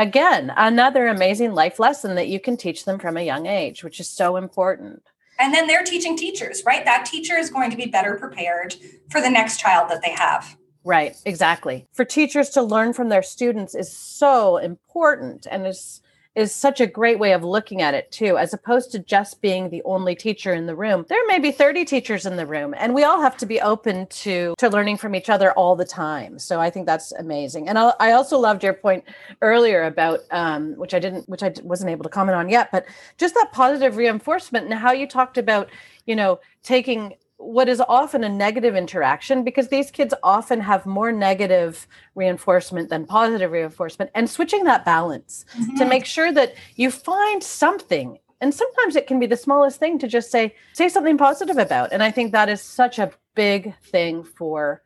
again, 0.00 0.52
another 0.56 1.06
amazing 1.08 1.52
life 1.52 1.78
lesson 1.78 2.14
that 2.14 2.28
you 2.28 2.40
can 2.40 2.56
teach 2.56 2.84
them 2.84 2.98
from 2.98 3.16
a 3.16 3.24
young 3.24 3.46
age, 3.46 3.84
which 3.84 4.00
is 4.00 4.08
so 4.08 4.36
important. 4.36 5.02
And 5.38 5.54
then 5.54 5.66
they're 5.66 5.84
teaching 5.84 6.16
teachers, 6.16 6.62
right? 6.66 6.84
That 6.84 7.04
teacher 7.04 7.36
is 7.36 7.50
going 7.50 7.70
to 7.70 7.76
be 7.76 7.86
better 7.86 8.16
prepared 8.16 8.74
for 9.10 9.20
the 9.20 9.30
next 9.30 9.58
child 9.58 9.90
that 9.90 10.02
they 10.02 10.12
have. 10.12 10.56
Right, 10.84 11.14
exactly. 11.26 11.86
For 11.92 12.04
teachers 12.04 12.50
to 12.50 12.62
learn 12.62 12.94
from 12.94 13.10
their 13.10 13.22
students 13.22 13.74
is 13.74 13.94
so 13.94 14.56
important 14.56 15.46
and 15.50 15.66
is 15.66 15.99
is 16.34 16.54
such 16.54 16.80
a 16.80 16.86
great 16.86 17.18
way 17.18 17.32
of 17.32 17.42
looking 17.42 17.82
at 17.82 17.92
it 17.92 18.10
too 18.12 18.38
as 18.38 18.54
opposed 18.54 18.92
to 18.92 18.98
just 19.00 19.40
being 19.42 19.68
the 19.68 19.82
only 19.84 20.14
teacher 20.14 20.54
in 20.54 20.66
the 20.66 20.76
room. 20.76 21.04
There 21.08 21.26
may 21.26 21.38
be 21.38 21.50
30 21.50 21.84
teachers 21.84 22.24
in 22.24 22.36
the 22.36 22.46
room 22.46 22.74
and 22.76 22.94
we 22.94 23.02
all 23.02 23.20
have 23.20 23.36
to 23.38 23.46
be 23.46 23.60
open 23.60 24.06
to 24.06 24.54
to 24.58 24.68
learning 24.68 24.96
from 24.96 25.14
each 25.14 25.28
other 25.28 25.52
all 25.52 25.74
the 25.74 25.84
time. 25.84 26.38
So 26.38 26.60
i 26.60 26.70
think 26.70 26.86
that's 26.86 27.12
amazing. 27.12 27.68
And 27.68 27.78
i, 27.78 27.92
I 27.98 28.12
also 28.12 28.38
loved 28.38 28.62
your 28.62 28.74
point 28.74 29.04
earlier 29.42 29.84
about 29.84 30.20
um, 30.30 30.74
which 30.76 30.94
i 30.94 30.98
didn't 30.98 31.28
which 31.28 31.42
i 31.42 31.52
wasn't 31.62 31.90
able 31.90 32.04
to 32.04 32.08
comment 32.08 32.36
on 32.36 32.48
yet 32.48 32.70
but 32.70 32.86
just 33.18 33.34
that 33.34 33.50
positive 33.52 33.96
reinforcement 33.96 34.66
and 34.66 34.74
how 34.74 34.92
you 34.92 35.06
talked 35.06 35.38
about 35.38 35.68
you 36.06 36.14
know 36.14 36.38
taking 36.62 37.14
what 37.40 37.70
is 37.70 37.80
often 37.88 38.22
a 38.22 38.28
negative 38.28 38.76
interaction 38.76 39.42
because 39.42 39.68
these 39.68 39.90
kids 39.90 40.12
often 40.22 40.60
have 40.60 40.84
more 40.84 41.10
negative 41.10 41.86
reinforcement 42.14 42.90
than 42.90 43.06
positive 43.06 43.50
reinforcement 43.50 44.10
and 44.14 44.28
switching 44.28 44.64
that 44.64 44.84
balance 44.84 45.46
mm-hmm. 45.58 45.74
to 45.76 45.86
make 45.86 46.04
sure 46.04 46.30
that 46.30 46.54
you 46.76 46.90
find 46.90 47.42
something. 47.42 48.18
And 48.42 48.54
sometimes 48.54 48.94
it 48.94 49.06
can 49.06 49.18
be 49.18 49.26
the 49.26 49.38
smallest 49.38 49.80
thing 49.80 49.98
to 50.00 50.06
just 50.06 50.30
say 50.30 50.54
say 50.74 50.88
something 50.88 51.16
positive 51.16 51.56
about. 51.56 51.92
And 51.92 52.02
i 52.02 52.10
think 52.10 52.32
that 52.32 52.50
is 52.50 52.60
such 52.60 52.98
a 52.98 53.10
big 53.34 53.74
thing 53.84 54.22
for 54.22 54.82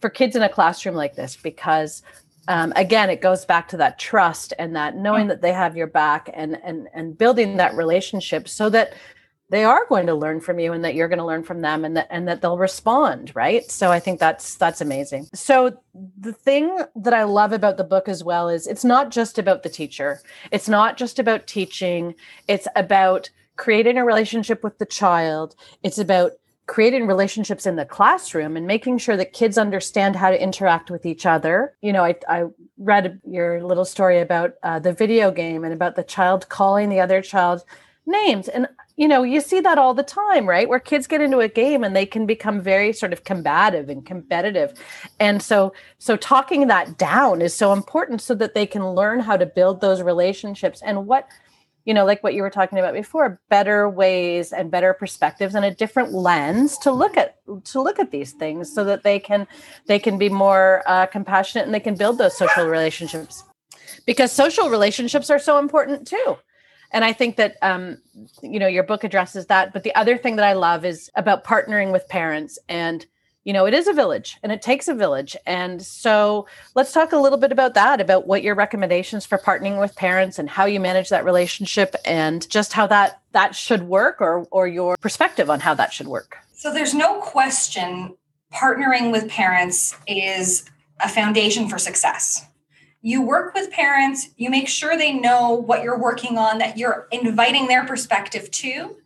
for 0.00 0.08
kids 0.08 0.36
in 0.36 0.42
a 0.42 0.48
classroom 0.48 0.94
like 0.94 1.16
this 1.16 1.36
because 1.36 2.02
um, 2.46 2.72
again 2.76 3.10
it 3.10 3.20
goes 3.20 3.44
back 3.44 3.68
to 3.68 3.76
that 3.76 3.98
trust 3.98 4.54
and 4.58 4.76
that 4.76 4.96
knowing 4.96 5.26
that 5.26 5.42
they 5.42 5.52
have 5.52 5.76
your 5.76 5.88
back 5.88 6.30
and 6.32 6.56
and 6.62 6.88
and 6.94 7.18
building 7.18 7.56
that 7.56 7.74
relationship 7.74 8.48
so 8.48 8.70
that 8.70 8.94
they 9.50 9.64
are 9.64 9.86
going 9.88 10.06
to 10.06 10.14
learn 10.14 10.40
from 10.40 10.58
you 10.58 10.72
and 10.72 10.84
that 10.84 10.94
you're 10.94 11.08
going 11.08 11.18
to 11.18 11.24
learn 11.24 11.42
from 11.42 11.60
them 11.60 11.84
and 11.84 11.96
that 11.96 12.06
and 12.10 12.28
that 12.28 12.40
they'll 12.42 12.58
respond 12.58 13.32
right? 13.34 13.70
So 13.70 13.90
i 13.90 14.00
think 14.00 14.20
that's 14.20 14.54
that's 14.56 14.80
amazing. 14.80 15.28
So 15.34 15.78
the 16.18 16.32
thing 16.32 16.78
that 16.96 17.14
i 17.14 17.24
love 17.24 17.52
about 17.52 17.76
the 17.76 17.84
book 17.84 18.08
as 18.08 18.22
well 18.22 18.48
is 18.48 18.66
it's 18.66 18.84
not 18.84 19.10
just 19.10 19.38
about 19.38 19.62
the 19.62 19.68
teacher. 19.68 20.20
It's 20.50 20.68
not 20.68 20.96
just 20.96 21.18
about 21.18 21.46
teaching. 21.46 22.14
It's 22.46 22.68
about 22.76 23.30
creating 23.56 23.98
a 23.98 24.04
relationship 24.04 24.62
with 24.62 24.78
the 24.78 24.86
child. 24.86 25.54
It's 25.82 25.98
about 25.98 26.32
creating 26.68 27.06
relationships 27.06 27.66
in 27.66 27.76
the 27.76 27.84
classroom 27.84 28.56
and 28.56 28.66
making 28.66 28.98
sure 28.98 29.16
that 29.16 29.32
kids 29.32 29.58
understand 29.58 30.14
how 30.14 30.30
to 30.30 30.40
interact 30.40 30.90
with 30.90 31.06
each 31.06 31.24
other. 31.26 31.74
You 31.80 31.92
know, 31.92 32.04
I, 32.04 32.14
I 32.28 32.44
read 32.76 33.20
your 33.26 33.64
little 33.64 33.86
story 33.86 34.20
about 34.20 34.52
uh, 34.62 34.78
the 34.78 34.92
video 34.92 35.30
game 35.30 35.64
and 35.64 35.72
about 35.72 35.96
the 35.96 36.04
child 36.04 36.48
calling 36.50 36.90
the 36.90 37.00
other 37.00 37.22
child 37.22 37.64
names. 38.06 38.48
And 38.48 38.68
you 38.98 39.06
know, 39.06 39.22
you 39.22 39.40
see 39.40 39.60
that 39.60 39.78
all 39.78 39.94
the 39.94 40.02
time, 40.02 40.48
right? 40.48 40.68
Where 40.68 40.80
kids 40.80 41.06
get 41.06 41.20
into 41.20 41.38
a 41.38 41.46
game 41.46 41.84
and 41.84 41.94
they 41.94 42.04
can 42.04 42.26
become 42.26 42.60
very 42.60 42.92
sort 42.92 43.12
of 43.12 43.22
combative 43.22 43.88
and 43.88 44.04
competitive. 44.04 44.74
And 45.20 45.40
so 45.40 45.72
so 45.98 46.16
talking 46.16 46.66
that 46.66 46.98
down 46.98 47.40
is 47.40 47.54
so 47.54 47.72
important 47.72 48.20
so 48.20 48.34
that 48.34 48.54
they 48.54 48.66
can 48.66 48.94
learn 48.94 49.20
how 49.20 49.36
to 49.36 49.46
build 49.46 49.80
those 49.80 50.02
relationships 50.02 50.82
and 50.84 51.06
what 51.06 51.28
you 51.84 51.94
know, 51.94 52.04
like 52.04 52.22
what 52.22 52.34
you 52.34 52.42
were 52.42 52.50
talking 52.50 52.78
about 52.78 52.92
before, 52.92 53.40
better 53.48 53.88
ways 53.88 54.52
and 54.52 54.70
better 54.70 54.92
perspectives 54.92 55.54
and 55.54 55.64
a 55.64 55.70
different 55.70 56.12
lens 56.12 56.76
to 56.78 56.92
look 56.92 57.16
at 57.16 57.36
to 57.66 57.80
look 57.80 58.00
at 58.00 58.10
these 58.10 58.32
things 58.32 58.70
so 58.74 58.82
that 58.82 59.04
they 59.04 59.20
can 59.20 59.46
they 59.86 60.00
can 60.00 60.18
be 60.18 60.28
more 60.28 60.82
uh, 60.86 61.06
compassionate 61.06 61.66
and 61.66 61.72
they 61.72 61.80
can 61.80 61.94
build 61.94 62.18
those 62.18 62.36
social 62.36 62.66
relationships 62.66 63.44
because 64.06 64.32
social 64.32 64.68
relationships 64.68 65.30
are 65.30 65.38
so 65.38 65.58
important 65.58 66.04
too 66.06 66.36
and 66.90 67.04
i 67.04 67.12
think 67.12 67.36
that 67.36 67.56
um, 67.62 67.98
you 68.42 68.58
know 68.58 68.66
your 68.66 68.82
book 68.82 69.04
addresses 69.04 69.46
that. 69.46 69.72
But 69.72 69.82
the 69.82 69.94
other 69.94 70.16
thing 70.16 70.36
that 70.36 70.44
i 70.44 70.52
love 70.52 70.84
is 70.84 71.10
about 71.14 71.44
partnering 71.44 71.92
with 71.92 72.08
parents. 72.08 72.58
And 72.68 73.04
you 73.44 73.52
know 73.52 73.66
it 73.66 73.74
is 73.74 73.88
a 73.88 73.92
village 73.92 74.36
and 74.42 74.52
it 74.52 74.62
takes 74.62 74.88
a 74.88 74.94
village. 74.94 75.36
And 75.46 75.82
so 75.82 76.46
let's 76.74 76.92
talk 76.92 77.12
a 77.12 77.18
little 77.18 77.38
bit 77.38 77.52
about 77.52 77.74
that 77.74 78.00
about 78.00 78.26
what 78.26 78.42
your 78.42 78.54
recommendations 78.54 79.24
for 79.24 79.38
partnering 79.38 79.80
with 79.80 79.94
parents 79.96 80.38
and 80.38 80.48
how 80.48 80.66
you 80.66 80.80
manage 80.80 81.08
that 81.08 81.24
relationship 81.24 81.94
and 82.04 82.48
just 82.50 82.72
how 82.72 82.86
that 82.88 83.20
that 83.32 83.54
should 83.54 83.82
work 83.84 84.20
or 84.20 84.46
or 84.50 84.66
your 84.66 84.96
perspective 84.96 85.50
on 85.50 85.60
how 85.60 85.74
that 85.74 85.92
should 85.92 86.08
work. 86.08 86.36
So 86.52 86.72
there's 86.72 86.94
no 86.94 87.20
question 87.20 88.16
partnering 88.52 89.12
with 89.12 89.28
parents 89.28 89.94
is 90.06 90.68
a 91.00 91.08
foundation 91.08 91.68
for 91.68 91.78
success. 91.78 92.47
You 93.00 93.22
work 93.22 93.54
with 93.54 93.70
parents, 93.70 94.28
you 94.36 94.50
make 94.50 94.68
sure 94.68 94.96
they 94.96 95.12
know 95.12 95.52
what 95.52 95.82
you're 95.82 95.98
working 95.98 96.36
on, 96.36 96.58
that 96.58 96.76
you're 96.76 97.06
inviting 97.12 97.68
their 97.68 97.86
perspective 97.86 98.50
too. 98.50 98.96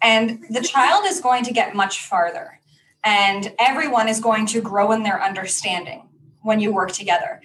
And 0.00 0.44
the 0.50 0.60
child 0.60 1.04
is 1.06 1.20
going 1.20 1.44
to 1.44 1.52
get 1.52 1.74
much 1.74 2.00
farther, 2.00 2.60
and 3.02 3.52
everyone 3.58 4.08
is 4.08 4.20
going 4.20 4.46
to 4.46 4.60
grow 4.60 4.92
in 4.92 5.02
their 5.02 5.22
understanding 5.22 6.08
when 6.42 6.60
you 6.60 6.72
work 6.72 6.92
together. 6.92 7.40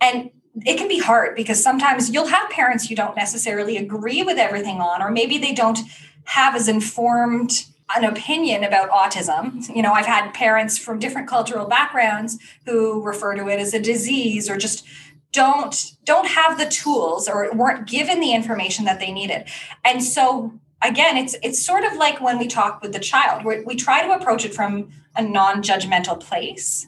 And 0.00 0.30
it 0.64 0.78
can 0.78 0.88
be 0.88 0.98
hard 0.98 1.34
because 1.34 1.62
sometimes 1.62 2.10
you'll 2.10 2.28
have 2.28 2.48
parents 2.50 2.88
you 2.88 2.96
don't 2.96 3.16
necessarily 3.16 3.76
agree 3.76 4.22
with 4.22 4.38
everything 4.38 4.80
on, 4.80 5.02
or 5.02 5.10
maybe 5.10 5.38
they 5.38 5.52
don't 5.52 5.78
have 6.24 6.54
as 6.54 6.68
informed 6.68 7.66
an 7.94 8.04
opinion 8.04 8.64
about 8.64 8.90
autism. 8.90 9.74
You 9.74 9.82
know, 9.82 9.92
I've 9.92 10.06
had 10.06 10.32
parents 10.32 10.76
from 10.76 10.98
different 10.98 11.28
cultural 11.28 11.66
backgrounds 11.66 12.38
who 12.64 13.02
refer 13.02 13.34
to 13.36 13.48
it 13.48 13.60
as 13.60 13.74
a 13.74 13.80
disease 13.80 14.50
or 14.50 14.56
just 14.56 14.84
don't 15.32 15.92
don't 16.04 16.28
have 16.28 16.58
the 16.58 16.66
tools 16.66 17.28
or 17.28 17.50
weren't 17.52 17.86
given 17.86 18.20
the 18.20 18.32
information 18.32 18.84
that 18.84 19.00
they 19.00 19.12
needed. 19.12 19.48
And 19.84 20.02
so 20.02 20.52
again, 20.82 21.16
it's 21.16 21.36
it's 21.42 21.64
sort 21.64 21.84
of 21.84 21.94
like 21.94 22.20
when 22.20 22.38
we 22.38 22.46
talk 22.46 22.82
with 22.82 22.92
the 22.92 22.98
child, 22.98 23.44
we 23.44 23.62
we 23.62 23.74
try 23.76 24.06
to 24.06 24.12
approach 24.12 24.44
it 24.44 24.54
from 24.54 24.90
a 25.14 25.22
non-judgmental 25.22 26.20
place 26.20 26.86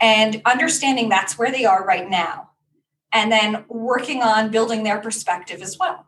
and 0.00 0.42
understanding 0.44 1.08
that's 1.08 1.38
where 1.38 1.50
they 1.50 1.64
are 1.64 1.84
right 1.84 2.08
now. 2.08 2.50
And 3.12 3.32
then 3.32 3.64
working 3.68 4.22
on 4.22 4.50
building 4.50 4.82
their 4.82 5.00
perspective 5.00 5.62
as 5.62 5.78
well. 5.78 6.06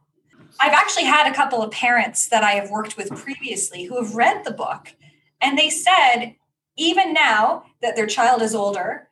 I've 0.61 0.73
actually 0.73 1.05
had 1.05 1.31
a 1.31 1.35
couple 1.35 1.63
of 1.63 1.71
parents 1.71 2.29
that 2.29 2.45
I 2.45 2.53
have 2.53 2.71
worked 2.71 2.97
with 2.97 3.11
previously 3.17 3.85
who 3.85 4.03
have 4.03 4.15
read 4.15 4.45
the 4.45 4.51
book 4.51 4.95
and 5.41 5.59
they 5.59 5.71
said, 5.71 6.35
even 6.77 7.13
now 7.13 7.65
that 7.83 7.97
their 7.97 8.07
child 8.07 8.43
is 8.43 8.55
older, 8.55 9.09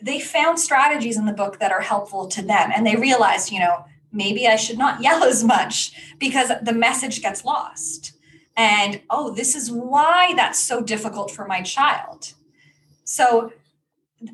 they 0.00 0.20
found 0.20 0.58
strategies 0.58 1.16
in 1.16 1.24
the 1.24 1.32
book 1.32 1.58
that 1.58 1.72
are 1.72 1.80
helpful 1.80 2.26
to 2.28 2.42
them. 2.42 2.70
And 2.74 2.86
they 2.86 2.96
realized, 2.96 3.50
you 3.50 3.60
know, 3.60 3.84
maybe 4.12 4.46
I 4.46 4.56
should 4.56 4.78
not 4.78 5.02
yell 5.02 5.24
as 5.24 5.42
much 5.42 5.92
because 6.18 6.50
the 6.62 6.72
message 6.72 7.22
gets 7.22 7.44
lost. 7.44 8.12
And 8.56 9.02
oh, 9.10 9.34
this 9.34 9.54
is 9.54 9.70
why 9.70 10.32
that's 10.34 10.58
so 10.58 10.82
difficult 10.82 11.30
for 11.30 11.46
my 11.46 11.60
child. 11.60 12.32
So 13.04 13.52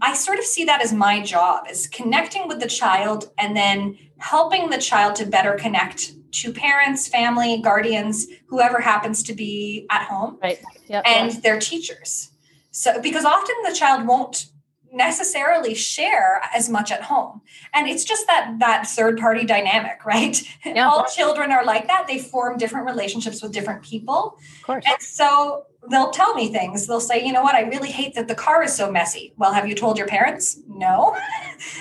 I 0.01 0.15
sort 0.15 0.39
of 0.39 0.45
see 0.45 0.65
that 0.65 0.81
as 0.81 0.93
my 0.93 1.21
job 1.21 1.67
is 1.69 1.89
connecting 1.89 2.47
with 2.47 2.61
the 2.61 2.69
child 2.69 3.33
and 3.37 3.57
then 3.57 3.99
helping 4.19 4.71
the 4.71 4.79
child 4.79 5.17
to 5.17 5.27
better 5.27 5.55
connect 5.55 6.13
to 6.33 6.53
parents, 6.53 7.09
family, 7.09 7.61
guardians, 7.61 8.27
whoever 8.47 8.81
happens 8.81 9.23
to 9.25 9.35
be 9.35 9.87
at 9.91 10.07
home, 10.07 10.39
right? 10.41 10.61
Yep, 10.87 11.03
and 11.07 11.33
yep. 11.33 11.43
their 11.43 11.59
teachers. 11.59 12.31
So, 12.71 13.03
because 13.03 13.25
often 13.25 13.55
the 13.67 13.75
child 13.75 14.07
won't 14.07 14.47
necessarily 14.93 15.75
share 15.75 16.41
as 16.55 16.69
much 16.69 16.93
at 16.93 17.03
home. 17.03 17.41
And 17.73 17.89
it's 17.89 18.05
just 18.05 18.27
that 18.27 18.57
that 18.61 18.87
third 18.87 19.19
party 19.19 19.45
dynamic 19.45 20.05
right? 20.07 20.41
Yeah. 20.65 20.89
all 20.89 21.07
children 21.07 21.51
are 21.51 21.65
like 21.65 21.87
that. 21.89 22.07
They 22.07 22.19
form 22.19 22.59
different 22.59 22.87
relationships 22.87 23.43
with 23.43 23.53
different 23.53 23.83
people. 23.83 24.39
Of 24.61 24.67
course. 24.67 24.85
and 24.87 25.01
so 25.01 25.65
they'll 25.91 26.11
tell 26.11 26.35
me 26.35 26.53
things. 26.53 26.87
They'll 26.87 27.01
say 27.01 27.25
you 27.25 27.33
know 27.33 27.43
what? 27.43 27.55
I 27.55 27.63
really 27.63 27.91
hate 27.91 28.15
that 28.15 28.29
the 28.29 28.35
car 28.35 28.63
is 28.63 28.75
so 28.75 28.91
messy. 28.91 29.33
Well 29.37 29.53
have 29.53 29.67
you 29.67 29.75
told 29.75 29.97
your 29.99 30.07
parents? 30.07 30.61
No. 30.69 31.17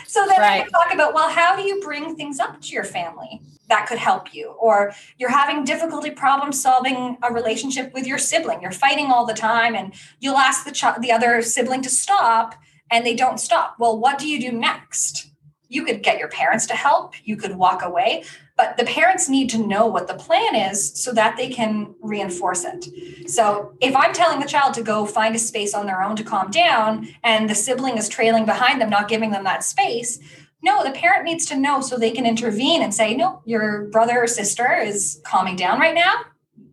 So 0.05 0.27
then 0.27 0.39
right. 0.39 0.63
I 0.63 0.67
talk 0.67 0.93
about 0.93 1.13
well 1.15 1.29
how 1.29 1.55
do 1.55 1.63
you 1.63 1.81
bring 1.81 2.15
things 2.15 2.39
up 2.39 2.61
to 2.61 2.67
your 2.69 2.83
family 2.83 3.41
that 3.67 3.87
could 3.87 3.97
help 3.97 4.33
you? 4.33 4.49
Or 4.59 4.93
you're 5.17 5.31
having 5.31 5.63
difficulty 5.63 6.11
problem 6.11 6.51
solving 6.51 7.17
a 7.23 7.33
relationship 7.33 7.91
with 7.93 8.05
your 8.05 8.19
sibling. 8.19 8.61
You're 8.61 8.71
fighting 8.71 9.07
all 9.07 9.25
the 9.25 9.33
time 9.33 9.73
and 9.75 9.93
you'll 10.19 10.37
ask 10.37 10.65
the 10.65 10.71
ch- 10.71 10.99
the 10.99 11.11
other 11.11 11.41
sibling 11.41 11.81
to 11.81 11.89
stop 11.89 12.55
and 12.91 13.05
they 13.05 13.15
don't 13.15 13.39
stop 13.39 13.75
well 13.79 13.97
what 13.97 14.17
do 14.19 14.27
you 14.27 14.39
do 14.39 14.51
next 14.51 15.27
you 15.69 15.85
could 15.85 16.03
get 16.03 16.19
your 16.19 16.27
parents 16.27 16.65
to 16.65 16.75
help 16.75 17.13
you 17.23 17.35
could 17.35 17.55
walk 17.55 17.81
away 17.83 18.23
but 18.57 18.77
the 18.77 18.83
parents 18.83 19.27
need 19.27 19.49
to 19.49 19.57
know 19.57 19.87
what 19.87 20.07
the 20.07 20.13
plan 20.13 20.55
is 20.55 20.93
so 21.01 21.11
that 21.13 21.35
they 21.37 21.49
can 21.49 21.95
reinforce 22.01 22.63
it 22.63 23.29
so 23.29 23.73
if 23.81 23.95
i'm 23.95 24.13
telling 24.13 24.39
the 24.39 24.47
child 24.47 24.73
to 24.73 24.83
go 24.83 25.05
find 25.05 25.35
a 25.35 25.39
space 25.39 25.73
on 25.73 25.85
their 25.85 26.03
own 26.03 26.15
to 26.15 26.23
calm 26.23 26.51
down 26.51 27.07
and 27.23 27.49
the 27.49 27.55
sibling 27.55 27.97
is 27.97 28.09
trailing 28.09 28.45
behind 28.45 28.81
them 28.81 28.89
not 28.89 29.07
giving 29.07 29.31
them 29.31 29.43
that 29.43 29.63
space 29.63 30.19
no, 30.63 30.83
the 30.83 30.91
parent 30.91 31.25
needs 31.25 31.45
to 31.47 31.55
know 31.55 31.81
so 31.81 31.97
they 31.97 32.11
can 32.11 32.25
intervene 32.25 32.83
and 32.83 32.93
say, 32.93 33.15
no, 33.15 33.41
your 33.45 33.85
brother 33.85 34.23
or 34.23 34.27
sister 34.27 34.75
is 34.75 35.19
calming 35.25 35.55
down 35.55 35.79
right 35.79 35.95
now. 35.95 36.13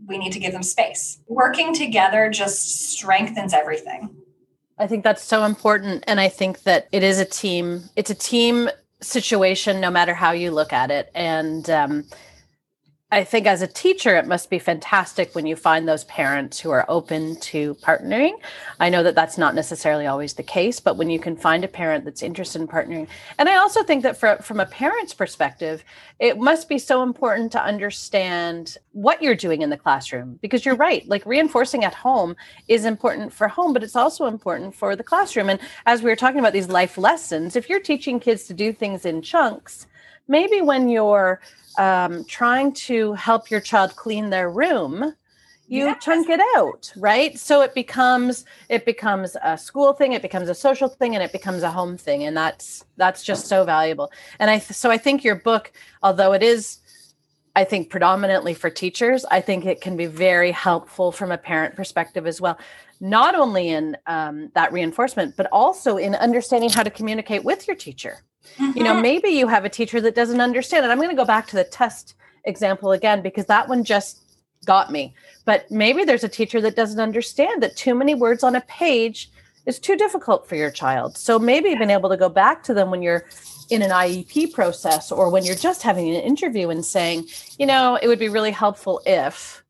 We 0.06 0.18
need 0.18 0.32
to 0.32 0.38
give 0.38 0.52
them 0.52 0.62
space. 0.62 1.20
Working 1.26 1.74
together 1.74 2.28
just 2.30 2.90
strengthens 2.90 3.54
everything. 3.54 4.14
I 4.78 4.86
think 4.86 5.04
that's 5.04 5.22
so 5.22 5.44
important. 5.44 6.04
And 6.06 6.20
I 6.20 6.28
think 6.28 6.62
that 6.62 6.88
it 6.92 7.02
is 7.02 7.18
a 7.18 7.24
team, 7.24 7.84
it's 7.96 8.10
a 8.10 8.14
team 8.14 8.68
situation 9.00 9.80
no 9.80 9.90
matter 9.90 10.14
how 10.14 10.32
you 10.32 10.50
look 10.50 10.72
at 10.72 10.90
it. 10.90 11.10
And 11.14 11.68
um, 11.70 12.04
I 13.10 13.24
think 13.24 13.46
as 13.46 13.62
a 13.62 13.66
teacher, 13.66 14.16
it 14.16 14.26
must 14.26 14.50
be 14.50 14.58
fantastic 14.58 15.34
when 15.34 15.46
you 15.46 15.56
find 15.56 15.88
those 15.88 16.04
parents 16.04 16.60
who 16.60 16.70
are 16.70 16.84
open 16.90 17.36
to 17.40 17.74
partnering. 17.76 18.32
I 18.80 18.90
know 18.90 19.02
that 19.02 19.14
that's 19.14 19.38
not 19.38 19.54
necessarily 19.54 20.06
always 20.06 20.34
the 20.34 20.42
case, 20.42 20.78
but 20.78 20.98
when 20.98 21.08
you 21.08 21.18
can 21.18 21.34
find 21.34 21.64
a 21.64 21.68
parent 21.68 22.04
that's 22.04 22.22
interested 22.22 22.60
in 22.60 22.68
partnering. 22.68 23.08
And 23.38 23.48
I 23.48 23.56
also 23.56 23.82
think 23.82 24.02
that 24.02 24.18
for, 24.18 24.36
from 24.42 24.60
a 24.60 24.66
parent's 24.66 25.14
perspective, 25.14 25.84
it 26.18 26.36
must 26.36 26.68
be 26.68 26.78
so 26.78 27.02
important 27.02 27.50
to 27.52 27.62
understand 27.62 28.76
what 28.92 29.22
you're 29.22 29.34
doing 29.34 29.62
in 29.62 29.70
the 29.70 29.78
classroom 29.78 30.38
because 30.42 30.66
you're 30.66 30.76
right. 30.76 31.08
Like 31.08 31.24
reinforcing 31.24 31.84
at 31.84 31.94
home 31.94 32.36
is 32.68 32.84
important 32.84 33.32
for 33.32 33.48
home, 33.48 33.72
but 33.72 33.82
it's 33.82 33.96
also 33.96 34.26
important 34.26 34.74
for 34.74 34.94
the 34.94 35.02
classroom. 35.02 35.48
And 35.48 35.60
as 35.86 36.02
we 36.02 36.10
were 36.10 36.16
talking 36.16 36.40
about 36.40 36.52
these 36.52 36.68
life 36.68 36.98
lessons, 36.98 37.56
if 37.56 37.70
you're 37.70 37.80
teaching 37.80 38.20
kids 38.20 38.44
to 38.48 38.52
do 38.52 38.70
things 38.70 39.06
in 39.06 39.22
chunks, 39.22 39.86
maybe 40.28 40.60
when 40.60 40.90
you're 40.90 41.40
um, 41.78 42.24
trying 42.24 42.72
to 42.72 43.14
help 43.14 43.50
your 43.50 43.60
child 43.60 43.96
clean 43.96 44.30
their 44.30 44.50
room 44.50 45.14
you 45.68 45.84
yes. 45.84 46.02
chunk 46.02 46.28
it 46.30 46.40
out 46.56 46.92
right? 46.96 47.38
So 47.38 47.60
it 47.60 47.74
becomes 47.74 48.44
it 48.68 48.84
becomes 48.84 49.36
a 49.42 49.56
school 49.56 49.92
thing 49.92 50.12
it 50.12 50.22
becomes 50.22 50.48
a 50.48 50.54
social 50.54 50.88
thing 50.88 51.14
and 51.14 51.22
it 51.22 51.30
becomes 51.30 51.62
a 51.62 51.70
home 51.70 51.96
thing 51.96 52.24
and 52.24 52.36
that's 52.36 52.84
that's 52.96 53.22
just 53.22 53.46
so 53.46 53.64
valuable. 53.64 54.10
And 54.38 54.50
i 54.50 54.58
so 54.58 54.90
i 54.90 54.98
think 54.98 55.24
your 55.24 55.36
book 55.36 55.70
although 56.02 56.32
it 56.32 56.42
is 56.42 56.78
i 57.54 57.64
think 57.64 57.90
predominantly 57.90 58.54
for 58.54 58.70
teachers 58.70 59.24
i 59.30 59.40
think 59.40 59.66
it 59.66 59.80
can 59.80 59.96
be 59.96 60.06
very 60.06 60.52
helpful 60.52 61.12
from 61.12 61.30
a 61.32 61.38
parent 61.38 61.76
perspective 61.76 62.26
as 62.26 62.40
well 62.40 62.58
not 63.00 63.34
only 63.34 63.68
in 63.68 63.96
um, 64.06 64.50
that 64.54 64.72
reinforcement 64.72 65.36
but 65.36 65.46
also 65.52 65.96
in 65.96 66.14
understanding 66.14 66.70
how 66.70 66.82
to 66.82 66.90
communicate 66.90 67.44
with 67.44 67.66
your 67.66 67.76
teacher 67.76 68.22
Mm-hmm. 68.56 68.78
You 68.78 68.84
know, 68.84 68.92
mm-hmm. 68.92 69.02
maybe 69.02 69.28
you 69.28 69.48
have 69.48 69.64
a 69.64 69.68
teacher 69.68 70.00
that 70.00 70.14
doesn't 70.14 70.40
understand 70.40 70.84
it. 70.84 70.88
I'm 70.88 70.98
going 70.98 71.10
to 71.10 71.16
go 71.16 71.24
back 71.24 71.46
to 71.48 71.56
the 71.56 71.64
test 71.64 72.14
example 72.44 72.92
again 72.92 73.22
because 73.22 73.46
that 73.46 73.68
one 73.68 73.84
just 73.84 74.20
got 74.64 74.90
me. 74.90 75.14
But 75.44 75.70
maybe 75.70 76.04
there's 76.04 76.24
a 76.24 76.28
teacher 76.28 76.60
that 76.60 76.76
doesn't 76.76 77.00
understand 77.00 77.62
that 77.62 77.76
too 77.76 77.94
many 77.94 78.14
words 78.14 78.42
on 78.42 78.54
a 78.54 78.60
page 78.62 79.30
is 79.66 79.78
too 79.78 79.96
difficult 79.96 80.48
for 80.48 80.56
your 80.56 80.70
child. 80.70 81.16
So 81.16 81.38
maybe 81.38 81.74
being 81.74 81.90
able 81.90 82.08
to 82.08 82.16
go 82.16 82.28
back 82.28 82.62
to 82.64 82.74
them 82.74 82.90
when 82.90 83.02
you're 83.02 83.26
in 83.70 83.82
an 83.82 83.90
IEP 83.90 84.52
process 84.52 85.12
or 85.12 85.30
when 85.30 85.44
you're 85.44 85.54
just 85.54 85.82
having 85.82 86.08
an 86.08 86.22
interview 86.22 86.70
and 86.70 86.84
saying, 86.84 87.26
you 87.58 87.66
know, 87.66 87.98
it 88.00 88.08
would 88.08 88.18
be 88.18 88.28
really 88.28 88.50
helpful 88.50 89.02
if 89.04 89.62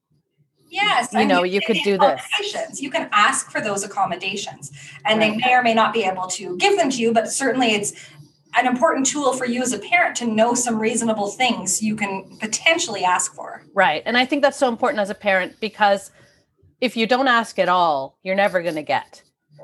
Yes, 0.71 1.15
you 1.15 1.25
know, 1.25 1.45
you, 1.45 1.55
you 1.55 1.61
could 1.67 1.79
do 1.83 1.97
this. 1.97 2.81
You 2.81 2.91
can 2.91 3.09
ask 3.13 3.51
for 3.51 3.61
those 3.61 3.85
accommodations, 3.85 4.71
and 5.05 5.19
right. 5.19 5.31
they 5.31 5.37
may 5.39 5.55
or 5.55 5.63
may 5.63 5.73
not 5.73 5.95
be 5.95 6.05
able 6.05 6.27
to 6.27 6.57
give 6.59 6.77
them 6.77 6.91
to 6.91 6.97
you, 6.99 7.13
but 7.13 7.31
certainly 7.31 7.69
it's 7.69 7.95
an 8.55 8.67
important 8.67 9.07
tool 9.07 9.33
for 9.33 9.47
you 9.47 9.63
as 9.63 9.73
a 9.73 9.79
parent 9.79 10.17
to 10.17 10.27
know 10.27 10.55
some 10.55 10.79
reasonable 10.79 11.29
things 11.29 11.83
you 11.83 11.95
can 11.95 12.25
potentially 12.39 13.05
ask 13.05 13.35
for. 13.35 13.63
Right. 13.75 14.03
And 14.07 14.17
I 14.17 14.25
think 14.25 14.43
that's 14.43 14.57
so 14.57 14.69
important 14.69 15.01
as 15.01 15.11
a 15.11 15.15
parent 15.15 15.61
because 15.61 16.11
if 16.81 16.97
you 16.97 17.07
don't 17.07 17.29
ask 17.29 17.59
at 17.59 17.69
all, 17.69 18.19
you're 18.23 18.35
never 18.35 18.63
going 18.63 18.77
to 18.77 18.83
get. 18.83 19.23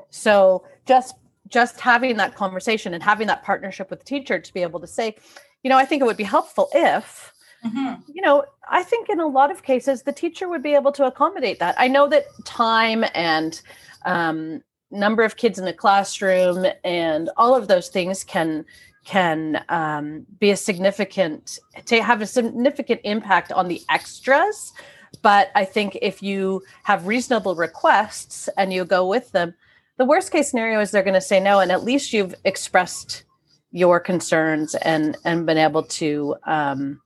So 0.09 0.65
just 0.85 1.15
just 1.47 1.79
having 1.79 2.17
that 2.17 2.35
conversation 2.35 2.93
and 2.93 3.03
having 3.03 3.27
that 3.27 3.43
partnership 3.43 3.89
with 3.91 3.99
the 3.99 4.05
teacher 4.05 4.39
to 4.39 4.53
be 4.53 4.63
able 4.63 4.79
to 4.79 4.87
say, 4.87 5.15
you 5.61 5.69
know, 5.69 5.77
I 5.77 5.85
think 5.85 6.01
it 6.01 6.05
would 6.05 6.17
be 6.17 6.23
helpful 6.23 6.69
if 6.73 7.33
Mm-hmm. 7.65 8.01
you 8.13 8.21
know 8.21 8.45
i 8.69 8.83
think 8.83 9.09
in 9.09 9.19
a 9.19 9.25
lot 9.25 9.49
of 9.49 9.63
cases 9.63 10.03
the 10.03 10.11
teacher 10.11 10.47
would 10.47 10.61
be 10.61 10.75
able 10.75 10.91
to 10.91 11.03
accommodate 11.05 11.57
that 11.57 11.73
i 11.79 11.87
know 11.87 12.07
that 12.07 12.25
time 12.43 13.03
and 13.15 13.59
um, 14.05 14.61
number 14.95 15.23
of 15.23 15.35
kids 15.35 15.59
in 15.59 15.65
the 15.65 15.73
classroom 15.73 16.65
and 16.83 17.29
all 17.37 17.55
of 17.55 17.67
those 17.67 17.89
things 17.89 18.23
can 18.23 18.65
can 19.03 19.63
um, 19.69 20.25
be 20.39 20.49
a 20.49 20.57
significant 20.57 21.59
to 21.85 22.01
have 22.01 22.21
a 22.21 22.25
significant 22.25 22.99
impact 23.03 23.51
on 23.51 23.67
the 23.67 23.81
extras 23.89 24.73
but 25.21 25.51
i 25.55 25.63
think 25.63 25.97
if 26.01 26.23
you 26.23 26.61
have 26.83 27.07
reasonable 27.07 27.55
requests 27.55 28.49
and 28.57 28.73
you 28.73 28.83
go 28.83 29.07
with 29.07 29.31
them 29.31 29.53
the 29.97 30.05
worst 30.05 30.31
case 30.31 30.49
scenario 30.49 30.79
is 30.79 30.91
they're 30.91 31.03
going 31.03 31.13
to 31.13 31.21
say 31.21 31.39
no 31.39 31.59
and 31.59 31.71
at 31.71 31.83
least 31.83 32.13
you've 32.13 32.35
expressed 32.45 33.23
your 33.71 33.99
concerns 33.99 34.73
and 34.75 35.17
and 35.25 35.45
been 35.45 35.57
able 35.57 35.83
to 35.83 36.35
um, 36.45 37.01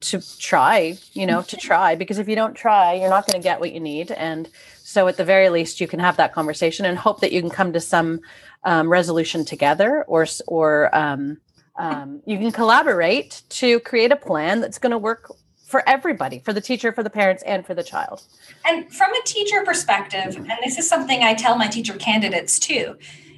to 0.00 0.38
try, 0.38 0.96
you 1.12 1.26
know, 1.26 1.42
to 1.42 1.56
try 1.56 1.94
because 1.94 2.18
if 2.18 2.28
you 2.28 2.34
don't 2.34 2.54
try, 2.54 2.94
you're 2.94 3.10
not 3.10 3.26
going 3.26 3.40
to 3.40 3.44
get 3.44 3.60
what 3.60 3.72
you 3.72 3.80
need. 3.80 4.10
And 4.12 4.48
so, 4.90 5.06
at 5.06 5.16
the 5.16 5.24
very 5.24 5.50
least, 5.50 5.80
you 5.80 5.86
can 5.86 6.00
have 6.00 6.16
that 6.16 6.34
conversation 6.34 6.84
and 6.84 6.98
hope 6.98 7.20
that 7.20 7.30
you 7.30 7.40
can 7.40 7.48
come 7.48 7.72
to 7.74 7.80
some 7.80 8.18
um, 8.64 8.88
resolution 8.88 9.44
together, 9.44 10.02
or 10.08 10.26
or 10.48 10.92
um, 10.92 11.38
um, 11.76 12.20
you 12.26 12.36
can 12.38 12.50
collaborate 12.50 13.42
to 13.50 13.78
create 13.80 14.10
a 14.10 14.16
plan 14.16 14.60
that's 14.60 14.80
going 14.80 14.90
to 14.90 14.98
work 14.98 15.30
for 15.68 15.88
everybody, 15.88 16.40
for 16.40 16.52
the 16.52 16.60
teacher, 16.60 16.90
for 16.90 17.04
the 17.04 17.10
parents, 17.10 17.44
and 17.44 17.64
for 17.64 17.72
the 17.72 17.84
child. 17.84 18.24
And 18.64 18.92
from 18.92 19.12
a 19.12 19.22
teacher 19.24 19.62
perspective, 19.64 20.34
and 20.34 20.58
this 20.64 20.76
is 20.76 20.88
something 20.88 21.22
I 21.22 21.34
tell 21.34 21.56
my 21.56 21.68
teacher 21.68 21.94
candidates 21.94 22.58
too, 22.58 22.96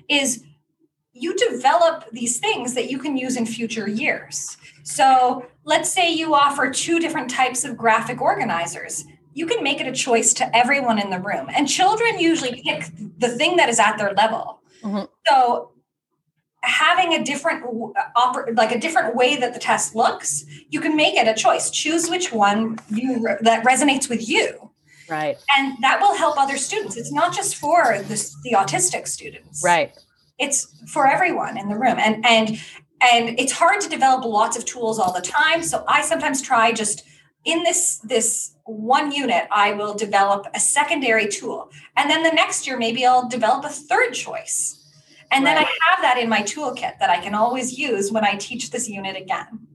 is 0.09 0.45
you 1.13 1.37
develop 1.37 2.07
these 2.13 2.39
things 2.39 2.73
that 2.73 2.91
you 2.91 2.99
can 2.99 3.15
use 3.15 3.37
in 3.37 3.45
future 3.45 3.91
years. 3.91 4.57
So 4.85 5.45
let's 5.65 5.93
say 5.93 6.11
you 6.11 6.35
offer 6.35 6.71
two 6.71 6.99
different 6.99 7.29
types 7.29 7.63
of 7.63 7.77
graphic 7.77 8.23
organizers. 8.23 9.05
You 9.35 9.47
can 9.47 9.63
make 9.63 9.81
it 9.81 9.87
a 9.87 9.93
choice 9.93 10.33
to 10.35 10.57
everyone 10.57 10.99
in 10.99 11.11
the 11.11 11.19
room. 11.19 11.49
And 11.55 11.69
children 11.69 12.19
usually 12.19 12.63
pick 12.63 12.91
the 13.19 13.29
thing 13.29 13.57
that 13.57 13.69
is 13.69 13.79
at 13.79 13.97
their 13.97 14.13
level. 14.13 14.61
Mm-hmm. 14.83 15.05
So 15.27 15.73
having 16.63 17.15
a 17.15 17.25
different 17.25 17.65
like 18.55 18.73
a 18.73 18.79
different 18.79 19.17
way 19.17 19.37
that 19.37 19.55
the 19.55 19.61
test 19.61 19.95
looks, 19.95 20.45
you 20.69 20.81
can 20.81 20.97
make 20.97 21.15
it 21.15 21.27
a 21.27 21.35
choice. 21.35 21.71
Choose 21.71 22.09
which 22.09 22.33
one 22.33 22.79
you 22.89 23.23
that 23.41 23.65
resonates 23.65 24.09
with 24.09 24.29
you. 24.29 24.71
Right. 25.09 25.37
And 25.57 25.77
that 25.83 26.01
will 26.01 26.17
help 26.17 26.39
other 26.39 26.57
students. 26.57 26.97
It's 26.97 27.13
not 27.13 27.35
just 27.35 27.57
for 27.57 27.99
the, 27.99 28.35
the 28.45 28.53
autistic 28.53 29.09
students. 29.09 29.63
Right. 29.65 29.97
It's 30.39 30.67
for 30.91 31.07
everyone 31.07 31.59
in 31.59 31.69
the 31.69 31.77
room. 31.77 31.99
And 31.99 32.25
and 32.25 32.59
and 33.03 33.39
it's 33.39 33.53
hard 33.53 33.81
to 33.81 33.89
develop 33.89 34.25
lots 34.25 34.57
of 34.57 34.65
tools 34.65 34.99
all 34.99 35.13
the 35.13 35.21
time 35.21 35.63
so 35.63 35.85
i 35.89 36.01
sometimes 36.03 36.41
try 36.41 36.73
just 36.73 37.05
in 37.45 37.63
this 37.65 37.99
this 37.99 38.52
one 38.65 39.11
unit 39.13 39.47
i 39.51 39.73
will 39.73 39.95
develop 39.95 40.47
a 40.55 40.61
secondary 40.61 41.29
tool 41.29 41.71
and 41.97 42.11
then 42.11 42.23
the 42.23 42.31
next 42.31 42.67
year 42.67 42.79
maybe 42.79 43.05
i'll 43.05 43.29
develop 43.29 43.65
a 43.65 43.69
third 43.69 44.13
choice 44.13 44.79
and 45.31 45.45
right. 45.45 45.55
then 45.55 45.59
i 45.59 45.67
have 45.89 46.01
that 46.03 46.19
in 46.19 46.29
my 46.29 46.43
toolkit 46.43 46.99
that 46.99 47.11
i 47.11 47.21
can 47.21 47.35
always 47.35 47.79
use 47.79 48.13
when 48.13 48.25
i 48.25 48.35
teach 48.37 48.71
this 48.71 48.89
unit 48.89 49.17
again 49.17 49.67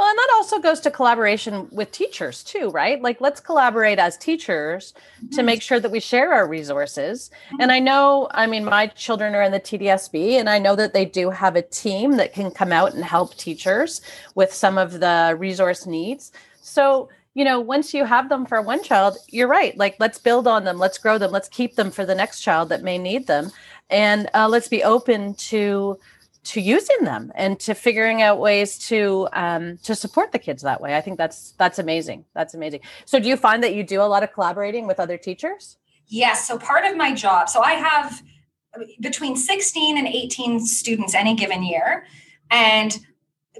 well, 0.00 0.08
and 0.08 0.16
that 0.16 0.30
also 0.32 0.58
goes 0.58 0.80
to 0.80 0.90
collaboration 0.90 1.68
with 1.72 1.92
teachers 1.92 2.42
too, 2.42 2.70
right? 2.70 3.02
Like 3.02 3.20
let's 3.20 3.38
collaborate 3.38 3.98
as 3.98 4.16
teachers 4.16 4.94
mm-hmm. 5.18 5.36
to 5.36 5.42
make 5.42 5.60
sure 5.60 5.78
that 5.78 5.90
we 5.90 6.00
share 6.00 6.32
our 6.32 6.48
resources. 6.48 7.30
Mm-hmm. 7.48 7.56
And 7.60 7.70
I 7.70 7.80
know, 7.80 8.26
I 8.30 8.46
mean, 8.46 8.64
my 8.64 8.86
children 8.86 9.34
are 9.34 9.42
in 9.42 9.52
the 9.52 9.60
TDSB, 9.60 10.40
and 10.40 10.48
I 10.48 10.58
know 10.58 10.74
that 10.74 10.94
they 10.94 11.04
do 11.04 11.28
have 11.28 11.54
a 11.54 11.60
team 11.60 12.16
that 12.16 12.32
can 12.32 12.50
come 12.50 12.72
out 12.72 12.94
and 12.94 13.04
help 13.04 13.34
teachers 13.34 14.00
with 14.34 14.54
some 14.54 14.78
of 14.78 15.00
the 15.00 15.36
resource 15.38 15.84
needs. 15.84 16.32
So, 16.62 17.10
you 17.34 17.44
know, 17.44 17.60
once 17.60 17.94
you 17.94 18.04
have 18.04 18.28
them 18.28 18.44
for 18.44 18.60
one 18.60 18.82
child, 18.82 19.16
you're 19.28 19.48
right. 19.48 19.76
Like, 19.76 19.96
let's 20.00 20.18
build 20.18 20.48
on 20.48 20.64
them, 20.64 20.78
let's 20.78 20.98
grow 20.98 21.16
them, 21.16 21.30
let's 21.30 21.48
keep 21.48 21.76
them 21.76 21.90
for 21.90 22.04
the 22.04 22.14
next 22.14 22.40
child 22.40 22.68
that 22.70 22.82
may 22.82 22.98
need 22.98 23.26
them. 23.26 23.50
And 23.88 24.28
uh, 24.34 24.48
let's 24.48 24.68
be 24.68 24.82
open 24.82 25.34
to 25.34 25.98
to 26.42 26.60
using 26.60 26.96
them 27.02 27.30
and 27.34 27.60
to 27.60 27.74
figuring 27.74 28.22
out 28.22 28.40
ways 28.40 28.78
to 28.78 29.28
um, 29.32 29.78
to 29.82 29.94
support 29.94 30.32
the 30.32 30.38
kids 30.38 30.62
that 30.62 30.80
way. 30.80 30.96
I 30.96 31.00
think 31.00 31.18
that's 31.18 31.52
that's 31.52 31.78
amazing. 31.78 32.24
That's 32.34 32.54
amazing. 32.54 32.80
So, 33.04 33.20
do 33.20 33.28
you 33.28 33.36
find 33.36 33.62
that 33.62 33.74
you 33.74 33.84
do 33.84 34.00
a 34.00 34.04
lot 34.04 34.22
of 34.22 34.32
collaborating 34.32 34.86
with 34.86 34.98
other 34.98 35.18
teachers? 35.18 35.76
Yes. 36.06 36.48
So, 36.48 36.58
part 36.58 36.84
of 36.84 36.96
my 36.96 37.14
job. 37.14 37.48
So, 37.48 37.60
I 37.60 37.72
have 37.72 38.22
between 39.00 39.36
16 39.36 39.98
and 39.98 40.06
18 40.06 40.60
students 40.64 41.14
any 41.14 41.34
given 41.34 41.62
year, 41.62 42.06
and 42.50 42.98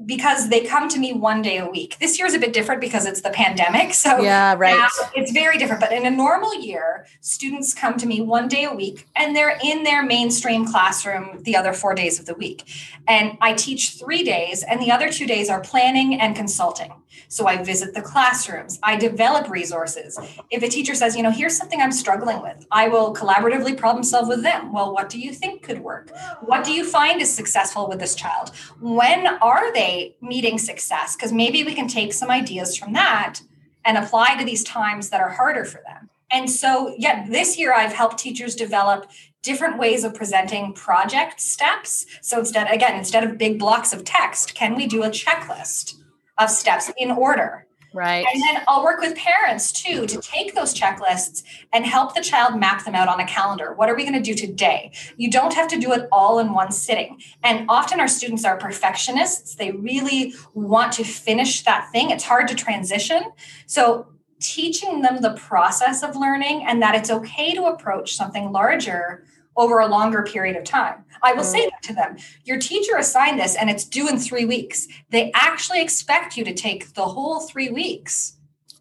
because 0.07 0.49
they 0.49 0.65
come 0.65 0.89
to 0.89 0.99
me 0.99 1.13
one 1.13 1.43
day 1.43 1.59
a 1.59 1.67
week. 1.67 1.97
This 1.99 2.19
year 2.19 2.27
is 2.27 2.35
a 2.35 2.39
bit 2.39 2.53
different 2.53 2.81
because 2.81 3.07
it's 3.07 3.23
the 3.23 3.31
pandemic. 3.31 3.93
So 3.93 4.21
yeah, 4.21 4.55
right. 4.57 4.89
It's 5.15 5.33
very 5.33 5.59
different. 5.59 5.81
But 5.81 5.93
in 5.93 6.07
a 6.07 6.11
normal 6.11 6.55
year, 6.55 7.07
students 7.21 7.75
come 7.75 7.97
to 7.99 8.07
me 8.07 8.21
one 8.21 8.49
day 8.49 8.65
a 8.65 8.73
week 8.73 9.07
and 9.17 9.35
they're 9.35 9.59
in 9.63 9.83
their 9.83 10.05
mainstream 10.05 10.67
classroom 10.67 11.43
the 11.43 11.57
other 11.57 11.73
four 11.73 11.95
days 11.95 12.21
of 12.21 12.27
the 12.27 12.35
week. 12.35 12.65
And 13.09 13.37
I 13.41 13.55
teach 13.55 13.99
three 13.99 14.23
days, 14.23 14.63
and 14.63 14.81
the 14.81 14.93
other 14.93 15.11
two 15.11 15.27
days 15.27 15.51
are 15.51 15.61
planning 15.61 16.21
and 16.21 16.37
consulting. 16.37 16.93
So 17.29 17.47
I 17.47 17.63
visit 17.63 17.95
the 17.95 18.03
classrooms, 18.03 18.79
I 18.83 18.97
develop 18.97 19.49
resources. 19.49 20.19
If 20.51 20.63
a 20.63 20.69
teacher 20.69 20.95
says, 20.95 21.17
you 21.17 21.23
know, 21.23 21.31
here's 21.31 21.57
something 21.57 21.81
I'm 21.81 21.93
struggling 21.93 22.41
with, 22.41 22.67
I 22.71 22.89
will 22.89 23.15
collaboratively 23.15 23.77
problem 23.77 24.05
solve 24.05 24.29
with 24.29 24.43
them. 24.43 24.73
Well, 24.73 24.93
what 24.93 25.09
do 25.09 25.19
you 25.19 25.33
think 25.33 25.63
could 25.63 25.81
work? 25.81 26.11
What 26.41 26.65
do 26.65 26.73
you 26.73 26.85
find 26.85 27.21
is 27.21 27.33
successful 27.33 27.89
with 27.89 27.99
this 27.99 28.15
child? 28.15 28.51
When 28.81 29.27
are 29.27 29.73
they 29.73 29.80
meeting 30.21 30.59
success? 30.59 31.17
Because 31.17 31.33
maybe 31.33 31.65
we 31.65 31.75
can 31.75 31.89
take 31.89 32.13
some 32.13 32.31
ideas 32.31 32.77
from 32.77 32.93
that 32.95 33.41
and 33.85 33.97
apply 33.97 34.37
to 34.37 34.45
these 34.45 34.65
times 34.65 35.11
that 35.11 35.21
are 35.21 35.31
harder 35.31 35.65
for 35.65 35.83
them. 35.87 36.09
And 36.31 36.49
so, 36.49 36.95
yeah, 36.99 37.27
this 37.29 37.59
year 37.59 37.73
I've 37.73 37.93
helped 37.93 38.19
teachers 38.19 38.55
develop 38.55 39.11
different 39.43 39.79
ways 39.79 40.05
of 40.05 40.15
presenting 40.15 40.73
project 40.75 41.41
steps. 41.41 42.07
So 42.23 42.41
instead, 42.41 42.71
again, 42.71 42.97
instead 42.97 43.25
of 43.25 43.39
big 43.39 43.59
blocks 43.59 43.93
of 43.93 44.05
text, 44.05 44.55
can 44.55 44.77
we 44.77 44.87
do 44.87 45.03
a 45.03 45.09
checklist? 45.09 45.95
of 46.41 46.51
steps 46.51 46.91
in 46.97 47.11
order. 47.11 47.67
Right. 47.93 48.25
And 48.33 48.43
then 48.43 48.63
I'll 48.69 48.85
work 48.85 49.01
with 49.01 49.17
parents 49.17 49.73
too 49.73 50.07
to 50.07 50.21
take 50.21 50.55
those 50.55 50.75
checklists 50.75 51.43
and 51.73 51.85
help 51.85 52.15
the 52.15 52.21
child 52.21 52.59
map 52.59 52.85
them 52.85 52.95
out 52.95 53.09
on 53.09 53.21
a 53.21 53.27
calendar. 53.27 53.75
What 53.75 53.89
are 53.89 53.97
we 53.97 54.03
going 54.03 54.15
to 54.15 54.21
do 54.21 54.35
today? 54.35 54.93
You 55.17 55.31
don't 55.31 55.53
have 55.55 55.69
to 55.69 55.79
do 55.79 55.93
it 55.93 56.09
all 56.13 56.39
in 56.39 56.53
one 56.53 56.71
sitting. 56.71 57.21
And 57.43 57.67
often 57.69 57.99
our 57.99 58.09
students 58.09 58.45
are 58.45 58.57
perfectionists. 58.57 59.57
They 59.57 59.73
really 59.73 60.35
want 60.55 60.93
to 60.95 61.05
finish 61.05 61.65
that 61.65 61.91
thing. 61.91 62.11
It's 62.11 62.25
hard 62.25 62.47
to 62.49 62.55
transition. 62.55 63.33
So 63.67 64.07
teaching 64.41 65.03
them 65.03 65.21
the 65.21 65.35
process 65.35 66.03
of 66.03 66.17
learning 66.17 66.65
and 66.67 66.81
that 66.81 66.95
it's 66.95 67.11
okay 67.11 67.55
to 67.55 67.65
approach 67.65 68.15
something 68.15 68.53
larger 68.53 69.25
over 69.57 69.81
a 69.81 69.87
longer 69.87 70.23
period 70.23 70.57
of 70.57 70.65
time. 70.65 71.05
I 71.23 71.33
will 71.33 71.45
say 71.45 71.67
mm. 71.67 71.71
that 71.71 71.83
to 71.85 71.95
them. 71.95 72.17
Your 72.45 72.59
teacher 72.59 72.97
assigned 72.97 73.39
this 73.39 73.57
and 73.57 73.69
it's 73.69 73.85
due 73.85 74.09
in 74.09 74.19
three 74.19 74.45
weeks. 74.45 74.89
They 75.11 75.31
actually 75.35 75.83
expect 75.83 76.37
you 76.37 76.45
to 76.45 76.55
take 76.55 76.95
the 76.95 77.05
whole 77.05 77.41
three 77.41 77.69
weeks 77.69 78.37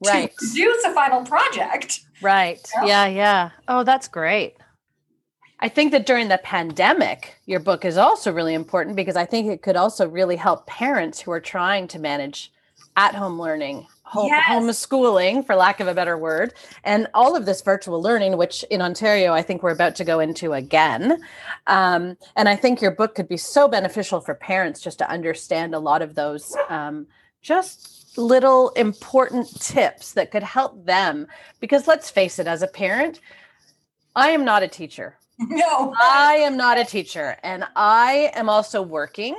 right. 0.05 0.29
to 0.29 0.35
produce 0.35 0.83
a 0.85 0.93
final 0.93 1.23
project. 1.23 2.01
Right. 2.21 2.59
You 2.75 2.81
know? 2.81 2.87
Yeah, 2.87 3.07
yeah. 3.07 3.49
Oh, 3.67 3.83
that's 3.83 4.07
great. 4.07 4.55
I 5.61 5.67
think 5.67 5.91
that 5.91 6.05
during 6.05 6.29
the 6.29 6.37
pandemic, 6.37 7.35
your 7.45 7.59
book 7.59 7.83
is 7.83 7.97
also 7.97 8.31
really 8.31 8.53
important 8.53 8.95
because 8.95 9.17
I 9.17 9.25
think 9.25 9.47
it 9.47 9.61
could 9.61 9.75
also 9.75 10.07
really 10.07 10.37
help 10.37 10.65
parents 10.67 11.19
who 11.19 11.31
are 11.31 11.41
trying 11.41 11.87
to 11.89 11.99
manage 11.99 12.53
at 12.95 13.13
home 13.13 13.39
learning 13.39 13.85
home, 14.09 14.27
yes. 14.27 14.49
homeschooling, 14.49 15.45
for 15.45 15.55
lack 15.55 15.79
of 15.79 15.87
a 15.87 15.93
better 15.93 16.17
word, 16.17 16.53
and 16.83 17.07
all 17.13 17.35
of 17.35 17.45
this 17.45 17.61
virtual 17.61 18.01
learning, 18.01 18.37
which 18.37 18.63
in 18.71 18.81
Ontario, 18.81 19.33
I 19.33 19.43
think 19.43 19.61
we're 19.61 19.69
about 19.69 19.95
to 19.95 20.03
go 20.03 20.19
into 20.19 20.53
again. 20.53 21.21
Um, 21.67 22.17
and 22.35 22.49
I 22.49 22.55
think 22.55 22.81
your 22.81 22.91
book 22.91 23.13
could 23.13 23.27
be 23.27 23.37
so 23.37 23.67
beneficial 23.67 24.19
for 24.19 24.33
parents 24.33 24.81
just 24.81 24.97
to 24.97 25.09
understand 25.09 25.75
a 25.75 25.79
lot 25.79 26.01
of 26.01 26.15
those 26.15 26.55
um, 26.69 27.05
just 27.43 28.17
little 28.17 28.69
important 28.69 29.47
tips 29.61 30.13
that 30.13 30.31
could 30.31 30.43
help 30.43 30.85
them. 30.85 31.27
Because 31.59 31.87
let's 31.87 32.09
face 32.09 32.39
it, 32.39 32.47
as 32.47 32.63
a 32.63 32.67
parent, 32.67 33.21
I 34.15 34.31
am 34.31 34.43
not 34.43 34.63
a 34.63 34.67
teacher. 34.67 35.15
No, 35.47 35.93
I 35.97 36.39
am 36.41 36.57
not 36.57 36.77
a 36.77 36.83
teacher, 36.83 37.37
and 37.43 37.63
I 37.73 38.29
am 38.35 38.49
also 38.49 38.81
working. 38.81 39.37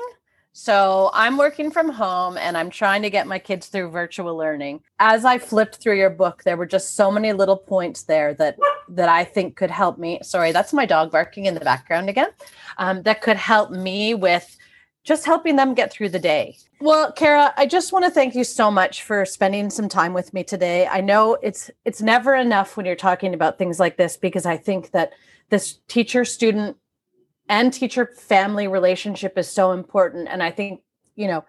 So 0.53 1.11
I'm 1.14 1.36
working 1.36 1.70
from 1.70 1.90
home 1.90 2.36
and 2.36 2.57
I'm 2.57 2.70
trying 2.70 3.03
to 3.03 3.11
get 3.11 3.26
my 3.26 3.38
kids 3.38 3.68
through 3.68 3.90
virtual 3.90 4.36
learning. 4.36 4.80
As 4.98 5.24
I 5.24 5.38
flipped 5.38 5.76
through 5.76 5.96
your 5.96 6.11
book, 6.11 6.42
there 6.42 6.57
were 6.57 6.66
just 6.66 6.96
so 6.96 7.11
many 7.11 7.32
little 7.32 7.57
points 7.57 8.03
there 8.03 8.34
that 8.34 8.59
that 8.88 9.09
I 9.09 9.22
think 9.24 9.57
could 9.57 9.70
help 9.70 9.98
me. 9.98 10.18
Sorry, 10.22 10.51
that's 10.51 10.72
my 10.72 10.84
dog 10.84 11.12
barking 11.12 11.46
in 11.46 11.55
the 11.55 11.61
background 11.61 12.09
again. 12.09 12.30
Um, 12.78 13.03
that 13.03 13.22
could 13.22 13.36
help 13.36 13.70
me 13.70 14.14
with 14.14 14.57
just 15.05 15.24
helping 15.24 15.57
them 15.57 15.74
get 15.74 15.92
through 15.92 16.09
the 16.09 16.18
day. 16.18 16.57
Well, 16.80 17.12
Kara, 17.12 17.55
I 17.57 17.66
just 17.66 17.92
want 17.92 18.05
to 18.05 18.11
thank 18.11 18.34
you 18.34 18.44
so 18.44 18.70
much 18.70 19.03
for 19.03 19.24
spending 19.24 19.70
some 19.70 19.88
time 19.88 20.12
with 20.12 20.34
me 20.34 20.44
today. 20.44 20.86
I 20.88 21.01
know 21.01 21.38
it's 21.42 21.70
it's 21.84 22.03
never 22.03 22.34
enough 22.34 22.76
when 22.76 22.86
you're 22.86 22.96
talking 22.96 23.34
about 23.34 23.57
things 23.57 23.78
like 23.78 23.96
this 23.96 24.16
because 24.16 24.46
I 24.46 24.57
think 24.57 24.90
that 24.90 25.12
this 25.48 25.78
teacher 25.88 26.24
student 26.24 26.76
and 27.51 27.72
teacher 27.72 28.07
family 28.07 28.68
relationship 28.68 29.36
is 29.36 29.48
so 29.48 29.72
important. 29.72 30.28
And 30.28 30.40
I 30.40 30.53
think, 30.53 30.82
you 31.16 31.26
know, 31.26 31.44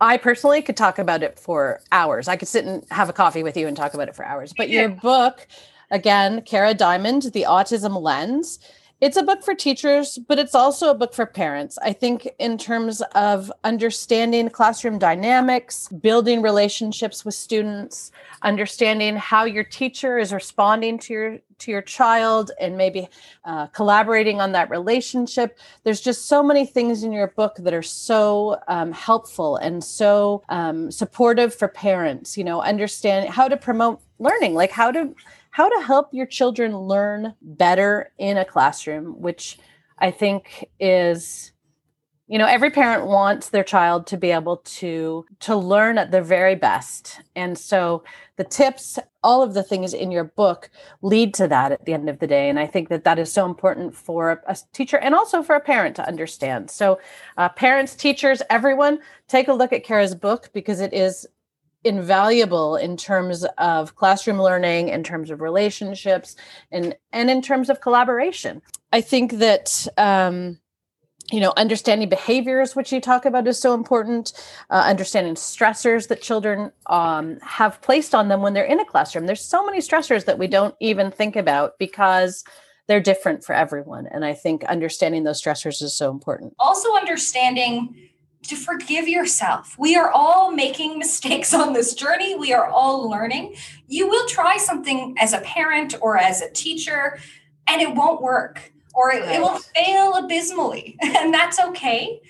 I 0.00 0.16
personally 0.16 0.60
could 0.60 0.76
talk 0.76 0.98
about 0.98 1.22
it 1.22 1.38
for 1.38 1.80
hours. 1.92 2.26
I 2.26 2.36
could 2.36 2.48
sit 2.48 2.64
and 2.64 2.84
have 2.90 3.08
a 3.08 3.12
coffee 3.12 3.44
with 3.44 3.56
you 3.56 3.68
and 3.68 3.76
talk 3.76 3.94
about 3.94 4.08
it 4.08 4.16
for 4.16 4.24
hours. 4.24 4.52
But 4.52 4.68
your 4.68 4.88
book, 4.88 5.46
again, 5.92 6.42
Kara 6.42 6.74
Dymond, 6.74 7.32
The 7.32 7.46
Autism 7.48 8.02
Lens, 8.02 8.58
it's 9.00 9.16
a 9.16 9.22
book 9.22 9.42
for 9.42 9.54
teachers, 9.54 10.18
but 10.18 10.38
it's 10.38 10.54
also 10.54 10.90
a 10.90 10.94
book 10.94 11.14
for 11.14 11.26
parents. 11.26 11.78
I 11.82 11.92
think, 11.92 12.28
in 12.38 12.56
terms 12.56 13.02
of 13.14 13.52
understanding 13.64 14.48
classroom 14.48 14.98
dynamics, 14.98 15.88
building 15.88 16.42
relationships 16.42 17.24
with 17.24 17.34
students, 17.34 18.12
understanding 18.42 19.16
how 19.16 19.44
your 19.44 19.64
teacher 19.64 20.18
is 20.18 20.32
responding 20.32 20.98
to 21.00 21.12
your 21.12 21.38
to 21.58 21.70
your 21.70 21.82
child 21.82 22.50
and 22.60 22.76
maybe 22.76 23.08
uh, 23.44 23.66
collaborating 23.68 24.40
on 24.40 24.52
that 24.52 24.70
relationship. 24.70 25.58
There's 25.84 26.00
just 26.00 26.26
so 26.26 26.42
many 26.42 26.66
things 26.66 27.04
in 27.04 27.12
your 27.12 27.28
book 27.28 27.56
that 27.58 27.74
are 27.74 27.82
so 27.82 28.58
um, 28.68 28.92
helpful 28.92 29.56
and 29.56 29.82
so 29.82 30.42
um, 30.48 30.90
supportive 30.90 31.54
for 31.54 31.68
parents. 31.68 32.36
You 32.36 32.44
know, 32.44 32.60
understand 32.62 33.28
how 33.28 33.48
to 33.48 33.56
promote 33.56 34.00
learning, 34.18 34.54
like 34.54 34.70
how 34.70 34.90
to 34.90 35.14
how 35.54 35.68
to 35.68 35.86
help 35.86 36.08
your 36.12 36.26
children 36.26 36.76
learn 36.76 37.32
better 37.40 38.10
in 38.18 38.36
a 38.36 38.44
classroom, 38.44 39.20
which 39.20 39.56
I 39.96 40.10
think 40.10 40.68
is 40.80 41.52
you 42.26 42.38
know 42.38 42.46
every 42.46 42.70
parent 42.70 43.06
wants 43.06 43.50
their 43.50 43.62
child 43.62 44.08
to 44.08 44.16
be 44.16 44.32
able 44.32 44.56
to 44.56 45.24
to 45.38 45.54
learn 45.54 45.96
at 45.96 46.10
their 46.10 46.24
very 46.24 46.56
best. 46.56 47.20
And 47.36 47.56
so 47.56 48.02
the 48.36 48.42
tips 48.42 48.98
all 49.22 49.44
of 49.44 49.54
the 49.54 49.62
things 49.62 49.94
in 49.94 50.10
your 50.10 50.24
book 50.24 50.70
lead 51.02 51.34
to 51.34 51.46
that 51.46 51.70
at 51.70 51.84
the 51.84 51.94
end 51.94 52.08
of 52.08 52.18
the 52.18 52.26
day. 52.26 52.48
And 52.48 52.58
i 52.58 52.66
think 52.66 52.88
that 52.88 53.04
that 53.04 53.20
is 53.20 53.32
so 53.32 53.46
important 53.46 53.94
for 53.94 54.42
a 54.48 54.56
teacher 54.72 54.98
and 54.98 55.14
also 55.14 55.40
for 55.40 55.54
a 55.54 55.60
parent 55.60 55.94
to 55.96 56.08
understand. 56.08 56.68
So 56.68 56.98
uh, 57.36 57.50
parents 57.50 57.94
teachers 57.94 58.42
everyone 58.50 58.98
take 59.28 59.46
a 59.46 59.54
look 59.54 59.72
at 59.72 59.84
kara's 59.84 60.16
book 60.16 60.50
because 60.52 60.80
it 60.80 60.92
is 60.92 61.28
invaluable 61.84 62.76
in 62.76 62.96
terms 62.96 63.44
of 63.58 63.94
classroom 63.94 64.40
learning 64.40 64.88
in 64.88 65.02
terms 65.02 65.30
of 65.30 65.40
relationships 65.40 66.36
and 66.72 66.96
and 67.12 67.30
in 67.30 67.42
terms 67.42 67.70
of 67.70 67.80
collaboration. 67.80 68.62
I 68.92 69.00
think 69.00 69.32
that 69.34 69.86
um, 69.98 70.58
you 71.30 71.40
know 71.40 71.52
understanding 71.56 72.08
behaviors 72.08 72.74
which 72.74 72.92
you 72.92 73.00
talk 73.00 73.24
about 73.24 73.46
is 73.46 73.58
so 73.58 73.74
important. 73.74 74.32
Uh, 74.70 74.84
understanding 74.86 75.34
stressors 75.34 76.08
that 76.08 76.22
children 76.22 76.72
um, 76.86 77.38
have 77.40 77.80
placed 77.82 78.14
on 78.14 78.28
them 78.28 78.40
when 78.40 78.54
they're 78.54 78.64
in 78.64 78.80
a 78.80 78.84
classroom. 78.84 79.26
There's 79.26 79.44
so 79.44 79.64
many 79.64 79.78
stressors 79.78 80.24
that 80.24 80.38
we 80.38 80.46
don't 80.46 80.74
even 80.80 81.10
think 81.10 81.36
about 81.36 81.78
because 81.78 82.44
they're 82.86 83.00
different 83.00 83.42
for 83.42 83.54
everyone 83.54 84.06
and 84.08 84.26
i 84.26 84.34
think 84.34 84.62
understanding 84.64 85.24
those 85.24 85.40
stressors 85.40 85.82
is 85.82 85.94
so 85.94 86.10
important. 86.10 86.54
Also 86.58 86.94
understanding 86.94 87.94
to 88.44 88.56
forgive 88.56 89.08
yourself. 89.08 89.74
We 89.78 89.96
are 89.96 90.10
all 90.10 90.50
making 90.50 90.98
mistakes 91.04 91.52
on 91.54 91.72
this 91.72 91.94
journey. 91.94 92.34
We 92.34 92.52
are 92.52 92.68
all 92.68 93.08
learning. 93.08 93.56
You 93.86 94.08
will 94.08 94.26
try 94.28 94.56
something 94.56 95.14
as 95.18 95.32
a 95.32 95.40
parent 95.40 95.94
or 96.00 96.16
as 96.16 96.42
a 96.42 96.50
teacher 96.50 97.18
and 97.66 97.80
it 97.80 97.94
won't 97.94 98.22
work 98.22 98.72
or 98.94 99.12
it, 99.12 99.24
it 99.24 99.40
will 99.40 99.58
fail 99.58 100.14
abysmally 100.14 100.96
and 101.02 101.32
that's 101.32 101.58
okay. 101.58 102.20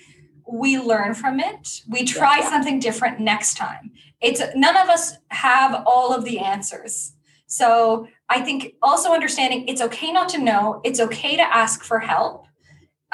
We 0.47 0.77
learn 0.79 1.15
from 1.15 1.39
it. 1.39 1.81
We 1.89 2.03
try 2.03 2.39
yeah. 2.39 2.49
something 2.49 2.79
different 2.79 3.19
next 3.19 3.55
time. 3.55 3.91
It's 4.21 4.41
none 4.55 4.77
of 4.77 4.89
us 4.89 5.17
have 5.29 5.83
all 5.85 6.13
of 6.13 6.23
the 6.23 6.39
answers. 6.39 7.13
So 7.47 8.07
i 8.27 8.41
think 8.41 8.73
also 8.81 9.13
understanding 9.13 9.67
it's 9.67 9.81
okay 9.81 10.11
not 10.11 10.29
to 10.29 10.39
know. 10.39 10.81
It's 10.83 10.99
okay 10.99 11.35
to 11.35 11.43
ask 11.43 11.83
for 11.83 11.99
help 11.99 12.45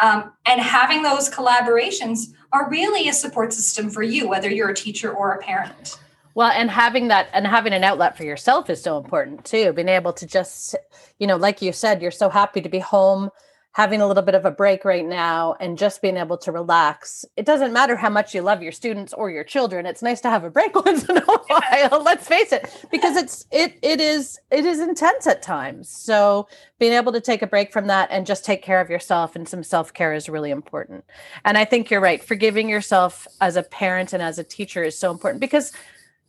um, 0.01 0.33
and 0.45 0.59
having 0.59 1.03
those 1.03 1.29
collaborations 1.29 2.33
are 2.53 2.69
really 2.69 3.07
a 3.07 3.13
support 3.13 3.53
system 3.53 3.89
for 3.89 4.03
you 4.03 4.27
whether 4.27 4.49
you're 4.49 4.69
a 4.69 4.75
teacher 4.75 5.11
or 5.11 5.31
a 5.33 5.37
parent 5.39 5.97
well, 6.33 6.51
and 6.51 6.71
having 6.71 7.09
that 7.09 7.27
and 7.33 7.45
having 7.45 7.73
an 7.73 7.83
outlet 7.83 8.15
for 8.15 8.23
yourself 8.23 8.69
is 8.69 8.81
so 8.81 8.97
important 8.97 9.43
too. 9.43 9.73
Being 9.73 9.89
able 9.89 10.13
to 10.13 10.25
just, 10.25 10.75
you 11.19 11.27
know, 11.27 11.35
like 11.35 11.61
you 11.61 11.73
said, 11.73 12.01
you're 12.01 12.11
so 12.11 12.29
happy 12.29 12.61
to 12.61 12.69
be 12.69 12.79
home, 12.79 13.29
having 13.73 14.01
a 14.01 14.07
little 14.07 14.23
bit 14.23 14.35
of 14.35 14.45
a 14.45 14.51
break 14.51 14.83
right 14.83 15.05
now 15.05 15.55
and 15.61 15.77
just 15.77 16.01
being 16.01 16.17
able 16.17 16.37
to 16.37 16.51
relax. 16.51 17.23
It 17.37 17.45
doesn't 17.45 17.71
matter 17.71 17.95
how 17.95 18.09
much 18.09 18.35
you 18.35 18.41
love 18.41 18.61
your 18.61 18.73
students 18.73 19.13
or 19.13 19.31
your 19.31 19.45
children. 19.45 19.85
It's 19.85 20.01
nice 20.01 20.19
to 20.21 20.29
have 20.29 20.43
a 20.43 20.49
break 20.49 20.75
once 20.85 21.07
in 21.07 21.17
a 21.17 21.21
while. 21.21 22.03
Let's 22.03 22.27
face 22.27 22.51
it, 22.51 22.85
because 22.91 23.15
it's 23.15 23.45
it 23.51 23.77
it 23.81 24.01
is 24.01 24.39
it 24.51 24.65
is 24.65 24.79
intense 24.79 25.25
at 25.25 25.41
times. 25.41 25.89
So 25.89 26.47
being 26.79 26.93
able 26.93 27.13
to 27.13 27.21
take 27.21 27.41
a 27.41 27.47
break 27.47 27.71
from 27.71 27.87
that 27.87 28.09
and 28.11 28.25
just 28.25 28.43
take 28.43 28.61
care 28.61 28.81
of 28.81 28.89
yourself 28.89 29.35
and 29.35 29.47
some 29.47 29.63
self-care 29.63 30.13
is 30.13 30.27
really 30.27 30.51
important. 30.51 31.05
And 31.45 31.57
I 31.57 31.63
think 31.63 31.89
you're 31.89 32.01
right. 32.01 32.21
Forgiving 32.21 32.67
yourself 32.67 33.27
as 33.39 33.55
a 33.55 33.63
parent 33.63 34.11
and 34.11 34.21
as 34.21 34.37
a 34.37 34.43
teacher 34.43 34.83
is 34.83 34.97
so 34.97 35.11
important 35.11 35.39
because 35.39 35.71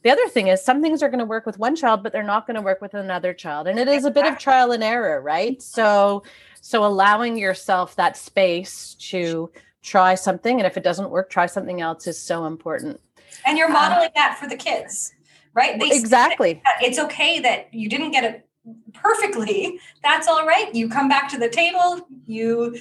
the 0.02 0.10
other 0.10 0.28
thing 0.28 0.48
is 0.48 0.62
some 0.62 0.82
things 0.82 1.02
are 1.02 1.08
going 1.08 1.20
to 1.20 1.24
work 1.24 1.46
with 1.46 1.58
one 1.58 1.76
child 1.76 2.02
but 2.02 2.12
they're 2.12 2.22
not 2.22 2.46
going 2.46 2.56
to 2.56 2.60
work 2.60 2.80
with 2.80 2.94
another 2.94 3.32
child 3.32 3.68
and 3.68 3.78
it 3.78 3.86
is 3.86 4.04
a 4.04 4.10
bit 4.10 4.26
of 4.26 4.36
trial 4.38 4.72
and 4.72 4.82
error 4.82 5.20
right 5.20 5.62
so 5.62 6.24
so 6.62 6.86
allowing 6.86 7.36
yourself 7.36 7.94
that 7.96 8.16
space 8.16 8.94
to 8.94 9.50
try 9.82 10.14
something 10.14 10.58
and 10.58 10.66
if 10.66 10.78
it 10.78 10.82
doesn't 10.82 11.10
work 11.10 11.28
try 11.28 11.44
something 11.44 11.82
else 11.82 12.06
is 12.06 12.18
so 12.18 12.46
important. 12.46 12.98
And 13.44 13.58
you're 13.58 13.66
um, 13.66 13.74
modeling 13.74 14.06
um, 14.06 14.12
that 14.14 14.38
for 14.38 14.48
the 14.48 14.56
kids 14.56 15.12
right? 15.54 15.78
They 15.78 15.90
exactly. 15.90 16.62
it's 16.80 16.98
okay 16.98 17.40
that 17.40 17.72
you 17.72 17.88
didn't 17.88 18.12
get 18.12 18.24
it 18.24 18.48
perfectly. 18.92 19.78
That's 20.02 20.28
all 20.28 20.46
right. 20.46 20.74
You 20.74 20.88
come 20.88 21.08
back 21.08 21.28
to 21.30 21.38
the 21.38 21.48
table 21.48 22.06
you 22.26 22.78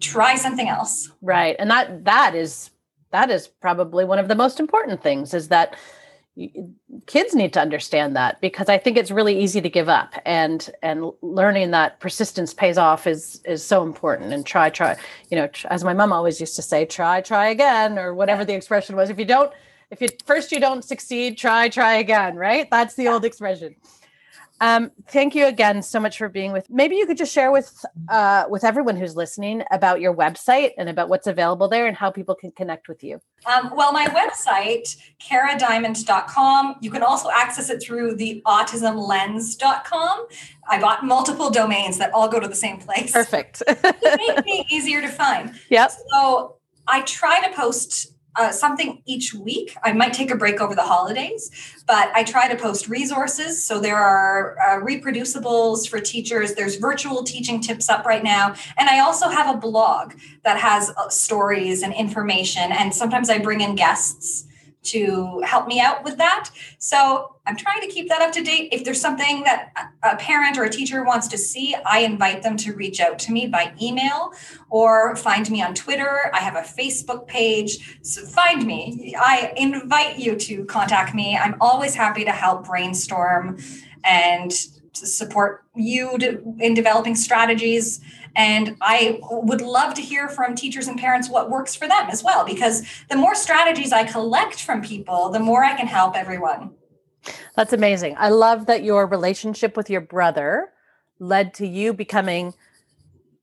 try 0.00 0.36
something 0.36 0.68
else. 0.68 1.10
Right. 1.22 1.56
And 1.58 1.70
that 1.70 2.04
that 2.04 2.34
is 2.34 2.70
that 3.10 3.30
is 3.30 3.48
probably 3.48 4.04
one 4.04 4.18
of 4.18 4.28
the 4.28 4.34
most 4.34 4.60
important 4.60 5.02
things 5.02 5.34
is 5.34 5.48
that 5.48 5.76
kids 7.06 7.34
need 7.34 7.52
to 7.52 7.60
understand 7.60 8.16
that 8.16 8.40
because 8.40 8.68
i 8.68 8.76
think 8.76 8.96
it's 8.96 9.12
really 9.12 9.38
easy 9.38 9.60
to 9.60 9.68
give 9.68 9.88
up 9.88 10.14
and 10.24 10.70
and 10.82 11.12
learning 11.22 11.70
that 11.70 12.00
persistence 12.00 12.52
pays 12.52 12.76
off 12.76 13.06
is 13.06 13.40
is 13.44 13.64
so 13.64 13.84
important 13.84 14.32
and 14.32 14.44
try 14.44 14.68
try 14.68 14.96
you 15.30 15.36
know 15.36 15.48
as 15.70 15.84
my 15.84 15.92
mom 15.92 16.12
always 16.12 16.40
used 16.40 16.56
to 16.56 16.62
say 16.62 16.84
try 16.84 17.20
try 17.20 17.46
again 17.46 17.98
or 17.98 18.14
whatever 18.14 18.44
the 18.44 18.54
expression 18.54 18.96
was. 18.96 19.10
If 19.10 19.18
you 19.18 19.24
don't 19.24 19.52
if 19.90 20.00
you 20.00 20.08
first 20.26 20.50
you 20.50 20.58
don't 20.58 20.84
succeed 20.84 21.38
try 21.38 21.68
try 21.68 21.94
again 21.94 22.36
right? 22.36 22.68
That's 22.70 22.94
the 22.94 23.08
old 23.08 23.24
expression 23.24 23.76
um, 24.60 24.92
thank 25.08 25.34
you 25.34 25.46
again 25.46 25.82
so 25.82 25.98
much 25.98 26.16
for 26.18 26.28
being 26.28 26.52
with. 26.52 26.70
Maybe 26.70 26.96
you 26.96 27.06
could 27.06 27.16
just 27.16 27.32
share 27.32 27.50
with 27.50 27.84
uh, 28.08 28.44
with 28.48 28.64
everyone 28.64 28.96
who's 28.96 29.16
listening 29.16 29.64
about 29.70 30.00
your 30.00 30.14
website 30.14 30.70
and 30.78 30.88
about 30.88 31.08
what's 31.08 31.26
available 31.26 31.68
there 31.68 31.86
and 31.86 31.96
how 31.96 32.10
people 32.10 32.34
can 32.34 32.52
connect 32.52 32.88
with 32.88 33.02
you. 33.02 33.20
Um, 33.46 33.72
well, 33.74 33.92
my 33.92 34.06
website, 34.06 34.96
karadymond.com. 35.20 36.76
You 36.80 36.90
can 36.90 37.02
also 37.02 37.28
access 37.34 37.68
it 37.68 37.82
through 37.82 38.14
the 38.14 38.42
autismlens.com. 38.46 40.26
I 40.68 40.80
bought 40.80 41.04
multiple 41.04 41.50
domains 41.50 41.98
that 41.98 42.12
all 42.14 42.28
go 42.28 42.38
to 42.38 42.48
the 42.48 42.54
same 42.54 42.78
place. 42.78 43.12
Perfect. 43.12 43.62
it 43.68 44.20
made 44.36 44.44
me 44.44 44.66
easier 44.70 45.00
to 45.00 45.08
find. 45.08 45.52
Yep. 45.68 45.92
So 46.12 46.56
I 46.86 47.02
try 47.02 47.46
to 47.46 47.54
post 47.54 48.13
uh, 48.36 48.50
something 48.50 49.02
each 49.06 49.34
week. 49.34 49.76
I 49.82 49.92
might 49.92 50.12
take 50.12 50.30
a 50.30 50.36
break 50.36 50.60
over 50.60 50.74
the 50.74 50.82
holidays, 50.82 51.50
but 51.86 52.10
I 52.14 52.24
try 52.24 52.48
to 52.48 52.56
post 52.56 52.88
resources. 52.88 53.64
So 53.64 53.80
there 53.80 53.96
are 53.96 54.56
uh, 54.58 54.84
reproducibles 54.84 55.88
for 55.88 56.00
teachers. 56.00 56.54
There's 56.54 56.76
virtual 56.76 57.22
teaching 57.22 57.60
tips 57.60 57.88
up 57.88 58.04
right 58.06 58.24
now. 58.24 58.54
And 58.76 58.88
I 58.88 59.00
also 59.00 59.28
have 59.28 59.54
a 59.54 59.58
blog 59.58 60.14
that 60.42 60.58
has 60.58 60.90
uh, 60.90 61.08
stories 61.08 61.82
and 61.82 61.94
information. 61.94 62.72
And 62.72 62.94
sometimes 62.94 63.30
I 63.30 63.38
bring 63.38 63.60
in 63.60 63.74
guests 63.74 64.46
to 64.84 65.40
help 65.44 65.66
me 65.66 65.80
out 65.80 66.04
with 66.04 66.16
that. 66.18 66.50
So 66.78 67.36
I'm 67.46 67.56
trying 67.56 67.80
to 67.80 67.88
keep 67.88 68.08
that 68.08 68.22
up 68.22 68.32
to 68.32 68.42
date. 68.42 68.68
If 68.72 68.84
there's 68.84 69.00
something 69.00 69.42
that 69.44 69.72
a 70.02 70.16
parent 70.16 70.56
or 70.56 70.64
a 70.64 70.70
teacher 70.70 71.04
wants 71.04 71.28
to 71.28 71.38
see, 71.38 71.74
I 71.86 72.00
invite 72.00 72.42
them 72.42 72.56
to 72.58 72.74
reach 72.74 73.00
out 73.00 73.18
to 73.20 73.32
me 73.32 73.46
by 73.46 73.72
email 73.80 74.32
or 74.70 75.16
find 75.16 75.50
me 75.50 75.62
on 75.62 75.74
Twitter. 75.74 76.30
I 76.32 76.40
have 76.40 76.56
a 76.56 76.60
Facebook 76.60 77.26
page. 77.26 77.98
So 78.02 78.24
find 78.24 78.66
me. 78.66 79.14
I 79.18 79.52
invite 79.56 80.18
you 80.18 80.36
to 80.36 80.64
contact 80.64 81.14
me. 81.14 81.36
I'm 81.36 81.56
always 81.60 81.94
happy 81.94 82.24
to 82.24 82.32
help 82.32 82.66
brainstorm 82.66 83.58
and 84.04 84.52
support 84.92 85.64
you 85.74 86.16
to, 86.18 86.54
in 86.60 86.72
developing 86.74 87.16
strategies 87.16 88.00
and 88.36 88.76
I 88.80 89.20
would 89.22 89.60
love 89.60 89.94
to 89.94 90.02
hear 90.02 90.28
from 90.28 90.54
teachers 90.54 90.88
and 90.88 90.98
parents 90.98 91.28
what 91.28 91.50
works 91.50 91.74
for 91.74 91.86
them 91.86 92.08
as 92.10 92.22
well, 92.22 92.44
because 92.44 92.82
the 93.08 93.16
more 93.16 93.34
strategies 93.34 93.92
I 93.92 94.04
collect 94.04 94.62
from 94.62 94.82
people, 94.82 95.30
the 95.30 95.40
more 95.40 95.64
I 95.64 95.74
can 95.76 95.86
help 95.86 96.16
everyone. 96.16 96.72
That's 97.56 97.72
amazing. 97.72 98.16
I 98.18 98.28
love 98.28 98.66
that 98.66 98.84
your 98.84 99.06
relationship 99.06 99.76
with 99.76 99.88
your 99.88 100.00
brother 100.00 100.70
led 101.18 101.54
to 101.54 101.66
you 101.66 101.94
becoming 101.94 102.54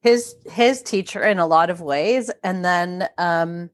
his 0.01 0.35
his 0.49 0.81
teacher 0.81 1.23
in 1.23 1.39
a 1.39 1.45
lot 1.45 1.69
of 1.69 1.79
ways 1.79 2.31
and 2.43 2.65
then 2.65 3.07
um 3.17 3.69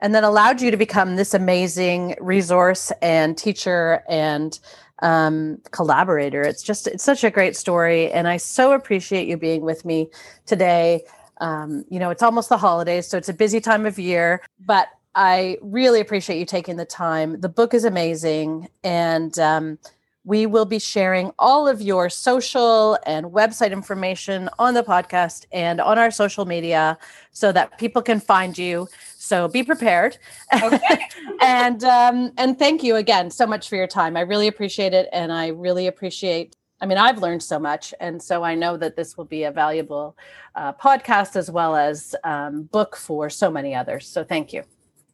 and 0.00 0.14
then 0.14 0.24
allowed 0.24 0.60
you 0.60 0.70
to 0.70 0.76
become 0.76 1.16
this 1.16 1.34
amazing 1.34 2.14
resource 2.20 2.92
and 3.02 3.36
teacher 3.36 4.02
and 4.08 4.60
um, 5.00 5.58
collaborator. 5.70 6.42
It's 6.42 6.62
just 6.62 6.86
it's 6.86 7.04
such 7.04 7.24
a 7.24 7.30
great 7.30 7.56
story, 7.56 8.10
and 8.12 8.28
I 8.28 8.36
so 8.36 8.72
appreciate 8.72 9.28
you 9.28 9.36
being 9.36 9.62
with 9.62 9.84
me 9.84 10.08
today. 10.46 11.04
Um, 11.38 11.84
you 11.88 11.98
know, 11.98 12.10
it's 12.10 12.22
almost 12.22 12.48
the 12.48 12.58
holidays, 12.58 13.06
so 13.06 13.16
it's 13.16 13.28
a 13.28 13.34
busy 13.34 13.60
time 13.60 13.86
of 13.86 13.98
year, 13.98 14.42
but 14.64 14.88
I 15.14 15.58
really 15.62 16.00
appreciate 16.00 16.38
you 16.38 16.44
taking 16.44 16.76
the 16.76 16.84
time. 16.84 17.40
The 17.40 17.48
book 17.48 17.74
is 17.74 17.84
amazing, 17.84 18.68
and 18.84 19.36
um, 19.38 19.78
we 20.24 20.46
will 20.46 20.64
be 20.64 20.78
sharing 20.78 21.32
all 21.38 21.66
of 21.66 21.80
your 21.80 22.10
social 22.10 22.98
and 23.06 23.26
website 23.26 23.72
information 23.72 24.50
on 24.58 24.74
the 24.74 24.82
podcast 24.82 25.46
and 25.52 25.80
on 25.80 25.98
our 25.98 26.10
social 26.10 26.44
media 26.44 26.98
so 27.32 27.52
that 27.52 27.78
people 27.78 28.02
can 28.02 28.20
find 28.20 28.58
you. 28.58 28.86
So 29.16 29.48
be 29.48 29.62
prepared. 29.62 30.18
Okay. 30.62 31.00
and 31.40 31.82
um, 31.84 32.32
and 32.36 32.58
thank 32.58 32.82
you 32.82 32.96
again 32.96 33.30
so 33.30 33.46
much 33.46 33.68
for 33.68 33.76
your 33.76 33.86
time. 33.86 34.16
I 34.16 34.20
really 34.20 34.48
appreciate 34.48 34.92
it, 34.92 35.08
and 35.12 35.32
I 35.32 35.48
really 35.48 35.86
appreciate 35.86 36.54
I 36.80 36.86
mean, 36.86 36.98
I've 36.98 37.18
learned 37.18 37.42
so 37.42 37.58
much. 37.58 37.92
And 38.00 38.22
so 38.22 38.42
I 38.42 38.54
know 38.54 38.76
that 38.78 38.96
this 38.96 39.16
will 39.16 39.26
be 39.26 39.44
a 39.44 39.50
valuable 39.50 40.16
uh, 40.54 40.72
podcast 40.72 41.36
as 41.36 41.50
well 41.50 41.76
as 41.76 42.14
um, 42.24 42.64
book 42.64 42.96
for 42.96 43.28
so 43.28 43.50
many 43.50 43.74
others. 43.74 44.08
So 44.08 44.24
thank 44.24 44.52
you. 44.52 44.62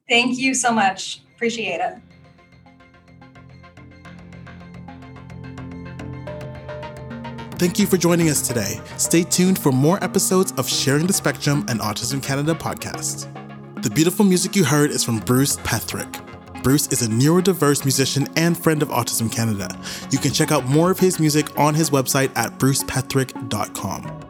Thank 0.08 0.38
you 0.38 0.54
so 0.54 0.72
much. 0.72 1.22
Appreciate 1.34 1.80
it. 1.80 2.15
Thank 7.58 7.78
you 7.78 7.86
for 7.86 7.96
joining 7.96 8.28
us 8.28 8.46
today. 8.46 8.80
Stay 8.98 9.22
tuned 9.22 9.58
for 9.58 9.72
more 9.72 10.02
episodes 10.04 10.52
of 10.58 10.68
Sharing 10.68 11.06
the 11.06 11.14
Spectrum 11.14 11.64
and 11.70 11.80
Autism 11.80 12.22
Canada 12.22 12.54
podcast. 12.54 13.32
The 13.82 13.88
beautiful 13.88 14.26
music 14.26 14.54
you 14.54 14.62
heard 14.62 14.90
is 14.90 15.02
from 15.02 15.20
Bruce 15.20 15.56
Petherick. 15.56 16.22
Bruce 16.62 16.86
is 16.88 17.00
a 17.00 17.08
neurodiverse 17.08 17.86
musician 17.86 18.28
and 18.36 18.62
friend 18.62 18.82
of 18.82 18.90
Autism 18.90 19.32
Canada. 19.32 19.74
You 20.10 20.18
can 20.18 20.32
check 20.32 20.52
out 20.52 20.66
more 20.66 20.90
of 20.90 20.98
his 20.98 21.18
music 21.18 21.58
on 21.58 21.74
his 21.74 21.88
website 21.88 22.30
at 22.36 22.58
brucepetherick.com. 22.58 24.20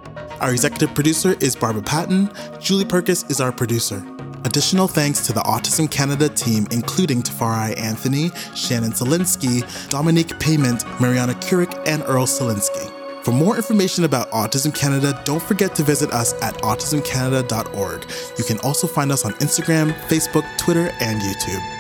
Our 0.41 0.53
executive 0.53 0.95
producer 0.95 1.35
is 1.41 1.57
Barbara 1.57 1.83
Patton. 1.83 2.31
Julie 2.61 2.85
Perkis 2.85 3.29
is 3.29 3.41
our 3.41 3.51
producer. 3.51 4.07
Additional 4.45 4.87
thanks 4.87 5.27
to 5.27 5.33
the 5.33 5.41
Autism 5.41 5.91
Canada 5.91 6.29
team, 6.29 6.69
including 6.71 7.23
Tafari 7.23 7.77
Anthony, 7.77 8.31
Shannon 8.55 8.93
Selinsky, 8.93 9.65
Dominique 9.89 10.39
Payment, 10.39 10.85
Mariana 11.01 11.35
Kurik, 11.35 11.77
and 11.89 12.05
Earl 12.05 12.27
Selinsky. 12.27 12.96
For 13.27 13.33
more 13.33 13.57
information 13.57 14.05
about 14.05 14.31
Autism 14.31 14.73
Canada, 14.73 15.21
don't 15.25 15.43
forget 15.43 15.75
to 15.75 15.83
visit 15.83 16.13
us 16.13 16.33
at 16.45 16.55
autismcanada.org. 16.59 18.07
You 18.39 18.45
can 18.45 18.61
also 18.61 18.87
find 18.87 19.11
us 19.11 19.25
on 19.25 19.33
Instagram, 19.41 19.93
Facebook, 20.07 20.47
Twitter, 20.59 20.93
and 21.01 21.21
YouTube. 21.21 21.76